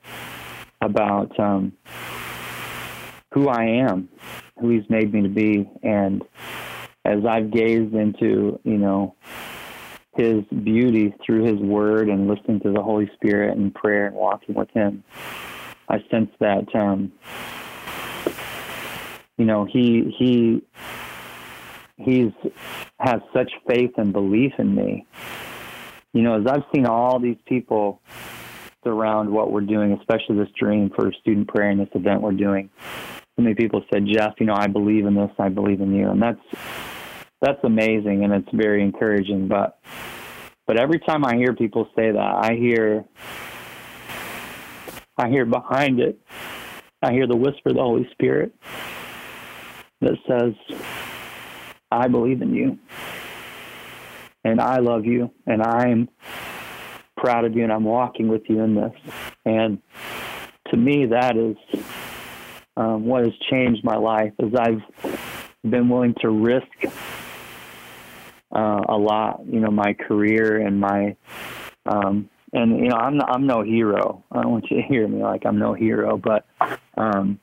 about 0.81 1.37
um, 1.39 1.73
who 3.33 3.47
I 3.47 3.63
am, 3.63 4.09
who 4.59 4.69
He's 4.69 4.89
made 4.89 5.13
me 5.13 5.21
to 5.21 5.29
be. 5.29 5.69
And 5.81 6.23
as 7.05 7.25
I've 7.25 7.51
gazed 7.51 7.93
into, 7.93 8.59
you 8.63 8.77
know, 8.77 9.15
His 10.15 10.43
beauty 10.63 11.13
through 11.25 11.45
His 11.45 11.59
Word 11.59 12.09
and 12.09 12.27
listening 12.27 12.59
to 12.61 12.71
the 12.71 12.81
Holy 12.81 13.09
Spirit 13.15 13.57
and 13.57 13.73
prayer 13.73 14.07
and 14.07 14.15
walking 14.15 14.55
with 14.55 14.69
Him, 14.71 15.03
I 15.89 15.97
sense 16.09 16.31
that, 16.39 16.73
um, 16.75 17.11
you 19.37 19.45
know, 19.45 19.65
He 19.65 20.15
He 20.17 20.63
he's 21.97 22.31
has 22.99 23.21
such 23.33 23.51
faith 23.67 23.91
and 23.97 24.13
belief 24.13 24.53
in 24.57 24.75
me. 24.75 25.05
You 26.13 26.21
know, 26.21 26.39
as 26.39 26.47
I've 26.47 26.63
seen 26.73 26.85
all 26.85 27.19
these 27.19 27.37
people 27.47 28.01
surround 28.83 29.29
what 29.29 29.51
we're 29.51 29.61
doing, 29.61 29.93
especially 29.93 30.37
this 30.37 30.49
dream 30.59 30.91
for 30.95 31.11
student 31.21 31.47
prayer 31.47 31.69
and 31.69 31.79
this 31.79 31.89
event 31.95 32.21
we're 32.21 32.33
doing, 32.33 32.69
so 33.35 33.41
many 33.41 33.55
people 33.55 33.83
said, 33.91 34.05
Jeff, 34.05 34.33
you 34.39 34.45
know, 34.45 34.53
I 34.55 34.67
believe 34.67 35.05
in 35.05 35.15
this, 35.15 35.31
I 35.39 35.49
believe 35.49 35.81
in 35.81 35.93
you. 35.93 36.09
And 36.09 36.21
that's 36.21 36.39
that's 37.41 37.59
amazing 37.63 38.23
and 38.23 38.33
it's 38.33 38.49
very 38.53 38.83
encouraging. 38.83 39.47
But 39.47 39.79
but 40.65 40.77
every 40.79 40.99
time 40.99 41.25
I 41.25 41.35
hear 41.35 41.53
people 41.53 41.87
say 41.95 42.11
that, 42.11 42.17
I 42.19 42.55
hear 42.55 43.05
I 45.17 45.29
hear 45.29 45.45
behind 45.45 45.99
it, 45.99 46.19
I 47.01 47.11
hear 47.11 47.27
the 47.27 47.35
whisper 47.35 47.69
of 47.69 47.75
the 47.75 47.81
Holy 47.81 48.07
Spirit 48.13 48.53
that 50.01 50.17
says, 50.27 50.77
I 51.91 52.07
believe 52.07 52.41
in 52.41 52.53
you. 52.53 52.79
And 54.43 54.59
I 54.59 54.79
love 54.79 55.05
you. 55.05 55.31
And 55.45 55.61
I'm 55.61 56.09
proud 57.15 57.45
of 57.45 57.55
you. 57.55 57.63
And 57.63 57.71
I'm 57.71 57.83
walking 57.83 58.27
with 58.27 58.41
you 58.47 58.61
in 58.61 58.75
this. 58.75 58.93
And 59.45 59.81
to 60.69 60.77
me, 60.77 61.05
that 61.07 61.37
is 61.37 61.55
um, 62.75 63.05
what 63.05 63.23
has 63.23 63.33
changed 63.51 63.83
my 63.83 63.95
life 63.95 64.33
is 64.39 64.53
I've 64.55 64.81
been 65.69 65.89
willing 65.89 66.15
to 66.21 66.29
risk 66.29 66.67
uh, 68.53 68.81
a 68.87 68.97
lot, 68.97 69.41
you 69.47 69.59
know, 69.59 69.71
my 69.71 69.93
career 69.93 70.59
and 70.59 70.79
my, 70.79 71.15
um, 71.85 72.29
and 72.53 72.77
you 72.77 72.89
know, 72.89 72.95
I'm 72.95 73.19
I'm 73.21 73.47
no 73.47 73.63
hero. 73.63 74.23
I 74.31 74.41
don't 74.41 74.51
want 74.51 74.65
you 74.69 74.77
to 74.77 74.83
hear 74.83 75.07
me 75.07 75.23
like 75.23 75.41
I'm 75.45 75.57
no 75.57 75.73
hero, 75.73 76.17
but 76.17 76.45
um, 76.95 77.39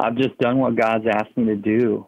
I've 0.00 0.16
just 0.16 0.36
done 0.38 0.58
what 0.58 0.74
God's 0.74 1.06
asked 1.06 1.36
me 1.36 1.44
to 1.46 1.56
do, 1.56 2.06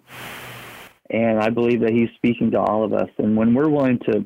and 1.09 1.39
I 1.39 1.51
believe 1.51 1.81
that 1.81 1.93
He's 1.93 2.09
speaking 2.17 2.51
to 2.51 2.59
all 2.61 2.85
of 2.85 2.93
us. 2.93 3.09
And 3.19 3.37
when 3.37 3.55
we're 3.55 3.69
willing 3.69 4.01
to 4.11 4.25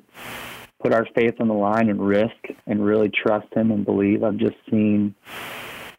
put 0.83 0.95
our 0.95 1.07
faith 1.15 1.35
on 1.41 1.49
the 1.49 1.55
line 1.55 1.91
and 1.91 2.01
risk 2.01 2.37
and 2.67 2.85
really 2.85 3.11
trust 3.11 3.53
Him 3.55 3.71
and 3.71 3.85
believe, 3.85 4.25
I've 4.25 4.39
just 4.39 4.57
seen 4.71 5.15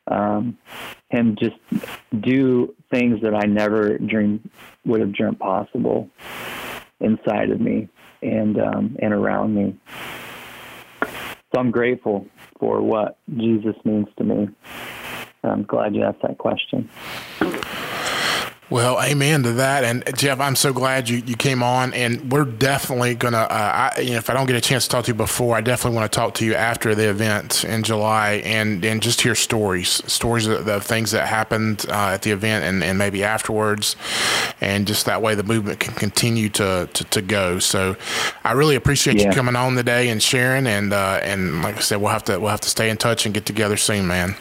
um, 0.07 0.57
Him 1.11 1.35
just 1.39 1.57
do 2.19 2.73
things 2.91 3.21
that 3.21 3.35
I 3.35 3.45
never 3.45 3.99
dreamed 3.99 4.49
would 4.85 5.01
have 5.01 5.13
dreamt 5.13 5.37
possible 5.37 6.09
inside 6.99 7.51
of 7.51 7.59
me 7.59 7.87
and 8.21 8.59
um, 8.59 8.95
and 9.01 9.13
around 9.13 9.55
me. 9.55 9.75
So 11.03 11.59
I'm 11.59 11.71
grateful 11.71 12.25
for 12.59 12.81
what 12.81 13.17
Jesus 13.37 13.75
means 13.83 14.07
to 14.17 14.23
me. 14.23 14.49
I'm 15.43 15.63
glad 15.63 15.95
you 15.95 16.03
asked 16.03 16.21
that 16.23 16.37
question. 16.37 16.89
Well, 18.67 18.99
amen 18.99 19.43
to 19.43 19.53
that. 19.53 19.83
And 19.83 20.03
Jeff, 20.17 20.39
I'm 20.39 20.55
so 20.55 20.73
glad 20.73 21.07
you, 21.07 21.17
you 21.17 21.35
came 21.35 21.61
on, 21.61 21.93
and 21.93 22.31
we're 22.31 22.45
definitely 22.45 23.13
gonna. 23.13 23.37
Uh, 23.37 23.91
you 23.99 24.11
know, 24.11 24.17
if 24.17 24.27
I 24.27 24.33
don't 24.33 24.47
get 24.47 24.55
a 24.55 24.61
chance 24.61 24.85
to 24.85 24.89
talk 24.89 25.05
to 25.05 25.11
you 25.11 25.15
before, 25.15 25.55
I 25.55 25.61
definitely 25.61 25.97
want 25.97 26.11
to 26.11 26.15
talk 26.15 26.33
to 26.35 26.45
you 26.45 26.55
after 26.55 26.95
the 26.95 27.07
event 27.07 27.63
in 27.63 27.83
July, 27.83 28.41
and 28.43 28.83
and 28.83 29.03
just 29.03 29.21
hear 29.21 29.35
stories, 29.35 30.01
stories 30.11 30.47
of 30.47 30.65
the 30.65 30.81
things 30.81 31.11
that 31.11 31.27
happened 31.27 31.85
uh, 31.89 32.13
at 32.13 32.23
the 32.23 32.31
event, 32.31 32.65
and, 32.65 32.83
and 32.83 32.97
maybe 32.97 33.23
afterwards, 33.23 33.95
and 34.61 34.87
just 34.87 35.05
that 35.05 35.21
way 35.21 35.35
the 35.35 35.43
movement 35.43 35.79
can 35.79 35.93
continue 35.93 36.49
to 36.49 36.89
to, 36.91 37.03
to 37.03 37.21
go. 37.21 37.59
So, 37.59 37.95
I 38.43 38.53
really 38.53 38.75
appreciate 38.75 39.17
yeah. 39.17 39.27
you 39.27 39.31
coming 39.31 39.55
on 39.55 39.75
today 39.75 40.09
and 40.09 40.23
sharing, 40.23 40.65
and 40.65 40.91
uh, 40.91 41.19
and 41.21 41.61
like 41.61 41.77
I 41.77 41.81
said, 41.81 41.97
we'll 41.97 42.11
have 42.11 42.23
to 42.25 42.39
we'll 42.39 42.49
have 42.49 42.61
to 42.61 42.69
stay 42.69 42.89
in 42.89 42.97
touch 42.97 43.27
and 43.27 43.33
get 43.33 43.45
together 43.45 43.77
soon, 43.77 44.07
man. 44.07 44.35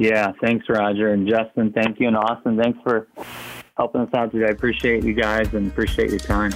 Yeah, 0.00 0.32
thanks, 0.40 0.66
Roger. 0.66 1.12
And 1.12 1.28
Justin, 1.28 1.72
thank 1.72 2.00
you. 2.00 2.08
And 2.08 2.16
Austin, 2.16 2.56
thanks 2.56 2.78
for 2.82 3.06
helping 3.76 4.00
us 4.00 4.08
out 4.14 4.32
today. 4.32 4.46
I 4.46 4.48
appreciate 4.48 5.04
you 5.04 5.12
guys 5.12 5.52
and 5.52 5.70
appreciate 5.70 6.08
your 6.08 6.18
time. 6.18 6.52